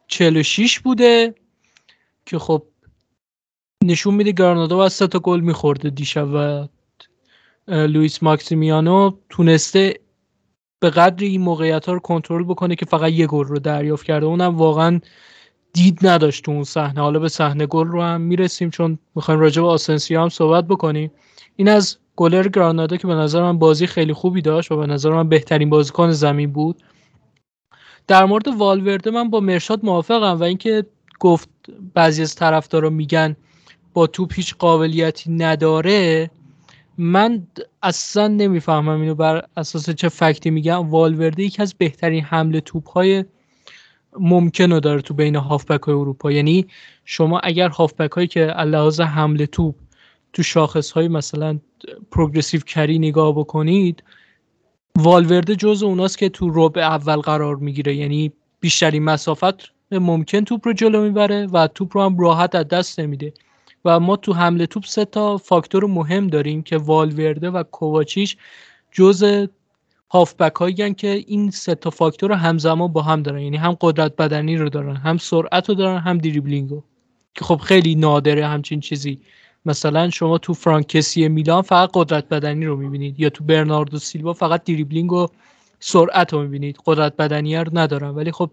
46 0.08 0.80
بوده 0.80 1.36
که 2.26 2.40
خب 2.40 2.64
نشون 3.84 4.14
میده 4.14 4.32
گرانادا 4.32 4.78
باید 4.78 4.92
سه 4.92 5.08
تا 5.08 5.20
گل 5.20 5.40
میخورده 5.40 5.90
دیشب 5.90 6.28
و 6.34 6.68
لوئیس 7.68 8.24
ماکسیمیانو 8.24 9.12
تونسته 9.30 10.00
به 10.80 10.90
قدری 10.90 11.28
این 11.28 11.42
موقعیت 11.42 11.86
ها 11.86 11.94
رو 11.94 12.00
کنترل 12.00 12.44
بکنه 12.44 12.76
که 12.76 12.86
فقط 12.86 13.12
یه 13.12 13.28
گل 13.28 13.46
رو 13.46 13.60
دریافت 13.60 14.06
کرده. 14.06 14.26
اونم 14.26 14.58
واقعا 14.58 15.00
دید 15.74 16.08
نداشت 16.08 16.44
تو 16.44 16.52
اون 16.52 16.64
صحنه. 16.64 17.02
حالا 17.02 17.20
به 17.20 17.30
صحنه 17.30 17.66
گل 17.66 17.88
رو 17.88 18.02
هم 18.02 18.22
می‌رسیم 18.22 18.70
چون 18.70 19.00
می‌خوایم 19.16 19.40
راجع 19.40 19.62
به 19.62 19.68
آسنسیو 19.68 20.22
هم 20.22 20.30
صحبت 20.30 20.68
بکنیم. 20.68 21.12
این 21.56 21.70
از 21.70 21.98
گلر 22.16 22.48
گرانادا 22.48 22.98
که 22.98 23.08
به 23.08 23.14
نظر 23.14 23.42
من 23.42 23.60
بازی 23.60 23.88
خیلی 23.88 24.14
خوبی 24.14 24.42
داشت 24.42 24.72
و 24.72 24.78
به 24.78 24.88
نظر 24.88 25.10
من 25.10 25.30
بهترین 25.30 25.70
بازیکن 25.70 26.12
زمین 26.12 26.52
بود. 26.52 26.84
در 28.08 28.26
مورد 28.26 28.48
والورده 28.48 29.12
من 29.12 29.30
با 29.30 29.40
مرشاد 29.40 29.86
موافقم 29.86 30.40
و 30.40 30.44
اینکه 30.44 30.86
گفت 31.20 31.50
بعضی 31.94 32.22
از 32.22 32.36
طرفدارا 32.36 32.90
میگن 32.90 33.36
با 33.94 34.08
توپ 34.08 34.34
هیچ 34.34 34.56
قابلیتی 34.56 35.32
نداره. 35.32 36.30
من 36.98 37.48
اصلا 37.84 38.28
نمی‌فهمم 38.28 39.02
اینو 39.02 39.16
بر 39.16 39.46
اساس 39.58 39.90
چه 39.90 40.10
فکتی 40.10 40.50
میگم 40.50 40.90
والورده 40.90 41.44
یکی 41.44 41.62
از 41.62 41.74
بهترین 41.74 42.24
حمله 42.24 42.62
توپ 42.62 42.90
های 42.90 43.26
ممکن 44.20 44.72
رو 44.72 44.80
داره 44.80 45.02
تو 45.02 45.14
بین 45.14 45.36
هافبک 45.36 45.82
های 45.82 45.96
اروپا. 45.96 46.32
یعنی 46.32 46.68
شما 47.06 47.40
اگر 47.40 47.70
هافبک 47.70 48.12
هایی 48.12 48.28
که 48.28 48.46
لحاظ 48.46 49.02
حمله 49.02 49.46
توپ 49.46 49.76
تو 50.34 50.44
شاخص 50.44 50.92
های 50.92 51.08
مثلا 51.08 51.60
پروگرسیو 52.12 52.62
کری 52.62 53.00
نگاه 53.00 53.32
بکنید 53.36 54.04
والورده 54.98 55.56
جز 55.56 55.84
اوناست 55.84 56.18
که 56.18 56.30
تو 56.30 56.50
ربع 56.54 56.82
اول 56.82 57.16
قرار 57.16 57.56
می‌گیره. 57.56 57.96
یعنی 57.96 58.32
بیشترین 58.60 59.04
مسافت 59.04 59.74
ممکن 59.92 60.44
توپ 60.44 60.68
رو 60.68 60.74
جلو 60.74 61.04
می‌بره 61.04 61.48
و 61.48 61.68
توپ 61.68 61.98
رو 61.98 62.04
هم 62.04 62.18
راحت 62.18 62.56
از 62.56 62.68
دست 62.68 63.00
نمیده. 63.00 63.34
و 63.86 64.00
ما 64.00 64.16
تو 64.16 64.34
حمله 64.34 64.66
توپ 64.66 64.86
سه 64.86 65.06
تا 65.06 65.38
فاکتور 65.38 65.86
مهم 65.86 66.28
داریم 66.28 66.62
که 66.62 66.78
والورده 66.78 67.50
و 67.50 67.64
کوواچیش 67.64 68.38
جز 68.92 69.48
هافبک 70.14 70.56
هایی 70.56 70.94
که 70.94 71.08
این 71.28 71.52
سه 71.52 71.76
تا 71.76 71.90
فاکتور 71.90 72.30
رو 72.30 72.36
همزمان 72.36 72.94
با 72.94 73.02
هم 73.02 73.24
دارن. 73.24 73.42
یعنی 73.42 73.58
هم 73.58 73.78
قدرت 73.82 74.16
بدنی 74.16 74.58
رو 74.58 74.70
دارن 74.70 74.96
هم 74.96 75.18
سرعت 75.18 75.70
رو 75.70 75.76
دارن 75.76 76.00
هم 76.00 76.18
دریبلینگ 76.18 76.70
رو. 76.70 76.84
که 77.36 77.46
خب 77.46 77.58
خیلی 77.58 77.96
نادره 77.96 78.48
همچین 78.48 78.80
چیزی. 78.80 79.20
مثلا 79.66 80.10
شما 80.10 80.38
تو 80.38 80.54
فرانکسی 80.54 81.28
میلان 81.28 81.62
فقط 81.62 81.90
قدرت 81.94 82.30
بدنی 82.30 82.66
رو 82.66 82.76
می‌بینید. 82.76 83.20
یا 83.20 83.30
تو 83.30 83.44
برناردو 83.44 84.00
سیلوا 84.00 84.34
فقط 84.34 84.64
دریبلینگ 84.64 85.14
و 85.14 85.28
سرعت 85.80 86.34
رو 86.34 86.42
می‌بینید. 86.42 86.78
قدرت 86.86 87.18
بدنی 87.18 87.56
رو 87.56 87.78
ندارن. 87.78 88.10
ولی 88.10 88.32
خب 88.32 88.52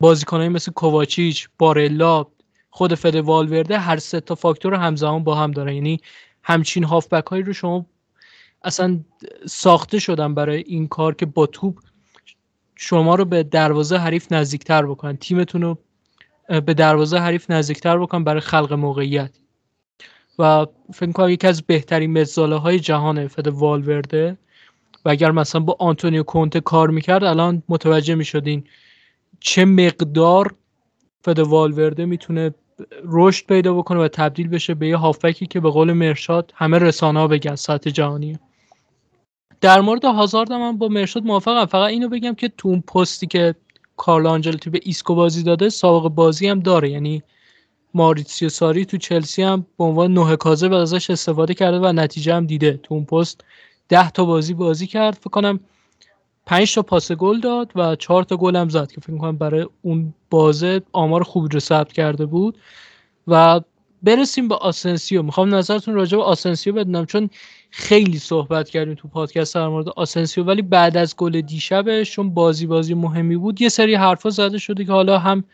بازیکنایی 0.00 0.48
مثل 0.48 0.72
کوواچیچ 0.72 1.48
بارلا 1.58 2.26
خود 2.70 2.94
فد 2.94 3.16
والورده 3.16 3.78
هر 3.78 3.96
سه 3.96 4.20
تا 4.20 4.34
فاکتور 4.34 4.72
رو 4.72 4.78
همزمان 4.78 5.24
با 5.24 5.34
هم 5.34 5.50
دارن. 5.50 5.74
یعنی 5.74 6.00
همچین 6.42 6.84
هافبک 6.84 7.26
هایی 7.26 7.42
رو 7.42 7.52
شما 7.52 7.86
اصلا 8.64 9.00
ساخته 9.46 9.98
شدن 9.98 10.34
برای 10.34 10.64
این 10.66 10.88
کار 10.88 11.14
که 11.14 11.26
با 11.26 11.46
توپ 11.46 11.78
شما 12.74 13.14
رو 13.14 13.24
به 13.24 13.42
دروازه 13.42 13.96
حریف 13.96 14.32
نزدیکتر 14.32 14.86
بکنن. 14.86 15.16
تیمتون 15.16 15.62
رو 15.62 15.78
به 16.48 16.74
دروازه 16.74 17.18
حریف 17.18 17.50
نزدیکتر 17.50 17.98
بکنن 17.98 18.24
برای 18.24 18.40
خلق 18.40 18.72
موقعیت. 18.72 19.30
و 20.38 20.66
فکر 20.94 21.12
کنم 21.12 21.28
یکی 21.28 21.46
از 21.46 21.62
بهترین 21.62 22.18
مزاله 22.20 22.56
های 22.56 22.80
جهان 22.80 23.28
فد 23.28 23.48
والورده. 23.48 24.38
و 25.04 25.08
اگر 25.08 25.30
مثلا 25.30 25.60
با 25.60 25.76
آنتونیو 25.78 26.22
کونته 26.22 26.60
کار 26.60 26.90
می‌کرد 26.90 27.24
الان 27.24 27.62
متوجه 27.68 28.14
می‌شدین 28.14 28.64
چه 29.40 29.64
مقدار 29.64 30.54
فد 31.24 31.38
والورده 31.38 32.04
می‌تونه 32.04 32.54
رشد 33.04 33.46
پیدا 33.46 33.74
بکنه 33.74 34.00
و 34.00 34.08
تبدیل 34.08 34.48
بشه 34.48 34.74
به 34.74 34.88
یه 34.88 34.96
هافبکی 34.96 35.46
که 35.46 35.60
به 35.60 35.70
قول 35.70 35.92
مرشاد 35.92 36.52
همه 36.54 36.78
رسانه 36.78 37.20
ها 37.20 37.28
بگن 37.28 37.54
سطح 37.54 37.90
جهانی. 37.90 38.38
در 39.62 39.80
مورد 39.80 40.04
هازارد 40.04 40.52
من 40.52 40.78
با 40.78 40.88
مرشاد 40.88 41.24
موافقم. 41.24 41.66
فقط 41.66 41.90
اینو 41.90 42.08
بگم 42.08 42.34
که 42.34 42.48
تو 42.58 42.68
اون 42.68 42.80
پستی 42.80 43.26
که 43.26 43.54
کارلو 43.96 44.26
آنچلوتی 44.26 44.70
به 44.70 44.80
ایسکو 44.82 45.14
بازی 45.14 45.42
داده 45.42 45.68
سابقه 45.68 46.08
بازی 46.08 46.48
هم 46.48 46.60
داره. 46.60 46.90
یعنی 46.90 47.22
مائوریتسیو 47.94 48.48
ساری 48.48 48.84
تو 48.84 48.96
چلسی 48.96 49.42
هم 49.42 49.66
به 49.78 49.84
عنوان 49.84 50.14
نه 50.14 50.36
کاذب 50.36 50.72
ازش 50.72 51.10
استفاده 51.10 51.54
کرده 51.54 51.78
و 51.78 51.92
نتیجه 51.92 52.34
هم 52.34 52.46
دیده. 52.46 52.80
تو 52.82 52.94
اون 52.94 53.04
پست 53.04 53.44
ده 53.88 54.10
تا 54.10 54.24
بازی 54.24 54.54
بازی 54.54 54.86
کرد. 54.86 55.14
فکر 55.14 55.30
کنم 55.30 55.60
5 56.46 56.74
تا 56.74 56.82
پاس 56.82 57.12
گل 57.12 57.40
داد 57.40 57.72
و 57.74 57.96
4 57.96 58.22
تا 58.22 58.36
گل 58.36 58.56
هم 58.56 58.68
زد 58.68 58.92
که 58.92 59.00
فکر 59.00 59.18
کنم 59.18 59.36
برای 59.36 59.66
اون 59.82 60.14
بازه 60.30 60.82
آمار 60.92 61.22
خوبی 61.22 61.48
رو 61.48 61.60
ثبت 61.60 61.92
کرده 61.92 62.26
بود. 62.26 62.58
و 63.28 63.60
برسیم 64.02 64.48
به 64.48 64.54
آسنسیو. 64.54 65.22
می‌خوام 65.22 65.54
نظرتون 65.54 65.94
راجع 65.94 66.16
به 66.18 66.24
آسنسیو 66.24 66.74
بدونم 66.74 67.06
چون 67.06 67.30
خیلی 67.74 68.18
صحبت 68.18 68.68
کردیم 68.68 68.94
تو 68.94 69.08
پادکست 69.08 69.54
در 69.54 69.68
مورد 69.68 69.88
آسنسیو 69.88 70.44
ولی 70.44 70.62
بعد 70.62 70.96
از 70.96 71.16
گل 71.16 71.40
دیشبش 71.40 72.12
چون 72.12 72.34
بازی 72.34 72.66
بازی 72.66 72.94
مهمی 72.94 73.36
بود 73.36 73.60
یه 73.60 73.68
سری 73.68 73.94
حرفا 73.94 74.30
زده 74.30 74.58
شده 74.58 74.84
که 74.84 74.92
حالا 74.92 75.18
هم 75.18 75.44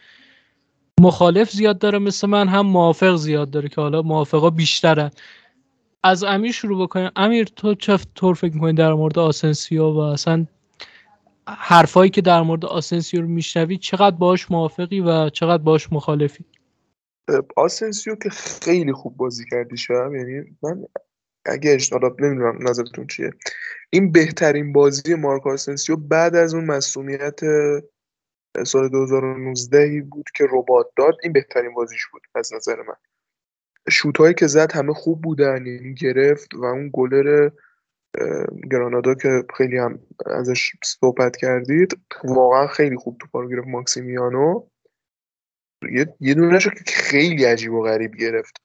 مخالف 1.00 1.50
زیاد 1.50 1.78
داره 1.78 1.98
مثل 1.98 2.28
من 2.28 2.48
هم 2.48 2.66
موافق 2.66 3.16
زیاد 3.16 3.50
داره 3.50 3.68
که 3.68 3.80
حالا 3.80 4.02
موافقا 4.02 4.50
بیشترن. 4.50 5.10
از 6.02 6.24
امیر 6.24 6.52
شروع 6.52 6.82
بکنیم. 6.82 7.10
امیر 7.16 7.44
تو 7.44 7.74
چطور 7.74 8.34
فکر 8.34 8.54
می‌کنی 8.54 8.72
در 8.72 8.94
مورد 8.94 9.18
آسنسیو 9.18 9.84
و 9.84 9.98
اصلا 9.98 10.46
حرفایی 11.48 12.10
که 12.10 12.20
در 12.20 12.42
مورد 12.42 12.64
آسنسیو 12.64 13.20
رو 13.20 13.28
میشنوی 13.28 13.76
چقدر 13.76 14.16
باش 14.16 14.50
موافقی 14.50 15.00
و 15.00 15.30
چقدر 15.30 15.62
باش 15.62 15.92
مخالفی؟ 15.92 16.44
آسنسیو 17.56 18.14
که 18.14 18.30
خیلی 18.30 18.92
خوب 18.92 19.16
بازی 19.16 19.44
کرد 19.50 19.76
دیشب 19.76 20.14
یعنی 20.14 20.56
من 20.62 20.84
اگه 21.48 21.70
اشتباه 21.70 22.14
نمی‌دونم 22.18 22.68
نظرتون 22.68 23.06
چیه. 23.06 23.30
این 23.90 24.12
بهترین 24.12 24.72
بازی 24.72 25.14
مارکو 25.14 25.46
آسنسیو 25.46 25.96
بعد 25.96 26.36
از 26.36 26.54
اون 26.54 26.64
مصدومیت 26.64 27.40
سال 28.66 28.88
2019 28.88 30.02
بود 30.02 30.26
که 30.34 30.46
رباط 30.50 30.90
داد 30.96 31.16
این 31.22 31.32
بهترین 31.32 31.74
بازیش 31.74 32.06
بود 32.06 32.22
از 32.34 32.54
نظر 32.54 32.76
من. 32.76 32.96
شوت 33.90 34.36
که 34.36 34.46
زد 34.46 34.72
همه 34.72 34.92
خوب 34.92 35.22
بودن 35.22 35.66
یعنی 35.66 35.94
گرفت 35.94 36.54
و 36.54 36.64
اون 36.64 36.90
گلر 36.92 37.50
گرانادا 38.70 39.14
که 39.14 39.44
خیلی 39.56 39.78
هم 39.78 40.00
ازش 40.26 40.72
صحبت 40.84 41.36
کردید 41.36 42.00
واقعا 42.24 42.66
خیلی 42.66 42.96
خوب 42.96 43.18
تو 43.18 43.42
رو 43.42 43.48
گرفت 43.48 43.68
ماکسیمیانو. 43.68 44.66
یه, 46.20 46.34
دونه 46.34 46.58
که 46.58 46.70
خیلی 46.86 47.44
عجیب 47.44 47.72
و 47.72 47.82
غریب 47.82 48.14
گرفت 48.16 48.56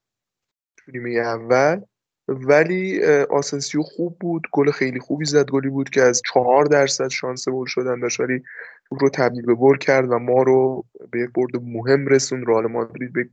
نیمه 0.88 1.10
اول. 1.10 1.82
ولی 2.28 3.04
آسنسیو 3.30 3.82
خوب 3.82 4.18
بود 4.20 4.48
گل 4.52 4.72
خیلی 4.72 5.00
خوبی 5.00 5.26
زد 5.26 5.50
گلی 5.50 5.70
بود 5.70 5.90
که 5.90 6.02
از 6.02 6.22
چهار 6.26 6.66
درصد 6.66 7.08
شانس 7.08 7.50
گل 7.50 7.66
شدن 7.66 8.00
داشت 8.00 8.20
ولی 8.20 8.44
رو 8.92 9.10
تبدیل 9.10 9.46
به 9.46 9.56
گل 9.56 9.78
کرد 9.78 10.12
و 10.12 10.20
ما 10.20 10.44
رو 10.44 10.86
به 11.12 11.20
یک 11.20 11.30
برد 11.36 11.64
مهم 11.64 12.08
رسوند 12.08 12.46
رئال 12.46 12.68
مادرید 12.68 13.14
به 13.14 13.22
یک 13.22 13.30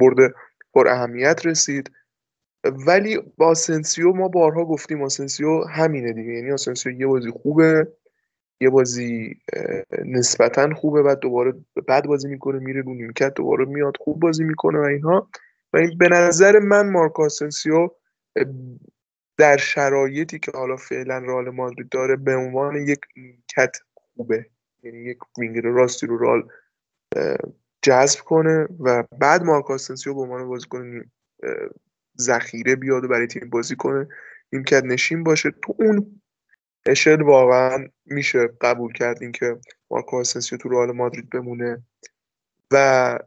برد 0.00 0.34
پر 0.74 0.88
اهمیت 0.88 1.46
رسید. 1.46 1.90
ولی 2.86 3.18
با 3.36 3.46
آسنسیو 3.46 4.12
ما 4.12 4.28
بارها 4.28 4.64
گفتیم 4.64 5.02
آسنسیو 5.02 5.64
همینه 5.64 6.12
دیگه. 6.12 6.32
یعنی 6.32 6.52
آسنسیو 6.52 6.92
یه 6.92 7.06
بازی 7.06 7.30
خوبه 7.30 7.92
یه 8.60 8.70
بازی 8.70 9.38
نسبتا 10.04 10.74
خوبه 10.74 11.02
بعد 11.02 11.18
دوباره 11.18 11.54
بد 11.88 12.06
بازی 12.06 12.28
می‌کنه 12.28 12.58
میره 12.58 12.82
رو 12.82 12.94
نیمکت 12.94 13.34
دوباره 13.34 13.64
میاد 13.64 13.96
خوب 14.00 14.20
بازی 14.20 14.44
می‌کنه 14.44 14.78
و 14.78 14.82
اینها. 14.82 15.28
و 15.72 15.76
این 15.76 15.98
به 15.98 16.08
نظر 16.08 16.58
من 16.58 16.90
مارکو 16.90 17.24
آسنسیو 17.24 17.90
در 19.38 19.56
شرایطی 19.56 20.38
که 20.38 20.52
حالا 20.54 20.76
فعلا 20.76 21.18
رئال 21.18 21.50
مادرید 21.50 21.88
داره 21.88 22.16
به 22.16 22.36
عنوان 22.36 22.76
یک 22.76 23.00
نیمکت 23.16 23.76
خوبه. 23.94 24.46
یعنی 24.82 24.98
یک 24.98 25.18
وینگر 25.38 25.60
راستی 25.60 26.06
رو 26.06 26.18
رئال 26.18 26.48
جذب 27.82 28.20
کنه 28.20 28.68
و 28.80 29.02
بعد 29.02 29.42
مارکو 29.42 29.72
آسنسیو 29.72 30.14
به 30.14 30.20
عنوان 30.20 30.48
بازیکن 30.48 31.10
ذخیره 32.20 32.76
بیاد 32.76 33.04
و 33.04 33.08
برای 33.08 33.26
تیم 33.26 33.50
بازی 33.50 33.76
کنه 33.76 34.08
نیمکت 34.52 34.84
نشین 34.84 35.24
باشه. 35.24 35.50
تو 35.50 35.74
اون 35.78 36.20
اشل 36.86 37.22
واقعا 37.22 37.88
میشه 38.04 38.48
قبول 38.60 38.92
کرد 38.92 39.22
اینکه 39.22 39.56
مارکو 39.90 40.16
آسنسیو 40.16 40.58
تو 40.58 40.68
رئال 40.68 40.92
مادرید 40.92 41.30
بمونه. 41.30 41.82
و 42.70 43.18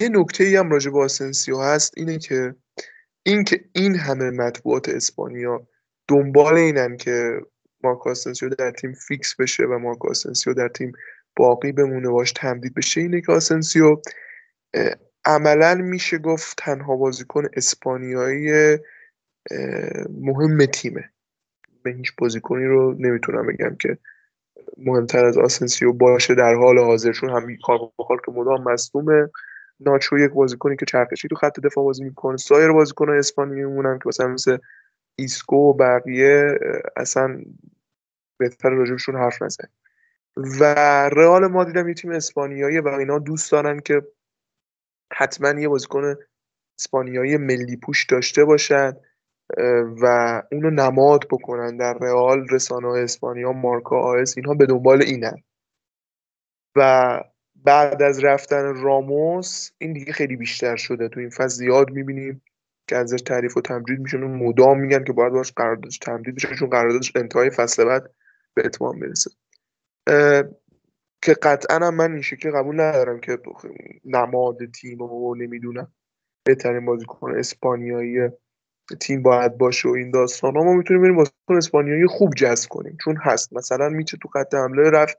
یه 0.00 0.08
نکته 0.08 0.44
ای 0.44 0.56
هم 0.56 0.70
راجع 0.70 0.90
به 0.90 0.98
آسنسیو 0.98 1.58
هست 1.58 1.94
اینه 1.96 2.18
که 2.18 2.54
این 3.22 3.44
که 3.44 3.64
این 3.72 3.96
همه 3.96 4.30
مطبوعات 4.30 4.88
اسپانیا 4.88 5.66
دنبال 6.08 6.54
اینن 6.54 6.96
که 6.96 7.40
مارکو 7.84 8.10
آسنسیو 8.10 8.48
در 8.48 8.70
تیم 8.70 8.92
فیکس 8.92 9.36
بشه 9.36 9.64
و 9.64 9.78
مارکو 9.78 10.10
آسنسیو 10.10 10.54
در 10.54 10.68
تیم 10.68 10.92
باقی 11.36 11.72
بمونه 11.72 12.08
باش 12.08 12.32
تمدید 12.32 12.74
بشه. 12.74 13.00
اینه 13.00 13.20
که 13.20 13.32
آسنسیو 13.32 13.96
عملا 15.24 15.74
میشه 15.74 16.18
گفت 16.18 16.56
تنها 16.58 16.96
بازیکن 16.96 17.44
اسپانیایی 17.56 18.78
مهم 20.10 20.66
تیمه. 20.66 21.10
به 21.82 21.90
هیچ 21.90 22.12
بازیکنی 22.18 22.64
رو 22.64 22.94
نمی‌تونم 22.98 23.46
بگم 23.46 23.76
که 23.76 23.98
مهمتر 24.78 25.24
از 25.24 25.38
آسنسیو 25.38 25.92
باشه 25.92 26.34
در 26.34 26.54
حال 26.54 26.78
حاضر 26.78 27.12
چون 27.12 27.30
هم 27.30 27.56
کارواخال 27.66 28.20
که 28.26 28.32
مدام 28.32 28.62
مصدومه. 28.62 29.30
ناچو 29.86 30.18
یک 30.18 30.30
بازیکنی 30.30 30.76
که 30.76 30.86
چرخشی 30.86 31.28
تو 31.28 31.36
خط 31.36 31.60
دفاع 31.60 31.84
بازی 31.84 32.04
می‌کنه. 32.04 32.36
سایر 32.36 32.72
بازیکن 32.72 33.10
اسپانیایی 33.10 33.64
مونن 33.64 33.98
که 33.98 34.04
مثلا 34.06 34.28
مثل 34.28 34.58
ایسکو 35.16 35.56
و 35.56 35.72
بقیه 35.72 36.58
اصلا 36.96 37.42
بهتر 38.38 38.70
راجبشون 38.70 39.16
حرف 39.16 39.42
نزنیم. 39.42 39.64
و 40.36 40.64
رئال 41.08 41.46
مادرید 41.46 41.76
هم 41.76 41.92
تیم 41.92 42.10
اسپانیایی 42.10 42.78
و 42.80 42.88
اینا 42.88 43.18
دوست 43.18 43.52
دارن 43.52 43.80
که 43.80 44.02
حتما 45.12 45.60
یه 45.60 45.68
بازیکن 45.68 46.14
اسپانیایی 46.78 47.36
ملی 47.36 47.76
پوش 47.76 48.06
داشته 48.06 48.44
باشن 48.44 48.92
و 50.02 50.42
اونو 50.52 50.70
نماد 50.70 51.24
بکنن 51.30 51.76
در 51.76 51.98
رئال 51.98 52.46
رسانه 52.50 52.88
اسپانیا 52.88 53.52
مارکا 53.52 53.96
آس 53.96 54.36
اینها 54.36 54.54
به 54.54 54.66
دنبال 54.66 55.02
اینن. 55.02 55.42
و 56.76 57.20
بعد 57.64 58.02
از 58.02 58.24
رفتن 58.24 58.74
راموس 58.82 59.70
این 59.78 59.92
دیگه 59.92 60.12
خیلی 60.12 60.36
بیشتر 60.36 60.76
شده. 60.76 61.08
تو 61.08 61.20
این 61.20 61.30
فصل 61.30 61.48
زیاد 61.48 61.90
می‌بینیم 61.90 62.42
که 62.88 62.96
ازش 62.96 63.22
تعریف 63.22 63.56
و 63.56 63.60
تمجید 63.60 64.00
میشن 64.00 64.18
مدام 64.18 64.80
میگن 64.80 65.04
که 65.04 65.12
باید 65.12 65.32
باش 65.32 65.52
قراردادش 65.52 65.98
تمدید 65.98 66.34
بشه 66.34 66.54
چون 66.54 66.70
قراردادش 66.70 67.16
انتهای 67.16 67.50
فصل 67.50 67.84
بعد 67.84 68.10
به 68.54 68.62
اتمام 68.64 69.00
برسه. 69.00 69.30
که 71.22 71.34
قطعا 71.42 71.90
من 71.90 72.12
این 72.12 72.22
شکلی 72.22 72.52
قبول 72.52 72.80
ندارم 72.80 73.20
که 73.20 73.38
نماد 74.04 74.58
تیم 74.80 75.02
و 75.02 75.34
نمی‌دونم 75.34 75.92
بهترین 76.44 76.84
بازیکن 76.84 77.38
اسپانیایی 77.38 78.28
تیم 79.00 79.22
باید 79.22 79.58
باشه 79.58 79.88
و 79.88 79.92
این 79.92 80.10
داستان. 80.10 80.54
ما 80.54 80.72
می‌تونیم 80.72 81.02
بریم 81.02 81.16
بازیکن 81.16 81.56
اسپانیایی 81.56 82.06
خوب 82.06 82.34
جذب 82.34 82.68
کنیم 82.68 82.96
چون 83.04 83.16
هست. 83.16 83.52
مثلا 83.52 83.88
میشه 83.88 84.16
تو 84.22 84.28
خط 84.28 84.54
حمله 84.54 84.90
رفت 84.90 85.18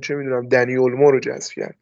چه 0.00 0.14
می‌دونم 0.14 0.48
دنی 0.48 0.76
اولمو 0.76 1.10
رو 1.10 1.20
جذب 1.20 1.52
کرد. 1.52 1.78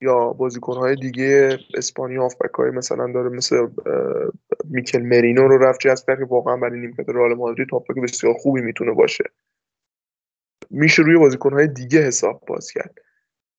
یا 0.00 0.36
های 0.62 0.96
دیگه 0.96 1.58
اسپانیا 1.74 2.22
هافبک 2.22 2.54
های 2.54 2.70
مثلا 2.70 3.12
داره 3.12 3.28
مثل 3.28 3.66
میکل 4.64 5.02
مرینو 5.02 5.48
رو 5.48 5.58
رفت 5.58 5.80
جذب 5.80 6.06
کرد 6.06 6.18
که 6.18 6.24
واقعا 6.24 6.56
برای 6.56 6.80
نیمکت 6.80 7.08
رئال 7.08 7.34
مادرید 7.34 7.70
هافبک 7.70 8.02
بسیار 8.02 8.34
خوبی 8.34 8.60
می‌تونه 8.60 8.92
باشه. 8.92 9.24
میشه 10.70 11.02
روی 11.02 11.36
های 11.52 11.66
دیگه 11.66 12.02
حساب 12.02 12.42
باز 12.46 12.70
کرد. 12.70 12.94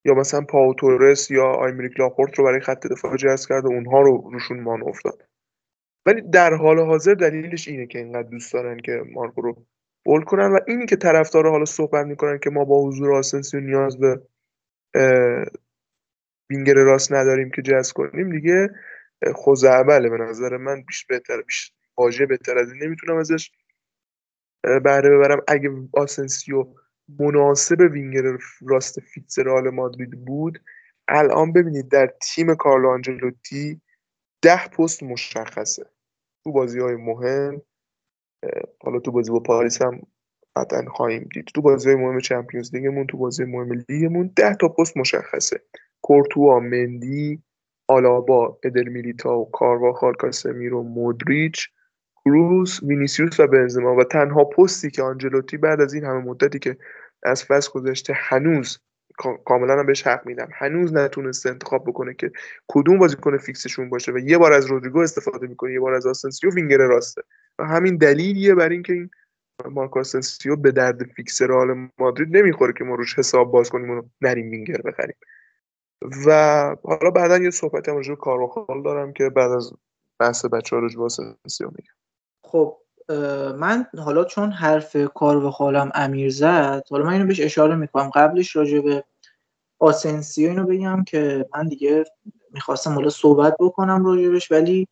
یا 0.05 0.13
مثلا 0.13 0.41
پاو 0.41 0.73
تورس 0.73 1.31
یا 1.31 1.45
آیمریک 1.45 1.99
لاپورت 1.99 2.39
رو 2.39 2.45
برای 2.45 2.59
خط 2.59 2.87
دفاع 2.87 3.15
جذب 3.15 3.49
کرد 3.49 3.65
و 3.65 3.67
اونها 3.67 4.01
رو 4.01 4.29
روشون 4.33 4.59
مان 4.59 4.83
افتاد 4.83 5.23
ولی 6.05 6.21
در 6.21 6.53
حال 6.53 6.79
حاضر 6.79 7.13
دلیلش 7.13 7.67
اینه 7.67 7.87
که 7.87 7.99
اینقدر 7.99 8.29
دوست 8.29 8.53
دارن 8.53 8.77
که 8.77 9.01
مارکو 9.13 9.41
رو 9.41 9.65
bold 10.05 10.23
کنن 10.23 10.51
و 10.51 10.59
اینی 10.67 10.85
که 10.85 10.95
طرفدارا 10.95 11.51
حالا 11.51 11.65
صحبت 11.65 12.05
می‌کنن 12.05 12.39
که 12.39 12.49
ما 12.49 12.65
با 12.65 12.83
حضور 12.83 13.15
آسنسیو 13.15 13.59
نیاز 13.59 13.97
به 13.99 14.21
وینگر 16.49 16.73
راست 16.73 17.13
نداریم 17.13 17.51
که 17.51 17.61
جذب 17.61 17.93
کنیم 17.95 18.31
دیگه 18.31 18.69
خزعبله 19.35 20.09
به 20.09 20.17
نظر 20.17 20.57
من 20.57 20.81
بیش 20.81 21.05
بهتر 21.05 21.41
بیش 21.41 21.73
واژه 21.97 22.25
بهتر 22.25 22.57
از 22.57 22.71
این 22.71 22.83
نمی‌تونم 22.83 23.17
ازش 23.17 23.51
بهره 24.83 25.09
ببرم. 25.09 25.41
اگه 25.47 25.69
آسنسیو 25.93 26.67
مناسب 27.19 27.79
وینگر 27.91 28.37
راست 28.61 28.99
فیکس 28.99 29.39
رئال 29.39 29.69
مادرید 29.69 30.25
بود 30.25 30.61
الان 31.07 31.53
ببینید 31.53 31.89
در 31.89 32.13
تیم 32.21 32.55
کارلو 32.55 32.89
آنجلوتی 32.89 33.81
ده 34.41 34.67
پست 34.67 35.03
مشخصه. 35.03 35.85
تو 36.43 36.51
بازی 36.51 36.79
های 36.79 36.95
مهم 36.95 37.61
حالا 38.83 38.99
تو 38.99 39.11
بازی 39.11 39.31
با 39.31 39.39
پاریس 39.39 39.81
هم 39.81 40.01
قطعا 40.55 40.85
خواهیم 40.85 41.29
دید. 41.33 41.45
تو 41.45 41.61
بازی 41.61 41.95
مهم 41.95 42.19
Champions 42.19 42.75
League 42.75 42.97
مون 42.97 43.07
تو 43.07 43.17
بازی 43.17 43.45
مهم 43.45 43.83
لیگمون 43.89 44.31
ده 44.35 44.55
تا 44.55 44.67
پست 44.67 44.97
مشخصه. 44.97 45.61
کورتوا 46.01 46.59
مندی 46.59 47.43
آلابا 47.87 48.59
ادر 48.63 48.83
میلیتائو 48.83 49.51
کارواخال 49.51 50.13
کاسمیرو 50.13 50.83
مودریچ 50.83 51.69
کروس 52.25 52.83
وینیسیوس 52.83 53.39
و 53.39 53.47
بنزما. 53.47 53.95
و 53.95 54.03
تنها 54.03 54.43
پستی 54.43 54.91
که 54.91 55.03
آنجلوتی 55.03 55.57
بعد 55.57 55.81
از 55.81 55.93
این 55.93 56.03
همه 56.03 56.21
مدتی 56.21 56.59
که 56.59 56.77
از 57.23 57.43
فصل 57.43 57.71
گذشته 57.71 58.13
هنوز 58.15 58.79
کاملا 59.45 59.79
هم 59.79 59.85
بهش 59.85 60.07
حق 60.07 60.25
میدم. 60.25 60.49
هنوز 60.53 60.93
نتونسته 60.93 61.49
انتخاب 61.49 61.83
بکنه 61.87 62.13
که 62.13 62.31
کدوم 62.67 62.97
بازیکن 62.97 63.37
فیکسشون 63.37 63.89
باشه 63.89 64.11
و 64.11 64.17
یه 64.17 64.37
بار 64.37 64.53
از 64.53 64.65
رودریگو 64.65 64.99
استفاده 64.99 65.47
می‌کنه 65.47 65.73
یه 65.73 65.79
بار 65.79 65.93
از 65.93 66.05
آسنسیو 66.05 66.53
وینگر 66.53 66.77
راسته. 66.77 67.21
و 67.59 67.63
همین 67.63 67.97
دلیلیه 67.97 68.55
بر 68.55 68.69
اینکه 68.69 68.93
این 68.93 69.09
مارکو 69.65 69.99
آسنسیو 69.99 70.55
به 70.55 70.71
درد 70.71 71.03
فیکس 71.03 71.41
رئال 71.41 71.89
مادرید 71.99 72.37
نمی‌خوره 72.37 72.73
که 72.77 72.83
ما 72.83 72.95
روش 72.95 73.19
حساب 73.19 73.51
باز 73.51 73.69
کنیم 73.69 73.89
و 73.89 74.01
نریم 74.21 74.51
وینگر 74.51 74.81
بخریم. 74.81 75.15
و 76.27 76.31
حالا 76.83 77.11
بعدا 77.11 77.37
یه 77.37 77.49
صحبت 77.49 77.89
هم 77.89 77.95
راجع 77.95 78.15
کارواخال 78.15 78.83
دارم 78.83 79.13
که 79.13 79.29
بعد 79.29 79.51
از 79.51 79.73
بحث 80.19 80.45
بچه 80.45 80.75
ها 80.75 80.81
رو 80.81 81.03
آسنسیو 81.03 81.67
میگم. 81.67 81.93
خب 82.43 82.77
من 83.57 83.85
حالا 83.97 84.23
چون 84.23 84.51
حرف 84.51 84.97
کار 85.15 85.91
امیر 85.95 86.29
زد 86.29 86.83
حالا 86.89 87.05
من 87.05 87.13
اینو 87.13 87.25
بهش 87.25 87.39
اشاره 87.39 87.75
می‌کنم. 87.75 88.09
قبلش 88.09 88.55
راجع 88.55 88.79
به 88.79 89.03
آسنسیو 89.79 90.49
اینو 90.49 90.65
بگم 90.65 91.03
که 91.03 91.45
من 91.55 91.67
دیگه 91.67 92.03
می‌خواستم 92.51 92.91
حالا 92.91 93.09
صحبت 93.09 93.55
بکنم 93.59 94.05
راجبش 94.05 94.51
ولی 94.51 94.87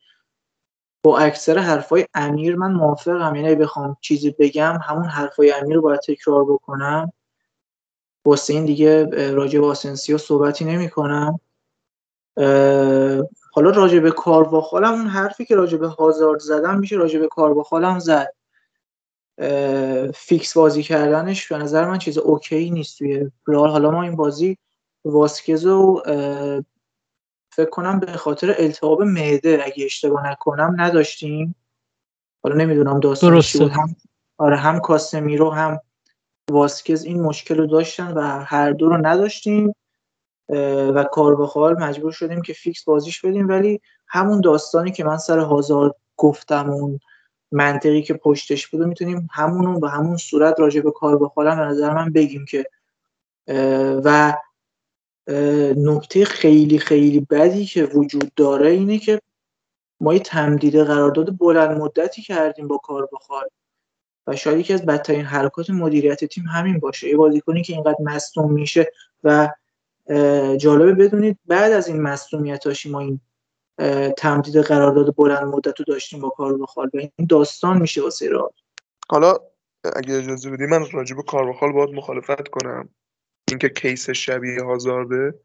با 1.03 1.17
اکثر 1.19 1.57
حرفای 1.57 2.05
امیر 2.13 2.55
من 2.55 2.71
موافقم. 2.71 3.35
یعنی 3.35 3.55
بخوام 3.55 3.97
چیزی 4.01 4.35
بگم 4.39 4.79
همون 4.83 5.05
حرفای 5.05 5.51
امیر 5.51 5.75
رو 5.75 5.81
باید 5.81 5.99
تکرار 5.99 6.45
بکنم. 6.45 7.13
این 8.49 8.65
دیگه 8.65 9.05
راجع 9.31 9.59
به 9.59 9.65
آسنسیو 9.65 10.17
صحبتی 10.17 10.65
نمی 10.65 10.89
کنم 10.89 11.39
حالا 13.53 13.69
راجع 13.69 13.99
به 13.99 14.11
کارواخالم 14.11 14.91
اون 14.91 15.07
حرفی 15.07 15.45
که 15.45 15.55
راجع 15.55 15.77
به 15.77 15.87
هازارد 15.87 16.39
زدم 16.39 16.79
میشه 16.79 16.95
راجع 16.95 17.19
به 17.19 17.27
کارواخالم 17.27 17.99
زد. 17.99 18.33
فیکس 20.13 20.53
بازی 20.53 20.83
کردنش 20.83 21.47
به 21.47 21.57
نظر 21.57 21.87
من 21.87 21.97
چیز 21.97 22.17
OK 22.17 22.69
نیست 22.69 22.97
توی 22.97 23.31
رئال. 23.47 23.69
حالا 23.69 23.91
ما 23.91 24.03
این 24.03 24.15
بازی 24.15 24.57
واسکزو 25.05 26.01
فکر 27.51 27.69
کنم 27.69 27.99
به 27.99 28.11
خاطر 28.11 28.55
التهاب 28.57 29.01
معده 29.01 29.61
اگه 29.65 29.85
اشتباه 29.85 30.31
نکنم 30.31 30.75
نداشتیم. 30.77 31.55
حالا 32.43 32.55
نمی‌دونم 32.55 32.99
داستان 32.99 33.41
چی 33.41 33.59
بود. 33.59 33.71
هم 33.71 33.95
آره 34.37 34.57
هم 34.57 34.79
کاسمیرو 34.79 35.49
هم 35.49 35.79
واسکز 36.51 37.03
این 37.03 37.21
مشکل 37.21 37.57
رو 37.57 37.67
داشتن 37.67 38.13
و 38.13 38.21
هر 38.21 38.71
دو 38.71 38.89
رو 38.89 39.07
نداشتیم. 39.07 39.75
و 40.95 41.03
کار 41.11 41.35
مجبور 41.79 42.11
شدیم 42.11 42.41
که 42.41 42.53
فیکس 42.53 42.83
بازیش 42.83 43.25
بدیم. 43.25 43.47
ولی 43.47 43.81
همون 44.07 44.41
داستانی 44.41 44.91
که 44.91 45.03
من 45.03 45.17
سر 45.17 45.39
هازارد 45.39 45.95
گفتم 46.17 46.69
اون 46.69 46.99
منطقی 47.51 48.01
که 48.01 48.13
پشتش 48.13 48.67
بود 48.67 48.81
می‌تونیم 48.81 49.27
همون 49.31 49.79
به 49.79 49.89
همون 49.89 50.17
صورت 50.17 50.59
راجع 50.59 50.81
به 50.81 50.91
کار 50.91 51.17
به 51.17 51.27
نظر 51.55 51.93
من 51.93 52.11
بگیم 52.11 52.45
که 52.45 52.65
و 54.05 54.33
نکته 55.77 56.25
خیلی 56.25 56.79
خیلی 56.79 57.19
بدی 57.19 57.65
که 57.65 57.83
وجود 57.83 58.31
داره 58.35 58.69
اینه 58.69 58.99
که 58.99 59.21
ما 59.99 60.13
یه 60.13 60.19
تمدید 60.19 60.75
قرارداد 60.77 61.37
بلند 61.37 61.77
مدتی 61.77 62.21
کردیم 62.21 62.67
با 62.67 62.77
کار 62.77 63.09
بخار 63.13 63.49
و 64.27 64.35
شاید 64.35 64.57
یکی 64.57 64.73
از 64.73 64.85
بدترین 64.85 65.25
حرکات 65.25 65.69
مدیریت 65.69 66.25
تیم 66.25 66.43
همین 66.43 66.79
باشه. 66.79 67.09
یه 67.09 67.17
بازیکنی 67.17 67.63
که 67.63 67.73
اینقدر 67.73 67.97
مصدوم 67.99 68.53
میشه 68.53 68.91
و 69.23 69.49
جالبه 70.57 70.93
بدونید 70.93 71.37
بعد 71.45 71.71
از 71.71 71.87
این 71.87 72.01
مصدومیتاشی 72.01 72.89
ما 72.89 72.99
این 72.99 73.19
تمدید 74.17 74.57
قرارداد 74.57 75.15
بلند 75.15 75.43
مدت 75.43 75.79
رو 75.79 75.85
داشتیم 75.87 76.19
با 76.19 76.29
کار 76.29 76.57
بخال 76.57 76.89
و 76.93 76.97
این 76.97 77.27
داستان 77.29 77.81
میشه 77.81 78.01
واسه 78.01 78.29
را 78.29 78.53
حالا 79.09 79.37
اگه 79.95 80.13
اجازه 80.13 80.49
بدی 80.49 80.65
من 80.65 80.91
راجع 80.91 81.15
به 81.15 81.23
کاربخال 81.23 81.71
باید 81.71 81.89
مخالفت 81.89 82.47
کنم. 82.47 82.89
اینکه 83.51 83.69
کیس 83.69 84.09
شبیه 84.09 84.63
آزارده. 84.63 85.39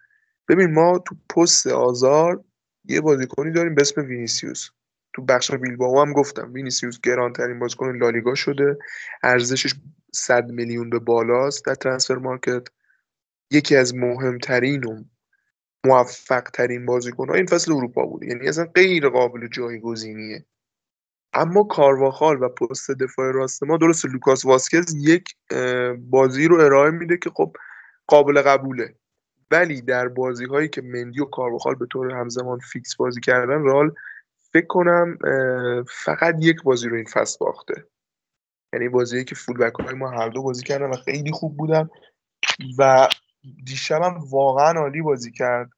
ببین 0.48 0.74
ما 0.74 0.98
تو 0.98 1.16
پست 1.36 1.66
هازارد 1.66 2.45
یه 2.84 3.00
بازیکنی 3.00 3.52
داریم 3.52 3.74
به 3.74 3.82
اسم 3.82 4.00
وینیسیوس. 4.00 4.68
تو 5.12 5.22
بخش 5.22 5.50
بیلبائو 5.50 6.00
هم 6.00 6.12
گفتم 6.12 6.52
وینیسیوس 6.52 7.00
گرانترین 7.00 7.59
بازیکن 7.59 7.96
لالیگا 7.96 8.34
شده. 8.34 8.78
ارزشش 9.22 9.74
100 10.14 10.50
میلیون 10.50 10.90
به 10.90 10.98
بالاست 10.98 11.64
در 11.64 11.74
Transfermarkt. 11.74 12.68
یکی 13.50 13.76
از 13.76 13.94
مهمترین 13.94 14.84
و 14.84 15.04
موفق 15.86 16.42
ترین 16.42 16.86
بازیکن 16.86 17.30
این 17.30 17.46
فصل 17.46 17.72
اروپا 17.72 18.07
بود. 18.07 18.22
یعنی 18.22 18.48
اصلا 18.48 18.64
غیر 18.64 19.09
قابل 19.09 19.48
جایگزینیه. 19.48 20.44
اما 21.32 21.64
کارواخال 21.64 22.42
و 22.42 22.48
پست 22.48 22.90
دفاع 22.90 23.32
راست 23.32 23.62
ما 23.62 23.76
درست 23.76 24.04
لوکاس 24.04 24.44
واسکز 24.44 24.94
یک 24.94 25.24
بازی 25.98 26.48
رو 26.48 26.61
ارائه 26.61 26.90
میده 26.90 27.16
که 27.16 27.30
خب 27.30 27.57
قابل 28.07 28.42
قبوله. 28.42 28.94
ولی 29.50 29.82
در 29.82 30.09
بازی 30.09 30.44
هایی 30.44 30.68
که 30.68 30.82
مندی 30.82 31.20
و 31.20 31.24
کارواخال 31.24 31.74
به 31.74 31.86
طور 31.86 32.14
همزمان 32.14 32.59
فیکس 32.59 32.96
بازی 32.96 33.20
کردن 33.20 33.62
رال 33.62 33.94
فکر 34.52 34.66
کنم 34.66 35.18
فقط 36.04 36.36
یک 36.38 36.62
بازی 36.62 36.88
رو 36.88 36.96
این 36.96 37.04
فصل 37.04 37.36
باخته. 37.40 37.86
یعنی 38.72 38.88
بازی 38.88 39.24
که 39.24 39.34
فول 39.34 39.70
های 39.80 39.94
ما 39.94 40.11
هر 40.11 40.28
دو 40.28 40.42
بازی 40.42 40.62
کردن 40.62 40.90
و 40.90 40.96
خیلی 40.96 41.32
خوب 41.32 41.57
بودن 41.57 41.88
و 42.78 43.09
دیشبم 43.64 44.18
واقعا 44.30 44.80
عالی 44.80 45.02
بازی 45.02 45.32
کرد. 45.32 45.70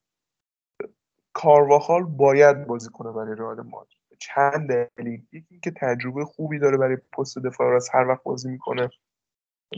کارواخال 1.33 2.03
باید 2.03 2.67
بازی 2.67 2.89
کنه 2.91 3.13
برای 3.13 3.37
رئال 3.37 3.61
مادرید. 3.61 3.99
چند 4.19 4.89
دلیل. 4.97 5.27
یکی 5.33 5.61
که 5.61 5.73
تجربه 5.77 6.25
خوبی 6.25 6.59
داره 6.59 6.77
برای 6.77 6.97
پست 6.97 7.39
دفاع 7.39 7.71
راست 7.71 7.95
هر 7.95 8.09
وقت 8.09 8.23
بازی 8.23 8.49
می‌کنه. 8.49 8.91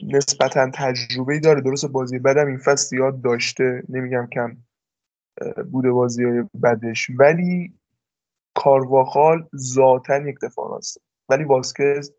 نسبتا 0.02 0.70
تجربه 0.74 1.40
داره. 1.40 1.60
درست 1.60 1.86
بازی 1.86 2.18
بدم 2.18 2.46
این 2.46 2.58
فصل 2.58 2.86
زیاد 2.86 3.20
داشته. 3.20 3.82
نمیگم 3.88 4.28
کم 4.32 4.56
بوده 5.72 5.90
بازی 5.90 6.24
های 6.24 6.44
بدش. 6.62 7.10
ولی 7.18 7.74
کارواخال 8.54 9.48
ذاتا 9.56 10.16
یک 10.16 10.36
دفاع 10.42 10.70
راست. 10.70 11.00
ولی 11.28 11.44
واسکز 11.44 12.12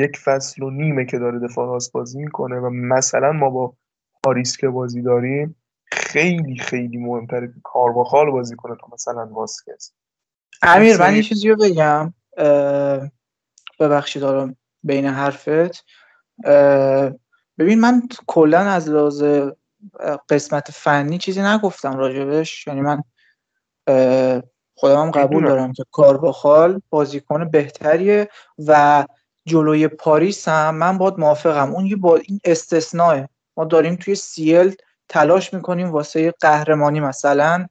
یک 0.00 0.16
فصل 0.16 0.62
و 0.62 0.70
نیمه 0.70 1.04
که 1.04 1.18
داره 1.18 1.38
دفاع 1.38 1.66
راست 1.66 1.92
بازی 1.92 2.18
می‌کنه 2.18 2.56
و 2.56 2.70
مثلا 2.70 3.32
ما 3.32 3.50
با 3.50 3.76
پاریس 4.22 4.56
که 4.56 4.68
بازی 4.68 5.02
داریم 5.02 5.56
خیلی 5.92 6.56
خیلی 6.58 6.96
مهمتره 6.96 7.46
که 7.46 7.60
کارواخال 7.62 8.30
بازی 8.30 8.56
کنه 8.56 8.76
تا 8.80 8.88
مثلا 8.92 9.26
واسکز. 9.26 9.92
امیر 10.62 10.96
من 10.96 11.16
یه 11.16 11.22
چیزی 11.22 11.48
رو 11.48 11.56
بگم. 11.56 12.14
ببخشید 13.80 14.22
دارم 14.22 14.56
بین 14.82 15.06
حرفت. 15.06 15.84
ببین 17.58 17.80
من 17.80 18.02
کلا 18.26 18.58
از 18.58 18.88
لحاظ 18.88 19.24
قسمت 20.28 20.70
فنی 20.70 21.18
چیزی 21.18 21.42
نگفتم 21.42 21.96
راجبش. 21.96 22.66
یعنی 22.66 22.80
من 22.80 23.02
خودم 24.74 25.10
قبول 25.10 25.46
دارم 25.46 25.72
که 25.72 25.84
کارواخال 25.92 26.80
بازیکن 26.90 27.50
بهتریه 27.50 28.28
و 28.66 29.04
جلوی 29.46 29.88
پاریس 29.88 30.48
هم 30.48 30.74
من 30.74 30.98
باید 30.98 31.14
موافقم. 31.18 31.74
اون 31.74 31.86
یه 31.86 31.96
با 31.96 32.16
این 32.16 32.40
استثناء 32.44 33.26
ما 33.56 33.64
داریم 33.64 33.96
توی 33.96 34.14
سیل 34.14 34.76
تلاش 35.08 35.54
می‌کنیم 35.54 35.90
واسه 35.90 36.34
قهرمانی 36.40 37.00
مثلا 37.00 37.66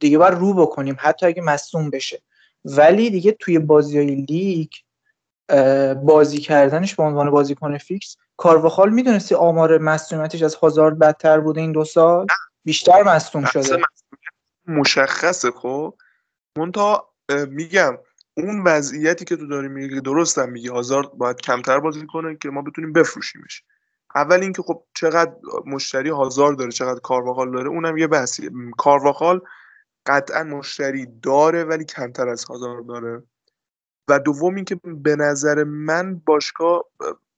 دیگه 0.00 0.18
باید 0.18 0.34
رو 0.34 0.54
بکنیم 0.54 0.96
حتی 0.98 1.26
اگه 1.26 1.42
مصوم 1.42 1.90
بشه. 1.90 2.22
ولی 2.64 3.10
دیگه 3.10 3.32
توی 3.32 3.58
بازی 3.58 3.98
های 3.98 4.14
لیگ 4.14 4.68
بازی 6.04 6.38
کردنش 6.38 6.94
به 6.94 7.02
عنوان 7.02 7.30
بازیکن 7.30 7.78
فیکس. 7.78 8.16
کارواخال 8.36 8.90
می‌دونستی 8.90 9.34
آمار 9.34 9.78
مصومیتش 9.78 10.42
از 10.42 10.54
هازارد 10.54 10.98
بدتر 10.98 11.40
بوده 11.40 11.60
این 11.60 11.72
دو 11.72 11.84
سال؟ 11.84 12.26
بیشتر 12.64 13.02
مصوم 13.02 13.44
شده. 13.44 13.82
مشخصه 14.66 15.50
خب؟ 15.50 15.94
منتها 16.58 17.12
میگم 17.48 17.98
اون 18.36 18.62
وضعیتی 18.64 19.24
که 19.24 19.36
تو 19.36 19.46
داری 19.46 19.68
میگی 19.68 20.00
درستم 20.00 20.48
میگی. 20.48 20.68
هازارد 20.68 21.12
باید 21.12 21.40
کمتر 21.40 21.80
بازی 21.80 22.06
کنه 22.06 22.36
که 22.36 22.48
ما 22.48 22.62
بتونیم 22.62 22.92
بفروشیمش. 22.92 23.62
اول 24.14 24.42
اینکه 24.42 24.62
خب 24.62 24.84
چقدر 24.94 25.32
مشتری 25.66 26.08
هازار 26.08 26.52
داره 26.52 26.70
چقدر 26.70 27.00
کارواخال 27.00 27.52
داره 27.52 27.68
اونم 27.68 27.96
یه 27.96 28.06
بحثیه. 28.06 28.50
کارواخال 28.78 29.40
قطعا 30.06 30.44
مشتری 30.44 31.06
داره 31.22 31.64
ولی 31.64 31.84
کمتر 31.84 32.28
از 32.28 32.44
هازار 32.44 32.80
داره. 32.80 33.22
و 34.08 34.18
دوم 34.18 34.54
اینکه 34.54 34.80
به 34.84 35.16
نظر 35.16 35.64
من 35.64 36.22
باشگاه 36.26 36.84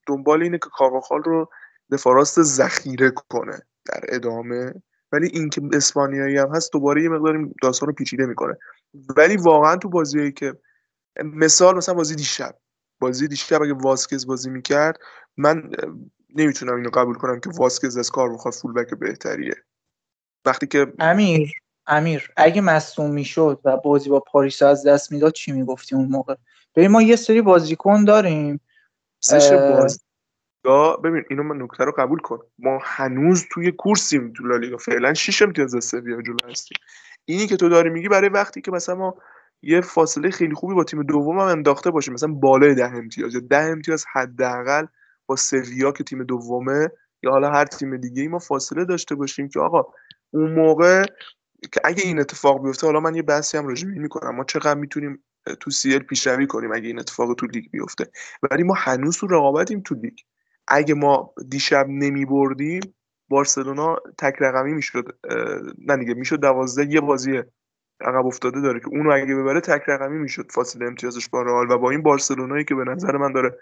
دنبال 0.07 0.43
اینه 0.43 0.59
که 0.59 0.71
کارواخال 0.73 1.23
رو 1.23 1.51
دفاراست 1.93 2.43
ذخیره 2.43 3.11
کنه 3.11 3.63
در 3.87 4.01
ادامه. 4.09 4.75
ولی 5.13 5.29
اینکه 5.33 5.63
اسپانیایی 5.73 6.37
هم 6.39 6.55
هست 6.55 6.73
دوباره 6.73 7.03
یه 7.03 7.09
مقدار 7.09 7.49
داستان 7.63 7.87
رو 7.87 7.93
پیچیده 7.93 8.27
می‌کنه. 8.27 8.57
ولی 9.17 9.37
واقعا 9.37 9.77
تو 9.77 9.89
بازیایی 9.89 10.33
که 10.33 10.55
مثال 11.25 11.77
مثلا 11.77 11.95
بازی 11.95 12.15
دیشب 12.15 12.55
بازی 13.01 13.29
دیشب 13.29 13.63
اگه 13.63 13.73
واسکز 13.73 14.27
بازی 14.27 14.51
می‌کرد 14.51 14.99
من 15.37 15.71
نمی‌تونم 16.35 16.77
اینو 16.77 16.91
قبول 16.91 17.15
کنم 17.15 17.41
که 17.41 17.51
واسکز 17.51 17.97
از 17.97 18.11
کار 18.11 18.35
بخواد 18.35 18.55
فولبک 18.55 18.95
بهتریه. 18.95 19.55
وقتی 20.45 20.67
که 20.67 20.93
امیر 20.99 21.53
امیر 21.87 22.33
اگه 22.37 22.61
مصوم 22.61 23.11
می‌شد 23.11 23.61
و 23.65 23.77
بازی 23.77 24.11
با 24.11 24.21
پاریس 24.21 24.63
از 24.63 24.87
دست 24.87 25.13
می‌داد 25.13 25.33
چی 25.33 25.53
می‌گفتی 25.53 25.95
اون 25.95 26.09
موقع؟ 26.09 26.35
ببین 26.77 26.91
ما 26.91 27.03
یه 27.03 27.17
سری 27.17 27.43
بازیکن 27.43 28.05
داریم. 28.05 28.61
بازی 29.77 29.99
ببین 31.05 31.25
اینو 31.31 31.43
من 31.43 31.63
نکته 31.63 31.85
رو 31.85 31.93
قبول 31.93 32.19
کن. 32.19 32.39
ما 32.59 32.79
هنوز 32.83 33.45
توی 33.53 33.73
کورسیم 33.73 34.33
تو 34.33 34.45
لالیگا. 34.45 34.77
فعلا 34.77 35.15
6 35.15 35.43
امتیاز 35.43 35.75
از 35.75 35.85
سویا 35.85 36.23
جلو 36.23 36.51
هستیم. 36.51 36.79
اینی 37.25 37.47
که 37.47 37.57
تو 37.57 37.69
داری 37.69 37.91
میگی 37.91 38.09
برای 38.09 38.29
وقتی 38.29 38.61
که 38.61 38.71
مثلا 38.71 38.95
ما 38.95 39.15
یه 39.63 39.81
فاصله 39.81 40.31
خیلی 40.31 40.55
خوبی 40.55 40.75
با 40.75 40.85
تیم 40.85 41.03
دوم 41.03 41.39
هم 41.39 41.47
انداخته 41.47 41.91
باشیم 41.91 42.15
مثلا 42.15 42.33
بالای 42.33 42.75
ده 42.75 42.91
امتیاز 42.97 43.35
یا 43.35 43.41
ده 43.41 43.63
امتیاز 43.63 44.05
حداقل 44.13 44.87
با 45.27 45.37
سویا 45.37 45.93
که 45.93 46.05
تیم 46.05 46.25
دومه 46.25 46.89
یا 47.23 47.31
حالا 47.31 47.51
هر 47.51 47.65
تیم 47.65 47.97
دیگه 47.97 48.23
ای 48.23 48.29
ما 48.29 48.39
فاصله 48.39 48.85
داشته 48.85 49.15
باشیم 49.15 49.49
که 49.49 49.61
آقا 49.61 49.93
اون 50.31 50.53
موقع 50.53 51.05
که 51.73 51.81
اگه 51.85 52.03
این 52.05 52.21
اتفاق 52.21 52.63
بیفته 52.63 52.87
حالا 52.87 53.01
من 53.01 53.15
یه 53.15 53.23
بحثی 53.23 53.59
هم 53.59 53.67
راجع 53.67 53.87
می‌کنم. 53.87 54.37
ما 54.37 54.45
چقدر 54.45 54.75
می‌تونیم 54.75 55.25
تو 55.61 55.71
سیل 55.71 55.99
پیشروی 55.99 56.47
کنیم 56.47 56.73
اگه 56.73 56.87
این 56.87 56.99
اتفاق 56.99 57.35
تو 57.35 57.47
لیگ 57.47 57.71
بیفته. 57.71 58.07
ولی 58.51 58.63
ما 58.63 58.75
هنوز 58.75 59.17
تو 59.19 59.27
رقابتیم 59.27 59.81
تو 59.81 59.95
لیگ. 59.95 60.19
اگه 60.69 60.95
ما 60.95 61.35
دیشب 61.51 61.87
نمی 61.89 62.25
بردیم 62.25 62.81
بارسلونا 63.29 63.97
تک 64.19 64.35
رقمی 64.41 64.75
می‌شد 64.75 65.19
نه 65.87 65.97
دیگه 65.97 66.15
می‌شد 66.15 66.41
دوازده 66.41 66.95
یه 66.95 67.01
بازی 67.01 67.43
عقب 68.01 68.27
افتاده 68.27 68.61
داره 68.61 68.81
که 68.81 68.89
اونو 68.89 69.11
اگه 69.11 69.35
ببره 69.35 69.61
تک 69.61 69.83
رقمی 69.89 70.19
می‌شد 70.19 70.53
فاصله 70.53 70.87
امتیازش 70.87 71.29
با 71.29 71.43
رئال. 71.43 71.71
و 71.71 71.79
با 71.79 71.91
این 71.91 72.03
بارسلونایی 72.03 72.65
که 72.65 72.75
به 72.75 72.85
نظر 72.85 73.17
من 73.17 73.33
داره 73.33 73.59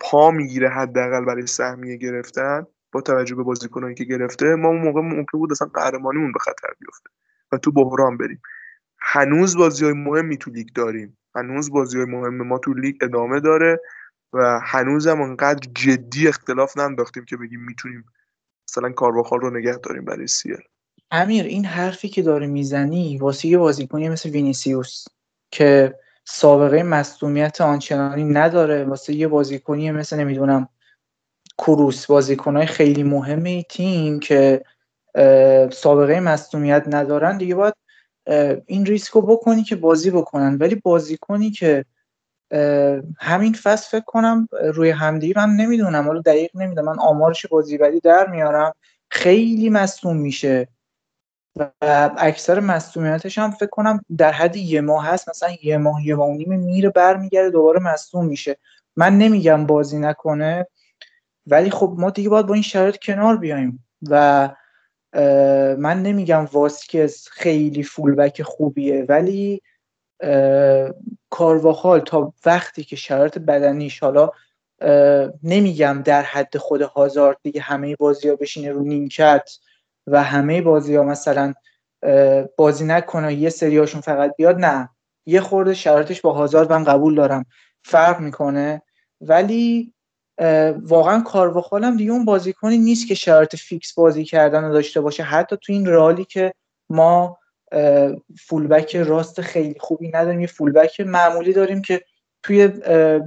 پا 0.00 0.30
می‌گیره 0.30 0.68
حداقل 0.70 1.24
برای 1.24 1.46
سهمیه 1.46 1.96
گرفتن 1.96 2.66
با 2.92 3.00
توجه 3.00 3.34
به 3.34 3.42
بازیکنایی 3.42 3.94
که 3.94 4.04
گرفته 4.04 4.54
ما 4.54 4.68
اون 4.68 4.82
موقع 4.82 5.00
ممکن 5.00 5.38
بود 5.38 5.52
اصلا 5.52 5.68
قهرمانیمون 5.74 6.32
به 6.32 6.38
خطر 6.38 6.68
بیفته 6.80 7.10
و 7.52 7.58
تو 7.58 7.72
بحران 7.72 8.16
بریم. 8.16 8.42
هنوز 9.06 9.56
بازی 9.56 9.84
های 9.84 9.94
مهمی 9.94 10.36
تو 10.36 10.50
لیگ 10.50 10.68
داریم. 10.74 11.18
هنوز 11.34 11.70
بازی 11.70 11.96
های 11.96 12.06
مهم 12.06 12.46
ما 12.46 12.58
تو 12.58 12.74
لیگ 12.74 12.96
ادامه 13.02 13.40
داره 13.40 13.80
و 14.32 14.60
هنوز 14.62 15.06
هم 15.06 15.20
انقدر 15.22 15.68
جدی 15.74 16.28
اختلاف 16.28 16.78
ننداختیم 16.78 17.24
که 17.24 17.36
بگیم 17.36 17.60
می‌تونیم 17.60 18.04
مثلا 18.68 18.92
کارواخال 18.92 19.40
رو 19.40 19.58
نگه 19.58 19.76
داریم 19.76 20.04
برای 20.04 20.26
سیل 20.26 20.56
امیر 21.10 21.44
این 21.44 21.64
حرفی 21.64 22.08
که 22.08 22.22
داری 22.22 22.46
می‌زنی 22.46 23.18
واسه 23.18 23.48
یه 23.48 23.58
بازیکنی 23.58 24.08
مثل 24.08 24.30
وینیسیوس 24.30 25.04
که 25.50 25.98
سابقه 26.24 26.82
مصدومیت 26.82 27.60
آنچنانی 27.60 28.24
نداره 28.24 28.84
واسه 28.84 29.14
یه 29.14 29.28
بازیکنی 29.28 29.90
مثل 29.90 30.16
نمی‌دونم 30.16 30.68
کروس 31.58 32.06
بازیکنهای 32.06 32.66
خیلی 32.66 33.02
مهم 33.02 33.44
ای 33.44 33.62
تیم 33.62 34.20
که 34.20 34.64
سابقه 35.72 36.20
مصومیت 36.20 36.84
ندارن 36.86 37.38
دیگه 37.38 37.54
باید 37.54 37.74
این 38.66 38.86
ریسک 38.86 39.12
رو 39.12 39.22
بکنی 39.22 39.62
که 39.62 39.76
بازی 39.76 40.10
بکنن. 40.10 40.56
ولی 40.56 40.74
بازیکنی 40.74 41.50
که 41.50 41.84
همین 43.18 43.52
فصل 43.52 43.88
فکر 43.90 44.04
کنم 44.04 44.48
روی 44.74 44.90
همدیگه 44.90 45.34
من 45.36 45.50
نمی‌دونم. 45.50 46.04
حالا 46.04 46.20
دقیق 46.20 46.50
نمی‌دونم. 46.54 46.86
من 46.86 46.98
آمارش 46.98 47.46
بازی 47.46 47.78
بعدی 47.78 48.00
در 48.00 48.26
میارم. 48.26 48.72
خیلی 49.10 49.70
مصوم 49.70 50.16
میشه. 50.16 50.68
و 51.56 51.70
اکثر 52.18 52.60
مصومیتش 52.60 53.38
هم 53.38 53.50
فکر 53.50 53.70
کنم 53.70 54.00
در 54.18 54.32
حد 54.32 54.56
یه 54.56 54.80
ماه 54.80 55.06
هست. 55.06 55.28
مثلا 55.28 55.48
یه 55.62 55.76
ماه 55.78 56.06
یه 56.06 56.14
ماه 56.14 56.30
نیم 56.30 56.60
میره 56.60 56.90
برمیگرده 56.90 57.50
دوباره 57.50 57.80
مصوم 57.80 58.26
میشه. 58.26 58.56
من 58.96 59.18
نمیگم 59.18 59.66
بازی 59.66 59.98
نکنه. 59.98 60.66
ولی 61.46 61.70
خب 61.70 61.94
ما 61.98 62.10
دیگه 62.10 62.28
باید 62.28 62.46
با 62.46 62.54
این 62.54 62.62
شرایط 62.62 62.96
کنار 62.96 63.36
بیایم. 63.36 63.84
و 64.10 64.48
من 65.78 66.02
نمیگم 66.02 66.48
واسکز 66.52 67.28
خیلی 67.28 67.82
فولبک 67.82 68.42
خوبیه 68.42 69.04
ولی 69.08 69.62
کارواخال 71.30 72.00
تا 72.00 72.32
وقتی 72.46 72.84
که 72.84 72.96
شرایط 72.96 73.38
بدنیش 73.38 73.98
حالا 74.00 74.30
نمیگم 75.42 76.02
در 76.04 76.22
حد 76.22 76.56
خود 76.56 76.82
هازارد 76.82 77.36
دیگه 77.42 77.60
همه 77.60 77.96
بازی 77.96 78.28
ها 78.28 78.36
بشینه 78.36 78.72
رو 78.72 78.82
نیمکت 78.82 79.50
و 80.06 80.22
همه 80.22 80.62
بازی 80.62 80.96
ها 80.96 81.02
مثلا 81.02 81.54
بازی 82.56 82.84
نکنه 82.84 83.34
یه 83.34 83.50
سریاشون 83.50 84.00
فقط 84.00 84.36
بیاد 84.36 84.58
نه. 84.58 84.88
یه 85.26 85.40
خورده 85.40 85.74
شرایطش 85.74 86.20
با 86.20 86.32
هازارد 86.32 86.72
من 86.72 86.84
قبول 86.84 87.14
دارم. 87.14 87.44
فرق 87.82 88.20
می‌کنه. 88.20 88.82
ولی 89.20 89.93
واقعا 90.82 91.20
کارواخال 91.20 91.84
هم 91.84 91.96
دیگه 91.96 92.12
اون 92.12 92.24
بازیکنی 92.24 92.78
نیست 92.78 93.08
که 93.08 93.14
شرایط 93.14 93.56
فیکس 93.56 93.94
بازی 93.94 94.24
کردن 94.24 94.64
رو 94.64 94.72
داشته 94.72 95.00
باشه. 95.00 95.22
حتی 95.22 95.56
تو 95.56 95.72
این 95.72 95.86
رالی 95.86 96.24
که 96.24 96.54
ما 96.88 97.38
فولبک 98.40 98.96
راست 98.96 99.40
خیلی 99.40 99.78
خوبی 99.80 100.08
نداریم 100.08 100.40
یه 100.40 100.46
فولبک 100.46 101.00
معمولی 101.00 101.52
داریم 101.52 101.82
که 101.82 102.04
توی 102.42 102.68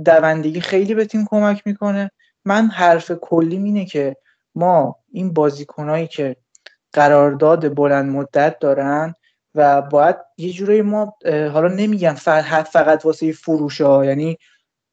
دوندگی 0.06 0.62
خیلی 0.62 0.94
به 0.94 1.06
تیم 1.06 1.26
کمک 1.30 1.62
می‌کنه. 1.66 2.12
من 2.46 2.68
حرف 2.68 3.12
کلی 3.12 3.56
اینه 3.56 3.86
که 3.86 4.16
ما 4.56 4.96
این 5.12 5.34
بازیکنایی 5.34 6.08
که 6.08 6.36
قرارداد 6.94 7.76
بلند 7.76 8.12
مدت 8.12 8.60
دارن 8.60 9.16
و 9.56 9.82
باید 9.82 10.16
یه 10.38 10.54
جورایی 10.54 10.82
ما 10.82 11.18
حالا 11.26 11.68
نمیگم 11.68 12.14
فقط 12.14 13.06
واسه 13.06 13.32
فروش 13.32 13.82
ها 13.82 14.06
یعنی 14.06 14.38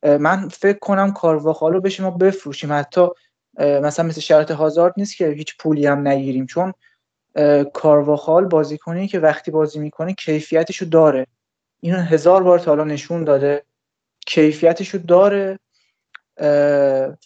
من 0.05 0.49
فکر 0.49 0.79
کنم 0.79 1.13
کارواخال 1.13 1.73
رو 1.73 1.81
بشه 1.81 2.03
ما 2.03 2.11
بفروشیم. 2.11 2.73
حتی 2.73 3.07
مثلا 3.59 4.07
مثل 4.07 4.21
شرط 4.21 4.51
هازارد 4.51 4.95
نیست 4.97 5.17
که 5.17 5.29
هیچ 5.29 5.57
پولی 5.59 5.87
هم 5.87 6.09
نگیریم. 6.09 6.47
چون 6.47 6.75
کارواخال 7.75 8.45
بازیکنی 8.45 9.09
که 9.09 9.19
وقتی 9.19 9.51
بازی 9.51 9.79
می‌کنه 9.79 10.15
کیفیتشو 10.15 10.85
داره. 10.85 11.27
اینو 11.81 11.99
هزار 11.99 12.43
بار 12.43 12.59
تا 12.59 12.71
حالا 12.71 12.85
نشون 12.85 13.25
داده. 13.25 13.65
کیفیتشو 14.27 14.99
داره 14.99 15.59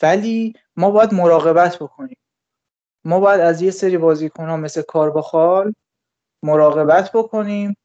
ولی 0.02 0.54
ما 0.76 0.90
باید 0.90 1.14
مراقبت 1.14 1.76
بکنیم. 1.76 2.16
ما 3.04 3.20
باید 3.20 3.40
از 3.40 3.62
یه 3.62 3.70
سری 3.70 3.98
بازیکن 3.98 4.48
ها 4.48 4.56
مثل 4.56 4.82
کارواخال 4.82 5.74
مراقبت 6.42 7.12
بکنیم. 7.12 7.76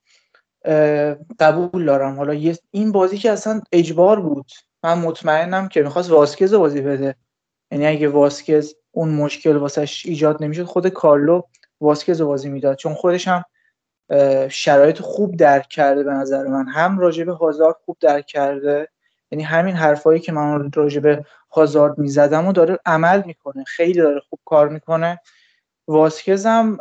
قبول 1.40 1.86
دارم. 1.86 2.16
حالا 2.16 2.54
این 2.72 2.92
بازی 2.92 3.18
که 3.18 3.32
اصلا 3.32 3.62
اجبار 3.72 4.20
بود. 4.20 4.52
من 4.84 4.98
مطمئنم 4.98 5.68
که 5.68 5.82
می‌خواست 5.82 6.12
واسکز 6.12 6.54
بازی 6.54 6.82
بده. 6.82 7.16
یعنی 7.72 7.88
اگه 7.88 8.08
واسکز 8.08 8.76
اون 8.92 9.10
مشکل 9.10 9.56
واسش 9.56 10.06
ایجاد 10.06 10.44
نمی‌شد 10.44 10.64
خود 10.64 10.88
کارلو 10.88 11.42
واسکز 11.82 12.22
بازی 12.22 12.50
می‌داد. 12.50 12.78
چون 12.78 12.94
خودش 12.94 13.28
هم 13.28 13.44
شرایط 14.50 15.00
خوب 15.02 15.36
درک 15.36 15.68
کرده 15.68 16.04
به 16.04 16.12
نظر 16.12 16.48
من. 16.48 16.68
هم 16.68 17.00
راجب 17.00 17.30
هازارد 17.30 17.76
خوب 17.86 17.98
درک 18.00 18.26
کرده. 18.26 18.88
یعنی 19.32 19.44
همین 19.44 19.76
حرفایی 19.76 20.20
که 20.20 20.32
من 20.32 20.72
راجب 20.76 21.26
هازارد 21.52 21.98
می‌زدم 21.98 22.48
و 22.48 22.52
داره 22.52 22.80
عمل 22.86 23.24
می‌کنه. 23.26 23.64
خیلی 23.64 23.94
داره 24.02 24.20
خوب 24.20 24.40
کار 24.46 24.70
می‌کنه. 24.70 25.20
واسکز 25.88 26.46
هم 26.46 26.78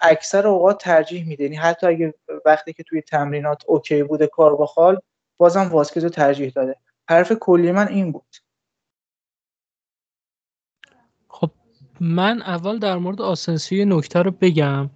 اکثر 0.00 0.46
اوقات 0.46 0.78
ترجیح 0.80 1.28
میده. 1.28 1.44
یعنی 1.44 1.56
حتی 1.56 1.86
اگه 1.86 2.14
وقتی 2.44 2.72
که 2.72 2.82
توی 2.82 3.02
تمرینات 3.02 3.62
OK 3.66 4.02
بوده 4.02 4.26
کارواخال 4.26 5.00
بازم 5.36 5.68
واسکز 5.72 6.04
رو 6.04 6.10
ترجیح 6.10 6.52
داده. 6.56 6.76
حرف 7.10 7.32
کلی 7.40 7.72
من 7.72 7.88
این 7.88 8.12
بود. 8.12 8.36
خب 11.28 11.50
من 12.00 12.42
اول 12.42 12.78
در 12.78 12.96
مورد 12.98 13.22
آسنسیو 13.22 13.84
نکته 13.84 14.22
رو 14.22 14.30
بگم. 14.30 14.90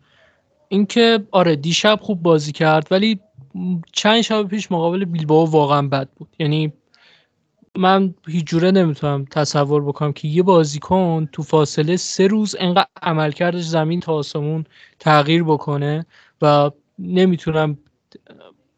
اینکه 0.69 1.27
آره 1.31 1.57
دیشب 1.57 1.99
خوب 2.03 2.23
بازی 2.23 2.53
کرد 2.53 2.89
ولی 2.91 3.21
چند 3.93 4.21
شب 4.21 4.49
پیش 4.49 4.73
مقابل 4.73 5.05
بیلباو 5.05 5.51
واقعا 5.51 5.89
بد 5.89 6.09
بود. 6.11 6.37
یعنی 6.39 6.73
من 7.77 8.15
هیچ 8.27 8.45
جوره 8.47 8.71
نمی‌تونم 8.71 9.25
تصور 9.25 9.85
بکنم 9.85 10.13
که 10.13 10.29
یه 10.29 10.43
بازیکن 10.43 11.29
تو 11.33 11.43
فاصله 11.43 11.97
سه 11.97 12.27
روز 12.27 12.57
انقدر 12.59 12.89
عملکردش 13.03 13.65
زمین 13.65 14.01
تا 14.01 14.15
آسمون 14.15 14.65
تغییر 14.99 15.45
بکنه 15.45 16.07
و 16.43 16.71
نمی‌تونم 16.99 17.79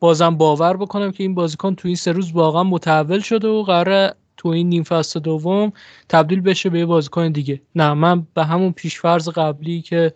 بازم 0.00 0.36
باور 0.36 0.76
بکنم 0.76 1.12
که 1.12 1.22
این 1.22 1.34
بازیکن 1.34 1.74
تو 1.74 1.88
این 1.88 1.96
سه 1.96 2.12
روز 2.12 2.32
واقعا 2.32 2.62
متحول 2.62 3.20
شده 3.20 3.48
و 3.48 3.62
قرار 3.62 4.14
تو 4.36 4.48
این 4.48 4.68
نیم 4.68 4.82
فصل 4.82 5.20
دوم 5.20 5.72
تبدیل 6.08 6.40
بشه 6.40 6.70
به 6.70 6.78
یه 6.78 6.86
بازیکن 6.86 7.32
دیگه. 7.32 7.62
نه 7.74 7.94
من 7.94 8.26
به 8.34 8.44
همون 8.44 8.72
پیشفرض 8.72 9.28
قبلی 9.28 9.82
که 9.82 10.14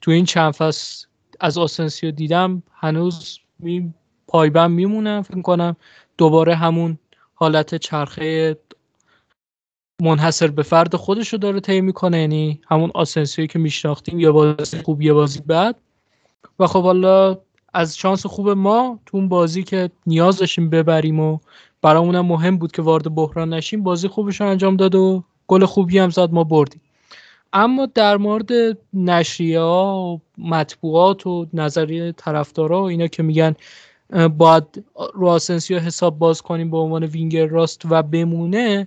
تو 0.00 0.10
این 0.10 0.24
چند 0.24 0.52
فصل 0.52 1.06
از 1.40 1.58
آسنسیو 1.58 2.10
دیدم 2.10 2.62
هنوز 2.72 3.38
می 3.58 3.94
پایبند 4.26 4.70
میمونم 4.70 5.22
فکر 5.22 5.42
کنم 5.42 5.76
دوباره 6.18 6.54
همون 6.54 6.98
حالت 7.34 7.74
چرخه 7.74 8.56
منحصر 10.02 10.46
به 10.46 10.62
فرد 10.62 10.96
خودش 10.96 11.28
رو 11.28 11.38
داره 11.38 11.60
طی 11.60 11.80
می‌کنه 11.80 12.20
یعنی 12.20 12.60
همون 12.68 12.90
آسنسیوی 12.94 13.48
که 13.48 13.58
میشناختیم 13.58 14.20
یا 14.20 14.32
بازی 14.32 14.78
خوب 14.78 15.02
یا 15.02 15.14
بازی 15.14 15.40
بد. 15.40 15.76
و 16.58 16.66
خب 16.66 16.82
حالا 16.82 17.38
از 17.74 17.96
شانس 17.98 18.26
خوب 18.26 18.50
ما 18.50 18.98
تو 19.06 19.16
اون 19.16 19.28
بازی 19.28 19.62
که 19.62 19.90
نیاز 20.06 20.38
داشتیم 20.38 20.70
ببریم 20.70 21.20
و 21.20 21.38
برامون 21.82 22.20
مهم 22.20 22.58
بود 22.58 22.72
که 22.72 22.82
وارد 22.82 23.14
بحران 23.14 23.54
نشیم 23.54 23.82
بازی 23.82 24.08
خوبش 24.08 24.40
انجام 24.40 24.76
داد 24.76 24.94
و 24.94 25.24
گل 25.46 25.64
خوبی 25.64 25.98
هم 25.98 26.10
زد 26.10 26.32
ما 26.32 26.44
بردیم. 26.44 26.80
اما 27.52 27.86
در 27.86 28.16
مورد 28.16 28.50
نشریه 28.94 29.60
ها 29.60 30.02
و 30.02 30.20
مطبوعات 30.38 31.26
و 31.26 31.46
نظریه 31.52 32.12
طرفدارا 32.12 32.82
و 32.82 32.84
اینا 32.84 33.06
که 33.06 33.22
میگن 33.22 33.54
باید 34.38 34.84
رو 35.14 35.28
آسنسیو 35.28 35.78
حساب 35.78 36.18
باز 36.18 36.42
کنیم 36.42 36.70
به 36.70 36.76
عنوان 36.76 37.04
وینگر 37.04 37.46
راست 37.46 37.82
و 37.90 38.02
بمونه 38.02 38.86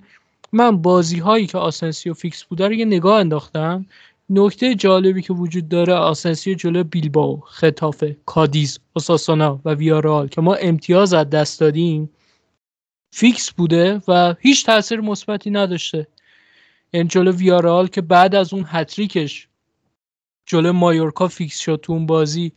من 0.52 0.78
بازی 0.78 1.20
هایی 1.20 1.48
که 1.48 1.58
آسنسیو 1.58 2.14
فیکس 2.14 2.44
بوده 2.44 2.68
رو 2.68 2.74
یه 2.74 2.86
نگاه 2.86 3.20
انداختم. 3.20 3.86
نکته 4.34 4.76
جالبی 4.76 5.22
که 5.22 5.34
وجود 5.34 5.70
داره 5.70 5.94
آسنسیو 5.94 6.54
جلو 6.54 6.84
بیلباو 6.84 7.40
خطافه 7.40 8.18
کادیز 8.26 8.80
اوساسونا 8.96 9.62
و 9.66 9.74
ویارال 9.74 10.28
که 10.28 10.42
ما 10.42 10.54
امتیاز 10.56 11.14
از 11.14 11.30
دست 11.30 11.60
دادیم 11.60 12.10
فیکس 13.14 13.52
بوده 13.52 14.02
و 14.08 14.36
هیچ 14.40 14.66
تاثیر 14.66 15.02
مثبتی 15.02 15.50
نداشته. 15.50 16.08
یعنی 16.94 17.08
جلو 17.08 17.32
ویارال 17.32 17.88
که 17.88 18.02
بعد 18.02 18.36
از 18.36 18.54
اون 18.54 18.66
هتریکش 18.68 19.48
جلو 20.46 20.74
مایورکا 20.74 21.28
فیکس 21.28 21.60
شد 21.60 21.80
تو 21.84 21.94
اون 21.94 22.06
بازی 22.06 22.52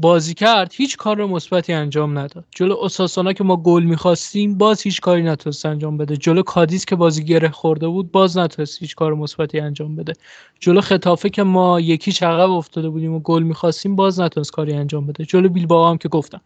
بازی 0.00 0.34
کرد 0.34 0.72
هیچ 0.74 0.96
کار 0.96 1.24
مثبتی 1.24 1.72
انجام 1.72 2.18
نداد. 2.18 2.44
جلو 2.50 2.76
اوساسونا 2.82 3.32
که 3.32 3.44
ما 3.44 3.56
گل 3.56 3.82
می‌خواستیم 3.82 4.58
باز 4.58 4.82
هیچ 4.82 5.00
کاری 5.00 5.22
نتونست 5.22 5.66
انجام 5.66 5.96
بده. 5.96 6.16
جلو 6.16 6.42
کادیس 6.42 6.84
که 6.84 6.96
بازی 6.96 7.24
گره 7.24 7.48
خورده 7.48 7.88
بود 7.88 8.12
باز 8.12 8.38
نتونست 8.38 8.78
هیچ 8.80 8.94
کار 8.94 9.14
مثبتی 9.14 9.60
انجام 9.60 9.96
بده. 9.96 10.12
جلو 10.60 10.80
خطافه 10.80 11.30
که 11.30 11.42
ما 11.42 11.80
یکی 11.80 12.24
عقب 12.24 12.50
افتاده 12.50 12.88
بودیم 12.88 13.12
و 13.12 13.20
گل 13.20 13.42
می‌خواستیم 13.42 13.96
باز 13.96 14.20
نتونست 14.20 14.52
کاری 14.52 14.72
انجام 14.72 15.06
بده. 15.06 15.24
جلو 15.24 15.48
بیلبائو 15.48 15.90
هم 15.90 15.98
که 15.98 16.08
گفتم. 16.08 16.40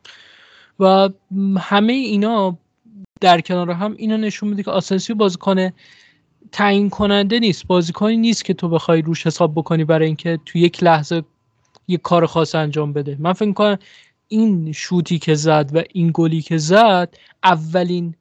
و 0.81 1.09
همه 1.59 1.93
اینا 1.93 2.59
در 3.21 3.41
کنار 3.41 3.71
هم 3.71 3.95
اینا 3.99 4.17
نشون 4.17 4.49
میده 4.49 4.63
که 4.63 4.71
آسنسیو 4.71 5.17
بازیکن 5.17 5.71
تعیین 6.53 6.91
کننده 6.91 7.39
نیست. 7.39 7.67
بازیکنی 7.67 8.17
نیست 8.17 8.45
که 8.45 8.55
تو 8.55 8.69
بخوای 8.69 9.03
روش 9.03 9.27
حساب 9.27 9.55
بکنی 9.55 9.85
برای 9.85 10.07
اینکه 10.07 10.39
تو 10.47 10.59
یک 10.59 10.83
لحظه 10.83 11.23
یه 11.89 11.99
کار 11.99 12.27
خاص 12.27 12.55
انجام 12.55 12.93
بده. 12.93 13.17
من 13.21 13.33
فکر 13.33 13.53
کنم 13.53 13.79
این 14.29 14.73
شوتی 14.73 15.19
که 15.19 15.35
زد 15.35 15.71
و 15.75 15.83
این 15.93 16.11
گلی 16.15 16.43
که 16.43 16.57
زد 16.59 17.15
اولین 17.45 18.15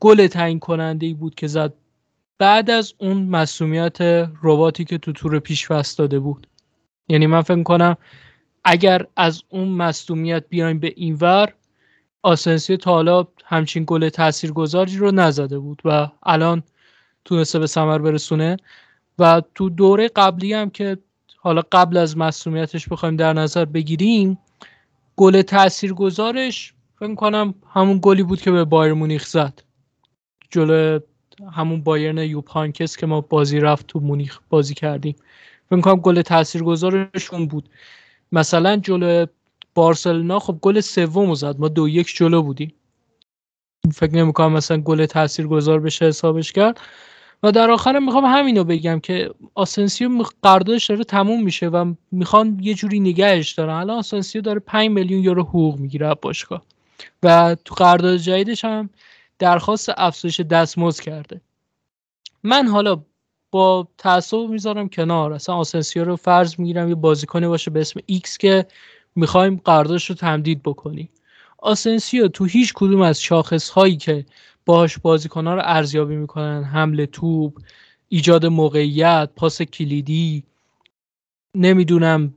گل 0.00 0.26
تعیین 0.26 0.58
کننده 0.58 1.06
ای 1.06 1.14
بود 1.14 1.34
که 1.34 1.46
زد. 1.46 1.74
بعد 2.38 2.70
از 2.70 2.94
اون 2.98 3.16
مسئولیت 3.16 4.00
رباتی 4.42 4.84
که 4.84 4.98
تو 4.98 5.12
تور 5.12 5.38
پیش 5.38 5.70
داده 5.98 6.18
بود. 6.18 6.46
یعنی 7.08 7.26
من 7.26 7.42
فکر 7.42 7.62
کنم 7.62 7.96
اگر 8.64 9.06
از 9.16 9.42
اون 9.48 9.68
مصومیت 9.68 10.44
بیایم 10.48 10.78
به 10.78 10.92
اینور 10.96 11.54
آسنسیو 12.22 12.76
تا 12.76 12.90
حالا 12.90 13.26
همچین 13.44 13.84
گل 13.86 14.08
تاثیرگذاری 14.08 14.96
رو 14.96 15.10
نزده 15.10 15.58
بود 15.58 15.82
و 15.84 16.08
الان 16.22 16.62
تونسته 17.24 17.58
به 17.58 17.66
ثمر 17.66 17.98
برسونه. 17.98 18.56
و 19.18 19.42
تو 19.54 19.70
دوره 19.70 20.08
قبلی 20.08 20.52
هم 20.52 20.70
که 20.70 20.98
حالا 21.36 21.62
قبل 21.72 21.96
از 21.96 22.18
مسئولیتش 22.18 22.88
بخوایم 22.88 23.16
در 23.16 23.32
نظر 23.32 23.64
بگیریم 23.64 24.38
گل 25.16 25.42
تاثیرگذارش 25.42 26.74
فکر 26.98 27.14
کنم 27.14 27.54
همون 27.72 27.98
گلی 28.02 28.22
بود 28.22 28.40
که 28.40 28.50
به 28.50 28.64
بایر 28.64 28.92
مونیخ 28.92 29.26
زد. 29.26 29.62
جلو 30.50 30.98
همون 31.52 31.82
بایرن 31.82 32.18
یوپانکس 32.18 32.96
که 32.96 33.06
ما 33.06 33.20
بازی 33.20 33.60
رفت 33.60 33.86
تو 33.86 34.00
مونیخ 34.00 34.40
بازی 34.48 34.74
کردیم. 34.74 35.16
فکر 35.70 35.80
کنم 35.80 35.96
گل 35.96 36.22
تاثیرگذارش 36.22 37.32
اون 37.32 37.46
بود. 37.46 37.68
مثلا 38.32 38.76
جلو 38.76 39.26
بارسلونا 39.74 40.38
خب 40.38 40.58
گل 40.62 40.80
سوم 40.80 41.34
زد. 41.34 41.60
ما 41.60 41.68
دو 41.68 41.88
یک 41.88 42.16
جلو 42.16 42.42
بودیم. 42.42 42.74
فکر 43.94 44.14
نمی‌کنم 44.14 44.52
مثلا 44.52 44.76
گل 44.76 45.06
تاثیرگذار 45.06 45.80
بشه 45.80 46.04
حسابش 46.04 46.52
کرد. 46.52 46.80
و 47.42 47.52
در 47.52 47.70
آخرم 47.70 48.04
می‌خوام 48.04 48.24
همینو 48.24 48.64
بگم 48.64 49.00
که 49.00 49.30
آسنسیو 49.54 50.24
قراردادش 50.42 50.86
داره 50.86 51.04
تموم 51.04 51.42
میشه 51.42 51.68
و 51.68 51.94
می‌خوان 52.12 52.58
یه 52.62 52.74
جوری 52.74 53.00
نگهش 53.00 53.52
دارن. 53.52 53.74
الان 53.74 53.98
آسنسیو 53.98 54.42
داره 54.42 54.60
5 54.60 54.90
میلیون 54.90 55.22
یورو 55.22 55.42
حقوق 55.42 55.78
می‌گیره 55.78 56.14
باشگاه. 56.14 56.62
و 57.22 57.56
تو 57.64 57.74
قرارداد 57.74 58.16
جدیدش 58.16 58.64
هم 58.64 58.90
درخواست 59.38 59.88
افزایش 59.96 60.40
دستمزد 60.40 61.00
کرده. 61.00 61.40
من 62.42 62.66
حالا 62.68 63.02
با 63.50 63.88
تعصب 63.98 64.36
می‌ذارم 64.36 64.88
کنار. 64.88 65.32
اصلا 65.32 65.54
آسنسیو 65.54 66.04
رو 66.04 66.16
فرض 66.16 66.60
می‌گیرم 66.60 66.88
یه 66.88 66.94
بازیکنی 66.94 67.46
باشه 67.46 67.70
به 67.70 67.80
اسم 67.80 68.00
X 68.06 68.38
که 68.38 68.66
می‌خوایم 69.14 69.60
قراردادش 69.64 70.10
رو 70.10 70.14
تمدید 70.14 70.62
بکنیم. 70.62 71.08
آسنسیو 71.58 72.28
تو 72.28 72.44
هیچ 72.44 72.72
کدوم 72.74 73.00
از 73.00 73.22
شاخص 73.22 73.70
هایی 73.70 73.96
که 73.96 74.26
باهاش 74.66 74.98
بازیکنها 74.98 75.54
رو 75.54 75.62
ارزیابی 75.64 76.16
می‌کنن. 76.16 76.64
حمله 76.64 77.06
توپ 77.06 77.58
ایجاد 78.08 78.46
موقعیت 78.46 79.30
پاس 79.36 79.62
کلیدی. 79.62 80.42
نمی‌دونم 81.54 82.34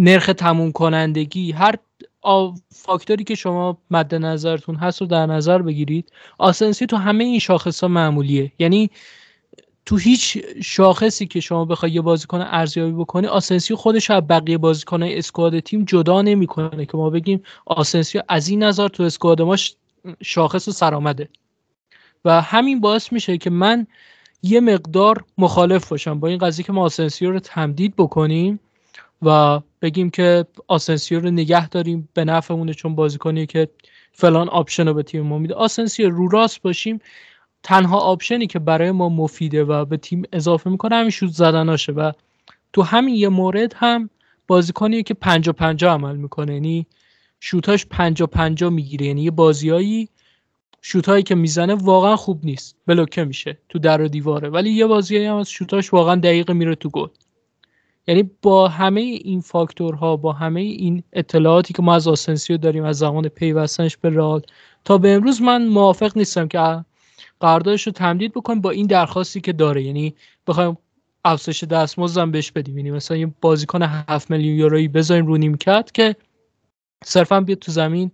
نرخ 0.00 0.26
تموم 0.26 0.72
کنندگی 0.72 1.52
هر 1.52 1.74
فاکتوری 2.70 3.24
که 3.24 3.34
شما 3.34 3.78
مد 3.90 4.14
نظرتون 4.14 4.74
هست 4.74 5.00
رو 5.00 5.06
در 5.06 5.26
نظر 5.26 5.62
بگیرید. 5.62 6.12
آسنسیو 6.38 6.86
تو 6.86 6.96
همه 6.96 7.24
این 7.24 7.38
شاخص 7.38 7.80
ها 7.80 7.88
معمولیه. 7.88 8.52
یعنی 8.58 8.90
تو 9.86 9.96
هیچ 9.96 10.38
شاخصی 10.62 11.26
که 11.26 11.40
شما 11.40 11.64
بخوای 11.64 11.92
یه 11.92 12.00
بازیکن 12.00 12.40
ارزیابی 12.40 12.92
بکنی 12.92 13.26
آسنسیو 13.26 13.76
خودش 13.76 14.10
از 14.10 14.22
بقیه 14.26 14.58
بازیکنهای 14.58 15.18
squad 15.18 15.60
تیم 15.60 15.84
جدا 15.84 16.22
نمی‌کنه 16.22 16.86
که 16.86 16.96
ما 16.96 17.10
بگیم 17.10 17.42
آسنسیو 17.66 18.22
از 18.28 18.48
این 18.48 18.62
نظر 18.62 18.88
تو 18.88 19.02
squad 19.02 19.42
ما 19.42 19.56
شاخص 20.22 20.68
و 20.68 20.72
سرآمده. 20.72 21.28
و 22.24 22.40
همین 22.40 22.80
باعث 22.80 23.12
میشه 23.12 23.38
که 23.38 23.50
من 23.50 23.86
یه 24.42 24.60
مقدار 24.60 25.24
مخالف 25.38 25.88
باشم 25.88 26.20
با 26.20 26.28
این 26.28 26.38
قضیه 26.38 26.64
که 26.64 26.72
ما 26.72 26.82
آسنسیو 26.82 27.30
رو 27.30 27.40
تمدید 27.40 27.94
بکنیم 27.96 28.60
و 29.22 29.60
بگیم 29.82 30.10
که 30.10 30.44
آسنسیو 30.68 31.20
رو 31.20 31.30
نگه 31.30 31.68
داریم 31.68 32.08
به 32.14 32.24
نفعمونه 32.24 32.74
چون 32.74 32.94
بازیکنی 32.94 33.46
که 33.46 33.68
فلان 34.12 34.48
option 34.48 34.88
رو 34.88 34.94
به 34.94 35.02
تیم 35.02 35.22
ما 35.22 35.38
میده. 35.38 35.54
آسنسیو 35.54 36.10
رو 36.10 36.28
راست 36.28 36.62
باشیم 36.62 37.00
تنها 37.62 37.98
option 37.98 38.39
ی 38.39 38.46
که 38.46 38.58
برای 38.58 38.90
ما 38.90 39.08
مفیده 39.08 39.64
و 39.64 39.84
به 39.84 39.96
تیم 39.96 40.22
اضافه 40.32 40.70
می‌کنه 40.70 40.96
همین 40.96 41.10
شوت 41.10 41.30
زدناشه 41.30 41.92
و 41.92 42.12
تو 42.72 42.82
همین 42.82 43.14
یه 43.14 43.28
مورد 43.28 43.74
هم 43.76 44.10
بازیکنیه 44.46 45.02
که 45.02 45.14
پنجا 45.14 45.52
پنجا 45.52 45.92
عمل 45.92 46.16
می‌کنه. 46.16 46.54
یعنی 46.54 46.86
شوتاش 47.48 47.86
پنجا 47.86 48.26
پنجا 48.26 48.70
می‌گیره. 48.70 49.06
یعنی 49.06 49.22
یه 49.22 49.30
بازیایی 49.30 50.08
شوتایی 50.82 51.22
که 51.22 51.34
می‌زنه 51.34 51.74
واقعا 51.74 52.16
خوب 52.16 52.44
نیست. 52.44 52.76
بلوکه 52.86 53.24
میشه 53.24 53.58
تو 53.68 53.78
در 53.78 54.00
و 54.00 54.08
دیواره. 54.08 54.48
ولی 54.48 54.70
یه 54.70 54.86
بازیایی 54.86 55.26
هم 55.26 55.36
از 55.36 55.50
شوتاش 55.50 55.92
واقعا 55.92 56.14
دقیق 56.14 56.50
میره 56.50 56.74
تو 56.74 56.88
گل. 56.88 57.08
یعنی 58.06 58.30
با 58.42 58.68
همه 58.68 59.00
این 59.00 59.40
فاکتورها 59.40 60.16
با 60.16 60.32
همه 60.32 60.60
این 60.60 61.02
اطلاعاتی 61.12 61.74
که 61.74 61.82
ما 61.82 61.94
از 61.94 62.08
آسنسیو 62.08 62.56
داریم 62.56 62.84
از 62.84 62.98
زمان 62.98 63.28
پیوستنش 63.28 63.96
به 63.96 64.08
رئال 64.08 64.42
تا 64.84 64.98
به 64.98 65.14
امروز 65.14 65.42
من 65.42 65.66
موافق 65.66 66.16
نیستم 66.16 66.48
که 66.48 66.84
قراردادش 67.40 67.86
رو 67.86 67.92
تمدید 67.92 68.32
بکنیم 68.32 68.60
با 68.60 68.70
این 68.70 68.86
درخواستی 68.86 69.40
که 69.40 69.52
داره. 69.52 69.82
یعنی 69.82 70.14
بخوایم 70.46 70.78
افزایش 71.24 71.64
دستمزدم 71.64 72.30
بهش 72.30 72.50
بدیم. 72.50 72.78
یعنی 72.78 72.90
مثلا 72.90 73.16
یه 73.16 73.34
بازیکن 73.40 73.82
7 73.82 74.30
میلیون 74.30 74.56
یورویی 74.56 74.88
بذاریم 74.88 75.26
رو 75.26 75.36
نیمکت 75.36 75.90
که 75.94 76.16
صرفا 77.06 77.40
بیاد 77.40 77.58
تو 77.58 77.72
زمین 77.72 78.10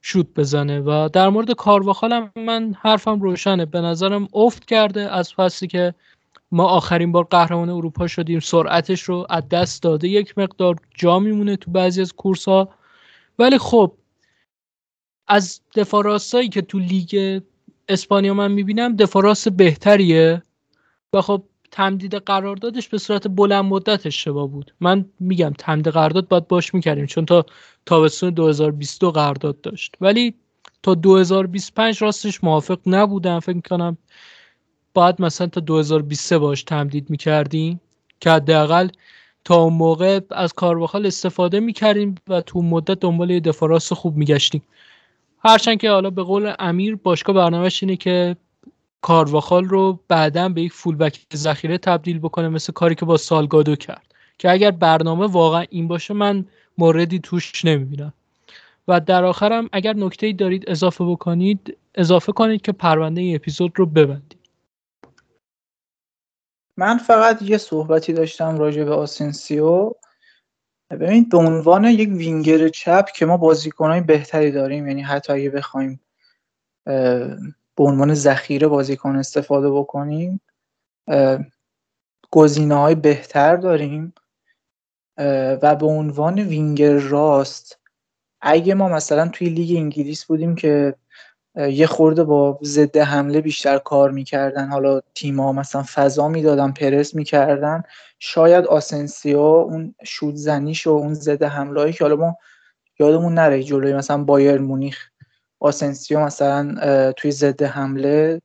شوت 0.00 0.26
بزنه 0.36 0.80
و 0.80 1.08
در 1.12 1.28
مورد 1.28 1.52
کارواخال 1.52 2.30
من 2.36 2.74
حرفم 2.80 3.20
روشنه. 3.20 3.66
به 3.66 3.80
نظرم 3.80 4.28
افت 4.34 4.64
کرده 4.64 5.00
از 5.00 5.34
فصلی 5.34 5.68
که 5.68 5.94
ما 6.50 6.64
آخرین 6.64 7.12
بار 7.12 7.24
قهرمان 7.24 7.70
اروپا 7.70 8.06
شدیم 8.06 8.40
سرعتش 8.40 9.02
رو 9.02 9.26
از 9.30 9.48
دست 9.48 9.82
داده. 9.82 10.08
یک 10.08 10.38
مقدار 10.38 10.76
جا 10.94 11.18
میمونه 11.18 11.56
تو 11.56 11.70
بعضی 11.70 12.00
از 12.00 12.12
کورس 12.12 12.48
ها 12.48 12.68
ولی 13.38 13.58
خب 13.58 13.92
از 15.28 15.60
دفاع 15.74 16.18
که 16.52 16.62
تو 16.62 16.78
لیگ 16.78 17.42
اسپانیا 17.88 18.34
من 18.34 18.52
می‌بینم 18.52 18.96
دفاع 18.96 19.34
بهتریه. 19.56 20.42
و 21.12 21.20
خب 21.20 21.44
تمدید 21.72 22.14
قراردادش 22.14 22.88
به 22.88 22.98
صورت 22.98 23.28
بلند 23.28 23.64
مدت 23.64 24.06
اشتباه 24.06 24.48
بود. 24.48 24.74
من 24.80 25.04
میگم 25.20 25.52
تمدید 25.58 25.88
قرارداد 25.88 26.28
باید 26.28 26.48
باش 26.48 26.74
می‌کردیم 26.74 27.06
چون 27.06 27.26
تا 27.26 27.46
تابستون 27.86 28.30
2022 28.30 29.10
قرارداد 29.10 29.60
داشت. 29.60 29.94
ولی 30.00 30.34
تا 30.82 30.94
2025 30.94 32.02
راستش 32.02 32.44
موافق 32.44 32.78
نبودم. 32.86 33.40
فکر 33.40 33.60
کنم 33.60 33.98
باید 34.94 35.22
مثلا 35.22 35.46
تا 35.46 35.60
2023 35.60 36.38
باش 36.38 36.62
تمدید 36.62 37.10
می‌کردیم 37.10 37.80
که 38.20 38.30
حداقل 38.30 38.88
تا 39.44 39.54
اون 39.62 39.72
موقع 39.72 40.20
از 40.30 40.52
کارواخال 40.52 41.06
استفاده 41.06 41.60
می‌کردیم 41.60 42.14
و 42.28 42.40
تو 42.40 42.62
مدت 42.62 43.00
دنبال 43.00 43.30
یه 43.30 43.40
دفاع 43.40 43.78
خوب 43.78 44.16
میگشتیم. 44.16 44.62
هرچند 45.44 45.78
که 45.80 45.90
حالا 45.90 46.10
به 46.10 46.22
قول 46.22 46.52
امیر 46.58 46.96
باشگاه 46.96 47.34
برنامهش 47.36 47.82
اینه 47.82 47.96
که 47.96 48.36
کارواخال 49.02 49.64
رو 49.64 49.98
بعدا 50.08 50.48
به 50.48 50.62
یک 50.62 50.72
فولبک 50.72 51.26
ذخیره 51.34 51.78
تبدیل 51.78 52.18
بکنه 52.18 52.48
مثل 52.48 52.72
کاری 52.72 52.94
که 52.94 53.04
با 53.04 53.16
سالگادو 53.16 53.76
کرد. 53.76 54.06
که 54.38 54.50
اگر 54.50 54.70
برنامه 54.70 55.26
واقعا 55.26 55.64
این 55.70 55.88
باشه 55.88 56.14
من 56.14 56.46
موردی 56.78 57.18
توش 57.18 57.64
نمی‌بینم. 57.64 58.12
و 58.88 59.00
در 59.00 59.24
آخرم 59.24 59.68
اگر 59.72 59.92
نکته 59.92 60.32
دارید 60.32 60.70
اضافه 60.70 61.04
بکنید 61.04 61.76
اضافه 61.94 62.32
کنید 62.32 62.62
که 62.62 62.72
پرونده 62.72 63.20
این 63.20 63.36
اپیزود 63.36 63.72
رو 63.76 63.86
ببندید. 63.86 64.38
من 66.76 66.98
فقط 66.98 67.42
یه 67.42 67.58
صحبتی 67.58 68.12
داشتم 68.12 68.58
راجع 68.58 68.84
به 68.84 68.94
آسنسیو. 68.94 69.92
ببینید 70.90 71.28
به 71.28 71.38
عنوان 71.38 71.84
یک 71.84 72.08
وینگر 72.08 72.68
چپ 72.68 73.08
که 73.14 73.26
ما 73.26 73.36
بازیکنهای 73.36 74.00
بهتری 74.00 74.50
داریم 74.50 74.86
یعنی 74.88 75.02
حتی 75.02 75.32
اگه 75.32 75.50
بخوایم 75.50 76.00
به 77.76 77.84
عنوان 77.84 78.14
ذخیره 78.14 78.68
بازیکن 78.68 79.16
استفاده 79.16 79.70
بکنیم 79.70 80.40
گزینه 82.30 82.74
های 82.74 82.94
بهتر 82.94 83.56
داریم 83.56 84.14
و 85.62 85.76
به 85.76 85.86
عنوان 85.86 86.38
وینگر 86.38 86.92
راست 86.92 87.78
اگه 88.40 88.74
ما 88.74 88.88
مثلا 88.88 89.28
توی 89.28 89.48
لیگ 89.48 89.76
انگلیس 89.76 90.24
بودیم 90.24 90.54
که 90.54 90.94
یه 91.56 91.86
خورده 91.86 92.24
با 92.24 92.58
ضد 92.62 92.96
حمله 92.96 93.40
بیشتر 93.40 93.78
کار 93.78 94.10
می‌کردن 94.10 94.68
حالا 94.68 95.00
تیما 95.14 95.52
مثلا 95.52 95.84
فضا 95.94 96.28
می‌دادن 96.28 96.72
پرس 96.72 97.14
می‌کردن 97.14 97.82
شاید 98.18 98.66
آسنسیو 98.66 99.38
اون 99.38 99.94
شوت 100.04 100.34
زنیش 100.34 100.86
و 100.86 100.90
اون 100.90 101.14
ضد 101.14 101.42
حمله 101.42 101.92
که 101.92 102.04
حالا 102.04 102.16
ما 102.16 102.36
یادمون 102.98 103.34
نره 103.34 103.62
جلوی 103.62 103.94
مثلا 103.94 104.24
بایر 104.24 104.58
مونیخ 104.58 105.11
آسنسیو 105.62 106.20
مثلا 106.20 107.12
توی 107.12 107.30
ضد 107.30 107.62
حمله 107.62 108.42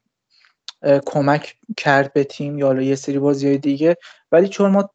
کمک 1.05 1.55
کرد 1.77 2.13
به 2.13 2.23
تیم 2.23 2.57
یا 2.57 2.81
یه 2.81 2.95
سری 2.95 3.19
بازی 3.19 3.57
دیگه. 3.57 3.97
ولی 4.31 4.47
چون 4.47 4.71
ما 4.71 4.89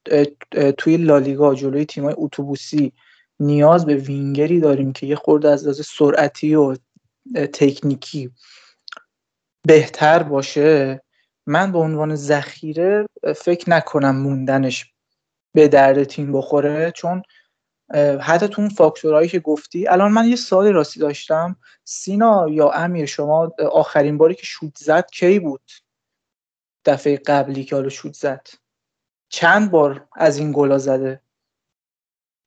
توی 0.78 0.96
لالیگا 0.96 1.54
جلوی 1.54 1.84
تیمای 1.84 2.14
اتوبوسی 2.16 2.92
نیاز 3.40 3.86
به 3.86 3.94
وینگری 3.94 4.60
داریم 4.60 4.92
که 4.92 5.06
یه 5.06 5.16
خورده 5.16 5.48
از 5.48 5.62
لحاظ 5.62 5.86
سرعتی 5.86 6.54
و 6.54 6.76
تکنیکی 7.34 8.30
بهتر 9.66 10.22
باشه 10.22 11.02
من 11.46 11.72
به 11.72 11.78
عنوان 11.78 12.14
ذخیره 12.14 13.06
فکر 13.36 13.70
نکنم 13.70 14.16
موندنش 14.16 14.92
به 15.54 15.68
درد 15.68 16.04
تیم 16.04 16.32
بخوره. 16.32 16.90
چون 16.90 17.22
حتی 18.20 18.48
تو 18.48 18.62
اون 18.62 18.68
فاکتورهایی 18.68 19.28
که 19.28 19.40
گفتی 19.40 19.88
الان 19.88 20.12
من 20.12 20.28
یه 20.28 20.36
سالی 20.36 20.72
راستی 20.72 21.00
داشتم. 21.00 21.56
سینا 21.84 22.48
یا 22.48 22.70
امیر 22.70 23.06
شما 23.06 23.52
آخرین 23.72 24.18
باری 24.18 24.34
که 24.34 24.46
شوت 24.46 24.78
زد 24.78 25.10
کی 25.10 25.38
بود؟ 25.38 25.70
دفعه 26.84 27.16
قبلی 27.16 27.64
که 27.64 27.76
حالا 27.76 27.88
شوت 27.88 28.14
زد. 28.14 28.46
چند 29.28 29.70
بار 29.70 30.08
از 30.16 30.38
این 30.38 30.52
گلا 30.52 30.78
زده؟ 30.78 31.22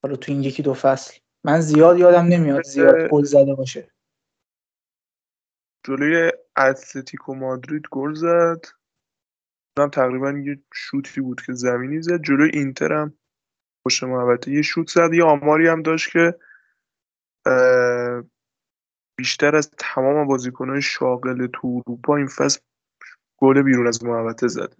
حالا 0.02 0.16
تو 0.16 0.32
این 0.32 0.42
یکی 0.42 0.62
دو 0.62 0.74
فصل. 0.74 1.18
من 1.44 1.60
زیاد 1.60 1.98
یادم 1.98 2.24
نمیاد 2.24 2.62
زیاد 2.62 3.08
گل 3.10 3.24
زده 3.24 3.54
باشه. 3.54 3.90
جلوی 5.84 6.32
اتلتیکو 6.56 7.34
مادرید 7.34 7.82
گل 7.90 8.14
زد. 8.14 8.64
هم 9.78 9.90
تقریبا 9.90 10.30
یه 10.32 10.62
شوتی 10.74 11.20
بود 11.20 11.42
که 11.42 11.52
زمینی 11.52 12.02
زد. 12.02 12.22
جلوی 12.22 12.50
اینتر 12.54 12.92
هم 12.92 13.18
پشت 13.86 14.04
محوطه 14.04 14.50
یه 14.50 14.62
شوت 14.62 14.88
زد 14.88 15.14
یه 15.14 15.24
آماری 15.24 15.68
هم 15.68 15.82
داشت 15.82 16.12
که 16.12 16.34
بیشتر 19.18 19.56
از 19.56 19.70
تمام 19.78 20.26
بازیکنهای 20.26 20.82
شاغل 20.82 21.46
تو 21.46 21.82
اروپا 21.86 22.16
این 22.16 22.26
فصل 22.26 22.60
گل 23.36 23.62
بیرون 23.62 23.86
از 23.86 24.04
محوطه 24.04 24.48
زده 24.48 24.76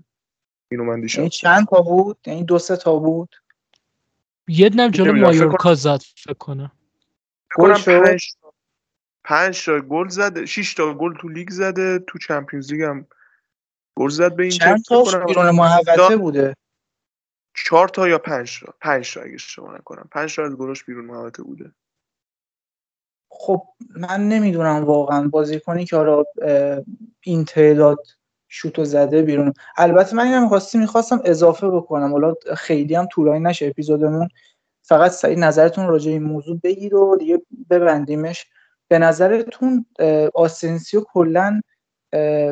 اینو 0.70 0.84
من 0.84 1.00
دیشب 1.00 1.18
یعنی 1.18 1.30
چند 1.30 1.66
تا 1.66 1.80
بود؟ 1.80 2.18
یعنی 2.26 2.44
دو 2.44 2.59
سه 2.59 2.76
تا 2.76 2.96
بود؟ 2.96 3.36
یه 4.48 4.68
دنم 4.68 4.90
جلو 4.90 5.12
مایورکا 5.12 5.74
زد 5.74 6.00
فکر 6.16 6.34
کنم. 6.34 6.72
گل 7.57 7.74
پنج 7.74 8.34
پنج 9.24 9.64
تا 9.64 9.80
گل 9.80 10.09
زده 10.09 10.46
6 10.46 10.74
تا 10.74 10.94
گل 10.94 11.14
تو 11.20 11.28
لیگ 11.28 11.50
زده 11.50 11.98
تو 11.98 12.18
چمپیونز 12.18 12.72
لیگ 12.72 12.82
هم 12.82 13.07
گل 13.96 14.09
زد 14.09 14.36
به 14.36 14.42
این 14.42 14.52
چند 14.52 14.84
تا 14.84 15.24
بیرون 15.26 15.50
محوطه 15.50 16.16
بوده؟ 16.16 16.57
چهار 17.64 17.88
تا 17.88 18.09
یا 18.09 18.18
پنج 18.18 18.61
تا؟ 18.61 18.74
پنج 18.80 19.14
تا 19.14 19.20
اگه 19.20 19.34
اشتباه 19.34 19.74
نکنم. 19.74 20.09
پنج 20.12 20.36
تا 20.36 20.44
از 20.44 20.52
گلش 20.52 20.84
بیرون 20.84 21.04
محوطه 21.04 21.42
بوده. 21.42 21.72
خب 23.30 23.62
من 23.96 24.28
نمی‌دونم 24.28 24.84
واقعا. 24.84 25.28
بازیکنی 25.28 25.84
که 25.84 25.96
حالا 25.96 26.24
این 27.20 27.44
تعداد 27.44 27.98
شوتو 28.48 28.84
زده 28.84 29.22
بیرون. 29.22 29.52
البته 29.76 30.16
من 30.16 30.26
اینم 30.26 30.48
خواستی 30.48 30.78
می‌خواستم 30.78 31.20
اضافه 31.24 31.68
بکنم. 31.68 32.12
حالا 32.12 32.34
خیلی 32.57 32.94
هم 32.94 33.07
طولانی 33.07 33.40
نشه 33.40 33.66
اپیزودمون. 33.66 34.28
فقط 34.82 35.11
سریع 35.11 35.36
نظرتون 35.36 35.88
راجع 35.88 36.11
این 36.11 36.22
موضوع 36.22 36.61
بگید 36.62 36.94
و 36.94 37.16
دیگه 37.16 37.42
ببندیمش. 37.70 38.46
به 38.88 38.98
نظرتون 38.98 39.86
آسنسیو 40.34 41.00
کلا 41.12 41.61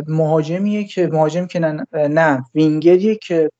مهاجمیه 0.07 0.84
که 0.84 1.07
مهاجم 1.07 1.46
که 1.46 1.59
نه, 1.59 1.86
نه 1.92 2.44
وینگریه 2.55 3.16
که 3.16 3.50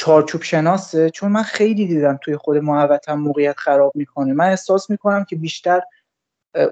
چارچوب 0.00 0.42
شناسه؟ 0.42 1.10
چون 1.10 1.32
من 1.32 1.42
خیلی 1.42 1.86
دیدم 1.86 2.18
توی 2.22 2.36
خود 2.36 2.56
محوطه‌م 2.56 3.14
موقعیت 3.14 3.56
خراب 3.58 3.92
می‌کنه. 3.94 4.32
من 4.32 4.44
احساس 4.44 4.90
می‌کنم 4.90 5.24
که 5.24 5.36
بیشتر 5.36 5.80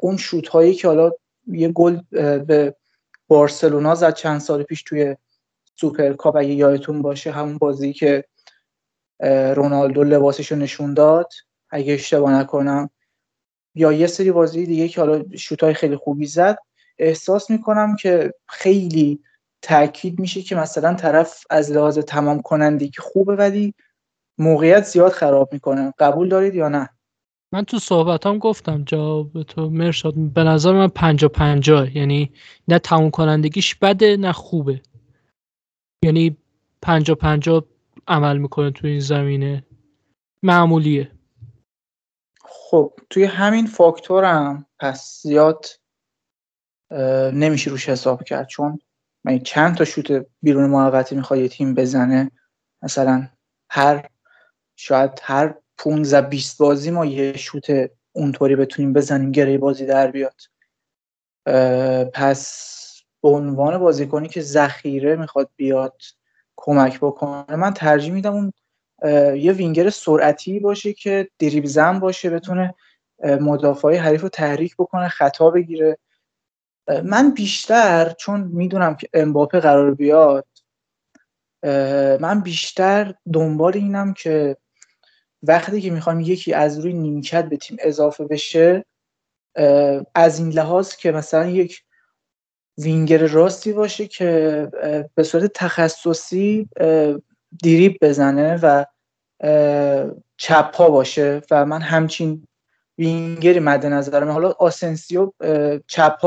اون 0.01 0.17
شوت 0.17 0.49
هایی 0.49 0.75
که 0.75 0.89
حالا 0.89 1.11
یه 1.47 1.69
گل 1.69 2.01
به 2.39 2.77
بارسلونا 3.27 3.95
زد 3.95 4.15
چند 4.15 4.41
سال 4.41 4.63
پیش 4.63 4.83
توی 4.83 5.17
سوپر 5.75 6.13
کاپ 6.13 6.37
اگه 6.37 6.49
یادتون 6.49 7.03
باشه 7.03 7.31
همون 7.31 7.59
بازی 7.59 7.93
که 7.93 8.25
رونالدو 9.57 10.05
لباسش 10.05 10.53
رو 10.53 10.59
نشون 10.59 10.95
داد. 10.95 11.33
اگه 11.71 11.95
اشتباه 11.95 12.33
نکنم. 12.33 12.91
یا 13.75 13.93
یه 13.93 14.07
سری 14.07 14.33
بازی 14.33 14.67
دیگه 14.67 14.89
که 14.89 15.01
حالا 15.01 15.25
شوت 15.37 15.73
خیلی 15.73 15.97
خوبی 15.97 16.27
زد. 16.27 16.59
احساس 16.99 17.51
می‌کنم 17.51 17.97
که 17.97 18.35
خیلی 18.47 19.21
تاکید 19.63 20.21
میشه 20.21 20.43
که 20.43 20.57
مثلا 20.57 20.95
طرف 20.95 21.45
از 21.51 21.73
لحاظ 21.73 21.99
تمام 21.99 22.43
کنندگی 22.43 22.99
خوبه 22.99 23.37
ولی 23.37 23.75
موقعیت 24.39 24.85
زیاد 24.85 25.13
خراب 25.13 25.53
می‌کنه. 25.53 25.95
قبول 25.99 26.29
دارید 26.29 26.55
یا 26.55 26.69
نه؟ 26.69 26.89
من 27.53 27.65
تو 27.65 27.79
صحبتام 27.79 28.39
گفتم 28.39 28.85
جواب 28.85 29.43
تو 29.43 29.71
مرشاد 29.71 30.15
به 30.15 30.45
نظر 30.45 30.73
من 30.73 30.89
پنجا 30.89 31.29
پنجا 31.29 31.87
یعنی 31.87 32.33
نه 32.69 32.79
تموم 32.79 33.11
کنندگیش 33.11 33.75
بده 33.75 34.17
نه 34.17 34.33
خوبه. 34.33 34.83
یعنی 36.05 36.37
پنجا 36.83 37.15
پنجا 37.15 37.65
عمل 38.09 38.39
می‌کنه 38.39 38.71
تو 38.71 38.87
این 38.87 39.01
زمینه. 39.01 39.67
معمولیه. 40.43 41.13
خب 42.45 42.93
توی 43.11 43.25
همین 43.25 43.67
فاکتورم 43.67 44.67
پس 44.79 45.21
زیاد 45.23 45.67
نمیشه 47.33 47.71
روش 47.71 47.89
حساب 47.89 48.25
کرد 48.25 48.47
چون 48.47 48.79
من 49.29 49.39
چند 49.39 49.77
تا 49.77 49.85
شوت 49.85 50.27
بیرون 50.43 50.71
محوطه 50.71 51.17
می‌خواد 51.17 51.47
تیم 51.47 51.75
بزنه 51.75 52.31
مثلا 52.83 53.29
هر 53.71 54.09
شاید 54.77 55.11
هر 55.23 55.55
15 55.79 56.21
20 56.21 56.59
بازی 56.59 56.91
ما 56.91 57.07
یه 57.07 57.37
شوت 57.37 57.91
اونطوری 58.13 58.57
بتونیم 58.57 58.93
بزنیم 58.93 59.33
گره 59.33 59.59
بازی 59.59 59.87
در 59.87 60.11
بیاد. 60.11 60.41
پس 62.15 62.79
به 63.23 63.29
عنوان 63.29 63.79
بازیکنی 63.79 64.29
که 64.29 64.41
ذخیره 64.41 65.17
می‌خواد 65.17 65.51
بیاد 65.57 66.03
کمک 66.57 66.99
بکنه 67.01 67.57
من 67.57 67.75
ترجیح 67.75 68.13
میدم 68.13 68.33
اون 68.33 68.53
یه 69.37 69.53
وینگر 69.53 69.91
سرعتی 69.91 70.61
باشه 70.61 70.93
که 70.93 71.29
دریب 71.39 71.67
زن 71.67 71.99
باشه 71.99 72.31
بتونه 72.31 72.75
مدافعای 73.25 73.97
حریف 73.97 74.23
رو 74.23 74.29
تحریک 74.29 74.75
بکنه 74.79 75.09
خطا 75.09 75.51
بگیره. 75.51 75.99
من 77.05 77.31
بیشتر 77.31 78.13
چون 78.19 78.41
می‌دونم 78.41 78.97
که 78.97 79.09
امباپه 79.15 79.61
قرار 79.61 79.95
بیاد 79.95 80.47
من 82.21 82.41
بیشتر 82.45 83.15
دنبال 83.33 83.73
اینم 83.75 84.13
که 84.13 84.57
وقتی 85.43 85.81
که 85.81 85.91
می‌خوام 85.91 86.21
یکی 86.21 86.53
از 86.53 86.79
روی 86.79 86.93
نیمکت 86.93 87.45
به 87.45 87.57
تیم 87.57 87.77
اضافه 87.81 88.25
بشه 88.25 88.85
از 90.15 90.39
این 90.39 90.49
لحاظ 90.49 90.97
که 90.97 91.13
مثلا 91.13 91.47
یک 91.47 91.83
وینگر 92.79 93.27
راستی 93.27 93.73
باشه 93.73 94.07
که 94.07 94.69
به 95.15 95.23
صورت 95.23 95.53
تخصصی 95.55 96.69
دریبل 97.63 97.99
بزنه 98.03 98.59
و 98.63 98.85
چپ 100.37 100.77
پا 100.77 100.91
باشه 100.91 101.43
و 101.51 101.67
من 101.67 101.81
همچین 101.81 102.47
وینگری 102.99 103.59
مد 103.59 103.87
نظرم 103.87 104.31
حالا 104.31 104.51
آسنسیو 104.51 105.33
چپ 105.87 106.19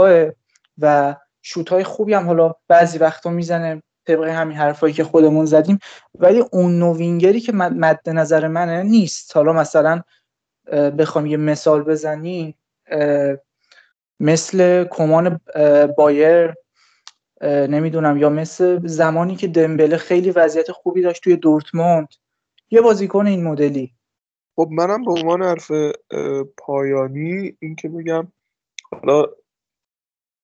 و 0.77 1.15
شوت 1.41 1.69
های 1.69 1.83
خوبی 1.83 2.13
هم 2.13 2.25
حالا 2.25 2.53
بعضی 2.67 2.97
وقتا 2.97 3.29
می‌زنه 3.29 3.83
طبق 4.07 4.23
همین 4.23 4.57
حرفایی 4.57 4.93
که 4.93 5.03
خودمون 5.03 5.45
زدیم. 5.45 5.79
ولی 6.15 6.43
اون 6.51 6.79
وینگری 6.79 7.39
که 7.39 7.53
مد 7.53 8.09
نظر 8.09 8.47
منه 8.47 8.83
نیست. 8.83 9.35
حالا 9.35 9.53
مثلا 9.53 10.01
بخوام 10.97 11.25
یه 11.25 11.37
مثال 11.37 11.83
بزنیم. 11.83 12.55
مثل 14.19 14.83
کمان 14.83 15.39
بایر 15.97 16.53
نمی‌دونم 17.43 18.17
یا 18.17 18.29
مثل 18.29 18.87
زمانی 18.87 19.35
که 19.35 19.47
دمبله 19.47 19.97
خیلی 19.97 20.31
وضعیت 20.31 20.71
خوبی 20.71 21.01
داشت 21.01 21.23
توی 21.23 21.35
دورتموند. 21.35 22.07
یه 22.71 22.81
بازیکن 22.81 23.27
این 23.27 23.43
مدلی. 23.43 23.93
خب 24.55 24.67
منم 24.71 25.05
به 25.05 25.11
عنوان 25.11 25.43
حرف 25.43 25.71
پایانی 26.57 27.57
این 27.59 27.75
که 27.75 27.89
بگم 27.89 28.31
حالا 28.91 29.25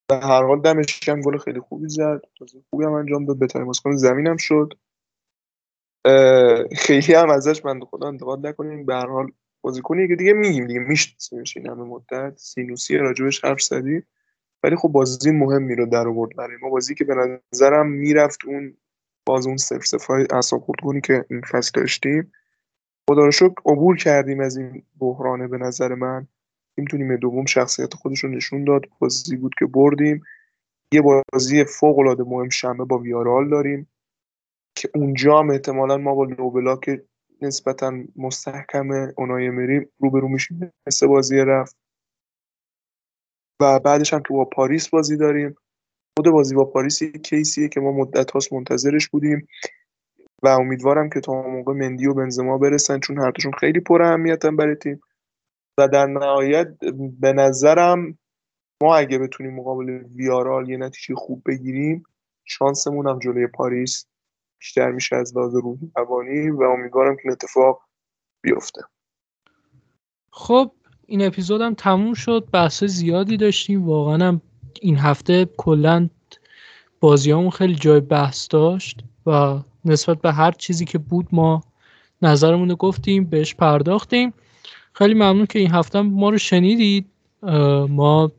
به 0.10 0.16
هر 0.16 0.44
حال 0.44 0.62
دمش 0.62 1.10
گل 1.10 1.38
خیلی 1.38 1.60
خوبی 1.60 1.90
زد. 1.90 2.22
خوبی 2.70 2.86
هم 2.86 2.94
انجام 2.94 3.26
داد 3.26 3.40
بهترین 3.40 3.66
بازیکن 3.66 3.96
زمینم 3.96 4.38
شد. 4.38 4.74
خیلی 6.78 7.14
هم 7.14 7.30
ازش 7.30 7.62
بنده 7.62 7.86
خدا 7.86 8.08
انتقاد 8.08 8.48
نکنیم. 8.48 8.86
به 8.86 8.96
هر 8.96 9.08
حال 9.08 9.32
بازیکنی 9.62 10.08
که 10.08 10.16
دیگه 10.16 10.34
میگیم 10.34 10.68
دیگه 10.68 10.80
میشناسیمش 10.80 11.58
این 11.58 11.68
همه 11.68 11.84
مدت. 11.84 12.38
سینوسی 12.38 12.98
راجبش 12.98 13.46
حرف 13.46 13.62
زدی. 13.62 14.04
ولی 14.64 14.76
خب 14.76 14.90
بازی 14.90 15.32
مهمی 15.32 15.76
رو 15.76 15.86
در 15.86 16.08
آورد 16.08 16.36
برای 16.36 16.58
ما. 16.62 16.70
بازی 16.70 16.96
که 16.96 17.04
به 17.04 17.40
نظرم 17.54 17.88
می‌رفت 17.88 18.46
اون 18.46 18.78
باز 19.26 19.48
اون 19.48 19.58
سف 19.58 19.86
سفای 19.86 20.28
اعصاب 20.32 20.62
خودگونی 20.62 21.02
که 21.02 21.26
این 21.30 21.42
فصل 21.42 21.72
داشتیم. 21.74 22.32
خدا 23.10 23.26
رو 23.26 23.32
شکر 23.32 23.56
عبور 23.66 23.98
کردیم 23.98 24.40
از 24.40 24.58
این 24.58 24.84
بحرانه 25.00 25.48
به 25.48 25.58
نظر 25.58 25.96
من. 25.96 26.28
تو 26.86 26.98
نیمه 26.98 27.18
دوم 27.18 27.46
شخصیت 27.46 27.94
خودش 27.94 28.20
رو 28.20 28.30
نشون 28.30 28.64
داد. 28.64 28.82
بازی 29.00 29.36
بود 29.36 29.56
که 29.60 29.66
بردیم. 29.66 30.24
یه 30.94 31.02
بازی 31.02 31.64
فوق 31.64 32.00
العاده 32.00 32.24
مهم 32.24 32.50
شنبه 32.50 32.86
با 32.86 32.98
ویارال 32.98 33.50
داریم 33.50 33.88
که 34.76 34.90
اونجا 34.96 35.40
هم 35.40 35.50
احتمالا 35.50 35.98
ما 35.98 36.16
با 36.16 36.26
نوبلا 36.26 36.76
که 36.76 37.04
نسبتا 37.42 37.94
مستحکم 38.16 38.88
اونای 39.18 39.50
مریم 39.50 39.90
روبرو 40.00 40.28
میشیم 40.28 40.72
مثل 40.88 41.08
بازی 41.08 41.38
رفت. 41.38 41.76
و 43.62 43.80
بعدش 43.80 44.14
هم 44.14 44.20
تو 44.20 44.34
با 44.34 44.46
پاریس 44.46 44.90
بازی 44.90 45.18
داریم. 45.18 45.56
خود 46.18 46.30
بازی 46.30 46.56
با 46.56 46.66
پاریس 46.66 47.02
یک 47.02 47.22
کیسیه 47.22 47.68
که 47.68 47.80
ما 47.80 47.92
مدت 47.92 48.32
هاست 48.32 48.54
منتظرش 48.54 49.10
بودیم. 49.10 49.48
و 50.44 50.48
امیدوارم 50.48 51.10
که 51.10 51.20
تا 51.20 51.42
موقع 51.42 51.74
مندی 51.74 52.08
و 52.08 52.14
بنزما 52.14 52.58
برسن 52.58 53.00
چون 53.00 53.18
هر 53.18 53.32
خیلی 53.60 53.80
پر 53.80 54.02
اهمیتن 54.02 54.56
برای 54.56 54.76
تیم. 54.76 55.02
و 55.78 55.88
در 55.88 56.06
نهایت 56.06 56.68
به 57.20 57.34
نظرم 57.34 58.18
ما 58.84 58.96
اگه 58.96 59.18
بتونیم 59.18 59.56
مقابل 59.56 59.90
ویارال 60.16 60.70
یه 60.70 60.78
نتیجه 60.78 61.16
خوب 61.16 61.44
بگیریم 61.46 62.04
شانسمون 62.46 63.08
هم 63.08 63.20
جلوی 63.20 63.48
پاریس 63.48 64.06
بیشتر 64.60 64.92
میشه 64.92 65.16
از 65.16 65.38
لحاظ 65.38 65.56
روحی 65.56 65.92
روانی 65.96 66.50
و 66.50 66.64
امیدوارم 66.64 67.16
که 67.16 67.22
این 67.24 67.32
اتفاق 67.32 67.82
بیفته. 68.42 68.82
خب 70.32 70.72
این 71.06 71.26
اپیزود 71.26 71.62
هم 71.62 71.74
تموم 71.74 72.14
شد. 72.14 72.48
بحث 72.54 72.84
زیادی 72.84 73.38
داشتیم. 73.38 73.86
واقعا 73.86 74.28
هم 74.28 74.42
این 74.82 74.98
هفته 74.98 75.46
کلا 75.58 76.10
بازیامون 77.00 77.50
خیلی 77.50 77.76
جای 77.76 78.00
بحث 78.00 78.48
داشت 78.52 79.04
و 79.26 79.60
نسبت 79.86 80.22
به 80.22 80.32
هر 80.32 80.52
چیزی 80.52 80.86
که 80.86 80.98
بود 80.98 81.28
ما 81.32 81.64
نظرمون 82.22 82.70
رو 82.70 82.76
گفتیم 82.76 83.24
بهش 83.24 83.56
پرداختیم. 83.56 84.34
خیلی 84.98 85.14
ممنون 85.14 85.46
که 85.46 85.60
این 85.60 85.72
هفته 85.72 86.02
ما 86.02 86.30
رو 86.30 86.38
شنیدید. 86.38 87.06
ما 87.90 88.32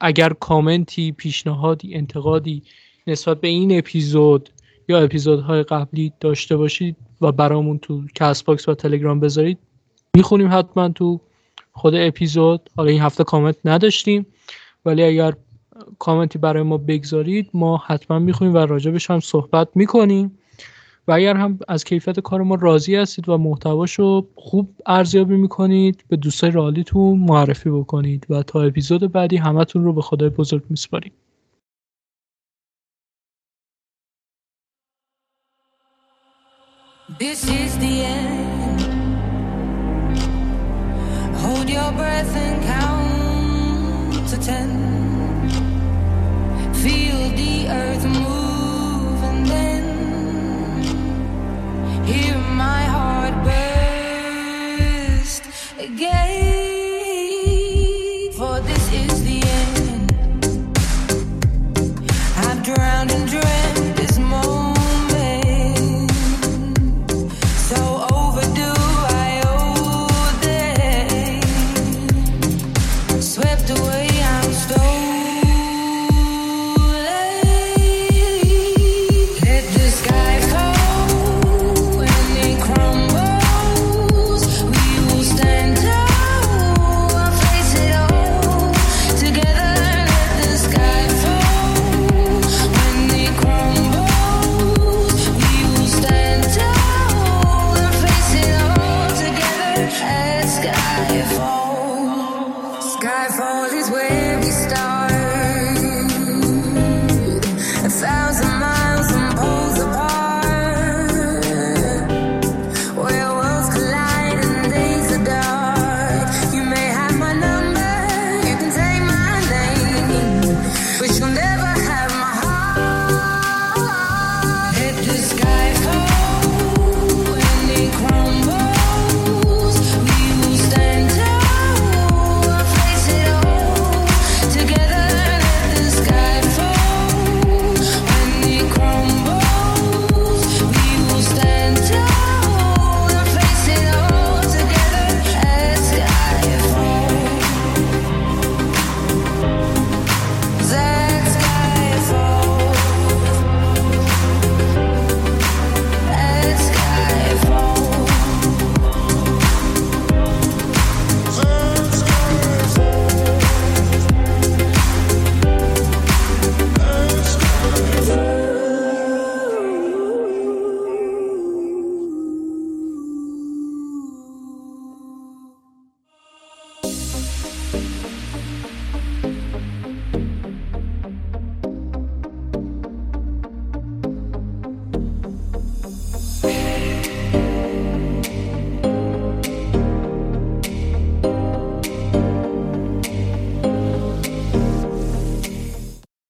اگر 0.00 0.32
کامنتی 0.32 1.12
پیشنهادی 1.12 1.94
انتقادی 1.94 2.62
نسبت 3.06 3.40
به 3.40 3.48
این 3.48 3.78
اپیزود 3.78 4.48
یا 4.88 4.98
اپیزودهای 4.98 5.62
قبلی 5.62 6.12
داشته 6.20 6.56
باشید 6.56 6.96
و 7.20 7.32
برامون 7.32 7.78
تو 7.78 8.02
کست 8.14 8.44
باکس 8.44 8.68
و 8.68 8.74
تلگرام 8.74 9.20
بذارید 9.20 9.58
می‌خونیم 10.14 10.48
حتما 10.52 10.88
تو 10.88 11.20
خود 11.72 11.94
اپیزود. 11.94 12.70
حالا 12.76 12.90
این 12.90 13.00
هفته 13.00 13.24
کامنت 13.24 13.56
نداشتیم 13.64 14.26
ولی 14.84 15.02
اگر 15.02 15.34
کامنتی 15.98 16.38
برای 16.38 16.62
ما 16.62 16.78
بگذارید 16.78 17.50
ما 17.54 17.76
حتما 17.86 18.18
می‌خونیم 18.18 18.54
و 18.54 18.58
راجبش 18.58 19.10
هم 19.10 19.20
صحبت 19.20 19.68
می‌کنیم. 19.74 20.38
و 21.08 21.12
اگر 21.12 21.36
هم 21.36 21.58
از 21.68 21.84
کیفیت 21.84 22.20
کار 22.20 22.42
ما 22.42 22.54
راضی 22.54 22.96
هستید 22.96 23.28
و 23.28 23.38
محتواشو 23.38 24.28
خوب 24.34 24.74
ارزیابی 24.86 25.36
می‌کنید 25.36 26.04
به 26.08 26.16
دوستای 26.16 26.50
رئالیتون 26.50 27.18
معرفی 27.18 27.70
بکنید 27.70 28.26
و 28.30 28.42
تا 28.42 28.62
اپیزود 28.62 29.12
بعدی 29.12 29.36
همتون 29.36 29.84
رو 29.84 29.92
به 29.92 30.02
خدای 30.02 30.28
بزرگ 30.28 30.62
میسپاریم 30.70 31.12
This 37.18 37.42
is 37.62 37.72
the 37.84 37.94
end. 38.18 38.80
Hold 41.42 41.68
your 41.76 41.90
breath 42.00 42.34
and 42.46 42.56
count 42.74 44.28
to 44.30 44.36
ten. 44.48 44.70
Feel 46.82 47.20
the 47.40 47.54
earth 47.80 48.04
move. 48.04 48.37
hear 52.08 52.38
my 52.38 52.84
heart 52.84 53.34
burst 53.44 55.44
again. 55.78 56.47